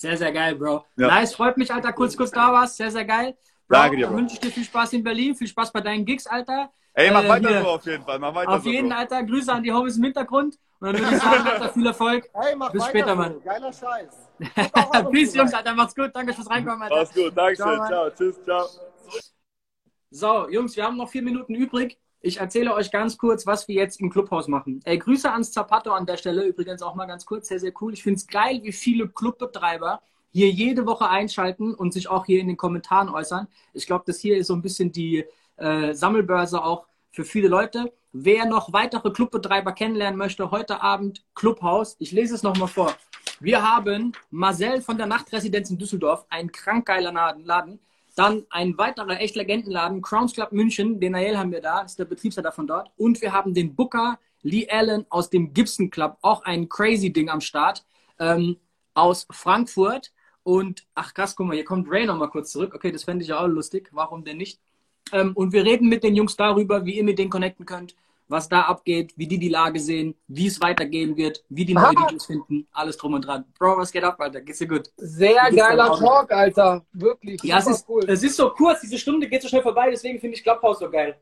Sehr, 0.00 0.16
sehr 0.16 0.32
geil, 0.32 0.54
Bro. 0.54 0.86
Ja. 0.96 1.08
Nice, 1.08 1.34
freut 1.34 1.58
mich, 1.58 1.70
Alter, 1.70 1.92
kurz, 1.92 2.16
kurz 2.16 2.30
da 2.30 2.50
warst. 2.50 2.78
Sehr, 2.78 2.90
sehr 2.90 3.04
geil. 3.04 3.36
Bro, 3.68 3.76
Danke 3.76 3.96
dir, 3.98 4.06
Bro. 4.06 4.16
wünsche 4.16 4.32
ich 4.32 4.40
dir 4.40 4.50
viel 4.50 4.64
Spaß 4.64 4.94
in 4.94 5.04
Berlin, 5.04 5.34
viel 5.34 5.46
Spaß 5.46 5.70
bei 5.70 5.82
deinen 5.82 6.06
Gigs, 6.06 6.26
Alter. 6.26 6.70
Ey, 6.94 7.10
mach 7.10 7.22
äh, 7.22 7.28
weiter 7.28 7.48
hier. 7.50 7.60
so 7.60 7.68
auf 7.68 7.84
jeden 7.84 8.02
Fall. 8.02 8.18
Mach 8.18 8.34
weiter 8.34 8.50
auf 8.50 8.62
so, 8.62 8.70
jeden, 8.70 8.88
Bro. 8.88 8.96
Alter. 8.96 9.22
Grüße 9.24 9.52
an 9.52 9.62
die 9.62 9.70
Hobbys 9.70 9.98
im 9.98 10.04
Hintergrund. 10.04 10.58
Und 10.80 10.86
dann 10.86 10.98
würde 11.02 11.14
ich 11.16 11.22
sagen, 11.22 11.46
Alter, 11.52 11.68
viel 11.68 11.86
Erfolg. 11.86 12.30
Hey, 12.32 12.56
mach 12.56 12.72
Bis 12.72 12.80
weiter 12.80 12.90
später, 12.90 13.10
so. 13.10 13.14
Mann. 13.16 13.42
Geiler 13.44 13.72
Scheiß. 13.74 15.10
Peace, 15.12 15.34
Jungs, 15.34 15.52
Alter. 15.52 15.74
Macht's 15.74 15.94
gut. 15.94 16.10
Danke 16.14 16.32
fürs 16.32 16.48
Reinkommen, 16.48 16.82
Alter. 16.82 16.96
Mach's 16.96 17.14
gut. 17.14 17.36
Dankeschön. 17.36 17.66
Ciao, 17.66 17.86
Ciao. 17.86 18.10
Tschüss. 18.10 18.42
Ciao. 18.42 18.66
So, 20.10 20.48
Jungs, 20.48 20.74
wir 20.76 20.84
haben 20.84 20.96
noch 20.96 21.10
vier 21.10 21.22
Minuten 21.22 21.54
übrig. 21.54 21.98
Ich 22.22 22.38
erzähle 22.38 22.74
euch 22.74 22.90
ganz 22.90 23.16
kurz, 23.16 23.46
was 23.46 23.66
wir 23.66 23.76
jetzt 23.76 24.00
im 24.00 24.10
Clubhaus 24.10 24.46
machen. 24.46 24.80
Ey, 24.84 24.98
Grüße 24.98 25.32
ans 25.32 25.52
Zapato 25.52 25.92
an 25.92 26.04
der 26.04 26.18
Stelle, 26.18 26.44
übrigens 26.44 26.82
auch 26.82 26.94
mal 26.94 27.06
ganz 27.06 27.24
kurz, 27.24 27.48
sehr, 27.48 27.58
sehr 27.58 27.72
cool. 27.80 27.94
Ich 27.94 28.02
finde 28.02 28.18
es 28.18 28.26
geil, 28.26 28.60
wie 28.62 28.72
viele 28.72 29.08
Clubbetreiber 29.08 30.02
hier 30.30 30.50
jede 30.50 30.84
Woche 30.86 31.08
einschalten 31.08 31.74
und 31.74 31.94
sich 31.94 32.08
auch 32.08 32.26
hier 32.26 32.40
in 32.40 32.48
den 32.48 32.58
Kommentaren 32.58 33.08
äußern. 33.08 33.48
Ich 33.72 33.86
glaube, 33.86 34.04
das 34.06 34.20
hier 34.20 34.36
ist 34.36 34.48
so 34.48 34.54
ein 34.54 34.60
bisschen 34.60 34.92
die 34.92 35.24
äh, 35.56 35.94
Sammelbörse 35.94 36.62
auch 36.62 36.86
für 37.10 37.24
viele 37.24 37.48
Leute. 37.48 37.90
Wer 38.12 38.44
noch 38.44 38.72
weitere 38.72 39.10
Clubbetreiber 39.10 39.72
kennenlernen 39.72 40.18
möchte, 40.18 40.50
heute 40.50 40.82
Abend 40.82 41.24
Clubhaus. 41.34 41.96
Ich 42.00 42.12
lese 42.12 42.34
es 42.34 42.42
nochmal 42.42 42.68
vor. 42.68 42.94
Wir 43.40 43.62
haben 43.62 44.12
Marcel 44.30 44.82
von 44.82 44.98
der 44.98 45.06
Nachtresidenz 45.06 45.70
in 45.70 45.78
Düsseldorf, 45.78 46.26
ein 46.28 46.52
krank 46.52 46.86
geiler 46.86 47.12
Laden. 47.12 47.80
Dann 48.16 48.44
ein 48.50 48.76
weiterer 48.76 49.20
echt 49.20 49.36
Legendenladen, 49.36 50.02
Crowns 50.02 50.34
Club 50.34 50.52
München, 50.52 51.00
den 51.00 51.12
Nael 51.12 51.38
haben 51.38 51.52
wir 51.52 51.60
da, 51.60 51.80
ist 51.80 51.98
der 51.98 52.04
Betriebsleiter 52.04 52.52
von 52.52 52.66
dort. 52.66 52.90
Und 52.96 53.20
wir 53.22 53.32
haben 53.32 53.54
den 53.54 53.74
Booker 53.74 54.18
Lee 54.42 54.68
Allen 54.68 55.06
aus 55.10 55.30
dem 55.30 55.52
Gibson 55.52 55.90
Club, 55.90 56.18
auch 56.22 56.42
ein 56.44 56.68
crazy 56.68 57.12
Ding 57.12 57.28
am 57.28 57.40
Start, 57.40 57.84
ähm, 58.18 58.56
aus 58.94 59.26
Frankfurt. 59.30 60.12
Und 60.42 60.86
ach 60.94 61.14
krass, 61.14 61.36
guck 61.36 61.46
mal, 61.46 61.54
hier 61.54 61.64
kommt 61.64 61.90
Ray 61.90 62.06
nochmal 62.06 62.30
kurz 62.30 62.50
zurück. 62.50 62.74
Okay, 62.74 62.90
das 62.90 63.04
fände 63.04 63.24
ich 63.24 63.32
auch 63.32 63.46
lustig. 63.46 63.90
Warum 63.92 64.24
denn 64.24 64.38
nicht? 64.38 64.60
Ähm, 65.12 65.32
und 65.34 65.52
wir 65.52 65.64
reden 65.64 65.88
mit 65.88 66.02
den 66.02 66.16
Jungs 66.16 66.36
darüber, 66.36 66.84
wie 66.84 66.96
ihr 66.96 67.04
mit 67.04 67.18
denen 67.18 67.30
connecten 67.30 67.66
könnt, 67.66 67.94
was 68.30 68.48
da 68.48 68.62
abgeht, 68.62 69.12
wie 69.16 69.26
die 69.26 69.38
die 69.38 69.48
Lage 69.48 69.80
sehen, 69.80 70.14
wie 70.28 70.46
es 70.46 70.60
weitergehen 70.60 71.16
wird, 71.16 71.44
wie 71.48 71.64
die 71.64 71.74
neue 71.74 71.94
DJs 71.94 72.24
finden, 72.24 72.68
alles 72.70 72.96
drum 72.96 73.14
und 73.14 73.22
dran. 73.22 73.44
Bro, 73.58 73.78
was 73.78 73.90
geht 73.90 74.04
ab, 74.04 74.20
Alter? 74.20 74.40
Geht's 74.40 74.58
dir 74.58 74.68
gut? 74.68 74.88
Sehr 74.96 75.50
geiler 75.50 75.98
Talk, 75.98 76.30
Alter. 76.30 76.86
Wirklich. 76.92 77.42
Ja, 77.42 77.58
es 77.58 77.66
ist, 77.66 77.88
cool. 77.88 78.08
es 78.08 78.22
ist 78.22 78.36
so 78.36 78.50
kurz, 78.50 78.80
diese 78.80 78.98
Stunde 78.98 79.28
geht 79.28 79.42
so 79.42 79.48
schnell 79.48 79.62
vorbei, 79.62 79.90
deswegen 79.90 80.20
finde 80.20 80.36
ich 80.36 80.44
Clubhouse 80.44 80.78
so 80.78 80.88
geil. 80.88 81.20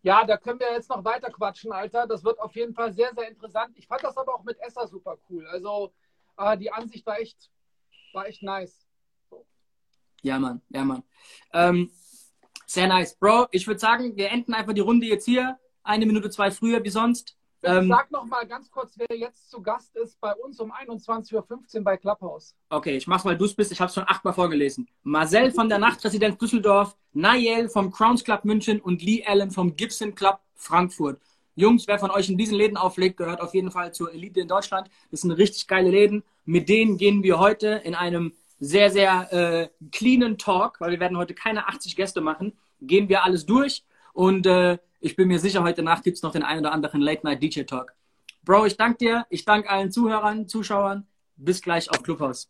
Ja, 0.00 0.24
da 0.24 0.36
können 0.38 0.58
wir 0.58 0.72
jetzt 0.72 0.88
noch 0.88 1.04
weiter 1.04 1.30
quatschen, 1.30 1.70
Alter. 1.70 2.06
Das 2.06 2.24
wird 2.24 2.40
auf 2.40 2.54
jeden 2.56 2.74
Fall 2.74 2.92
sehr, 2.92 3.12
sehr 3.14 3.28
interessant. 3.28 3.76
Ich 3.76 3.86
fand 3.86 4.02
das 4.02 4.16
aber 4.16 4.34
auch 4.34 4.42
mit 4.42 4.58
Esser 4.60 4.88
super 4.88 5.16
cool. 5.28 5.46
Also 5.46 5.92
äh, 6.38 6.56
die 6.56 6.72
Ansicht 6.72 7.06
war 7.06 7.20
echt, 7.20 7.50
war 8.12 8.26
echt 8.26 8.42
nice. 8.42 8.86
So. 9.30 9.46
Ja, 10.22 10.38
Mann, 10.38 10.62
ja, 10.70 10.82
Mann. 10.82 11.04
Ähm, 11.52 11.92
sehr 12.66 12.88
nice. 12.88 13.14
Bro, 13.14 13.48
ich 13.50 13.66
würde 13.66 13.78
sagen, 13.78 14.16
wir 14.16 14.30
enden 14.30 14.54
einfach 14.54 14.72
die 14.72 14.80
Runde 14.80 15.06
jetzt 15.06 15.26
hier. 15.26 15.58
Eine 15.84 16.06
Minute, 16.06 16.30
zwei 16.30 16.50
früher 16.50 16.82
wie 16.84 16.90
sonst. 16.90 17.36
Ähm, 17.64 17.88
Sag 17.88 18.10
noch 18.10 18.24
mal 18.24 18.46
ganz 18.46 18.70
kurz, 18.70 18.98
wer 18.98 19.16
jetzt 19.16 19.48
zu 19.48 19.62
Gast 19.62 19.94
ist 19.96 20.20
bei 20.20 20.34
uns 20.34 20.58
um 20.58 20.72
21.15 20.72 21.76
Uhr 21.76 21.84
bei 21.84 21.96
Clubhouse. 21.96 22.54
Okay, 22.70 22.96
ich 22.96 23.06
mach's, 23.06 23.24
weil 23.24 23.38
du 23.38 23.44
es 23.44 23.54
bist. 23.54 23.70
Ich 23.70 23.80
habe 23.80 23.88
es 23.88 23.94
schon 23.94 24.04
achtmal 24.06 24.34
vorgelesen. 24.34 24.88
Marcel 25.04 25.52
von 25.52 25.68
der 25.68 25.78
Nachtresidenz 25.78 26.38
Düsseldorf, 26.38 26.96
Nayel 27.12 27.68
vom 27.68 27.92
Crowns 27.92 28.24
Club 28.24 28.44
München 28.44 28.80
und 28.80 29.02
Lee 29.02 29.24
Allen 29.24 29.52
vom 29.52 29.76
Gibson 29.76 30.14
Club 30.14 30.40
Frankfurt. 30.54 31.20
Jungs, 31.54 31.86
wer 31.86 31.98
von 31.98 32.10
euch 32.10 32.30
in 32.30 32.38
diesen 32.38 32.56
Läden 32.56 32.76
auflegt, 32.76 33.18
gehört 33.18 33.40
auf 33.40 33.54
jeden 33.54 33.70
Fall 33.70 33.92
zur 33.92 34.12
Elite 34.12 34.40
in 34.40 34.48
Deutschland. 34.48 34.88
Das 35.10 35.20
sind 35.20 35.30
richtig 35.32 35.66
geile 35.68 35.90
Läden. 35.90 36.24
Mit 36.44 36.68
denen 36.68 36.96
gehen 36.96 37.22
wir 37.22 37.38
heute 37.38 37.82
in 37.84 37.94
einem 37.94 38.32
sehr, 38.58 38.90
sehr 38.90 39.32
äh, 39.32 39.68
cleanen 39.90 40.38
Talk, 40.38 40.80
weil 40.80 40.92
wir 40.92 41.00
werden 41.00 41.18
heute 41.18 41.34
keine 41.34 41.68
80 41.68 41.94
Gäste 41.94 42.20
machen, 42.20 42.52
gehen 42.80 43.08
wir 43.08 43.24
alles 43.24 43.44
durch 43.44 43.84
und 44.12 44.46
äh, 44.46 44.78
ich 45.02 45.16
bin 45.16 45.28
mir 45.28 45.38
sicher, 45.38 45.62
heute 45.62 45.82
Nacht 45.82 46.04
gibt 46.04 46.16
es 46.16 46.22
noch 46.22 46.32
den 46.32 46.44
einen 46.44 46.60
oder 46.60 46.72
anderen 46.72 47.00
Late-Night-DJ-Talk. 47.00 47.92
Bro, 48.44 48.66
ich 48.66 48.76
danke 48.76 48.98
dir. 48.98 49.26
Ich 49.30 49.44
danke 49.44 49.68
allen 49.68 49.90
Zuhörern, 49.90 50.48
Zuschauern. 50.48 51.06
Bis 51.36 51.60
gleich 51.60 51.90
auf 51.90 52.02
Clubhouse. 52.02 52.48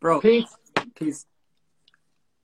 Bro. 0.00 0.20
Peace. 0.20 0.56
Peace. 0.94 1.26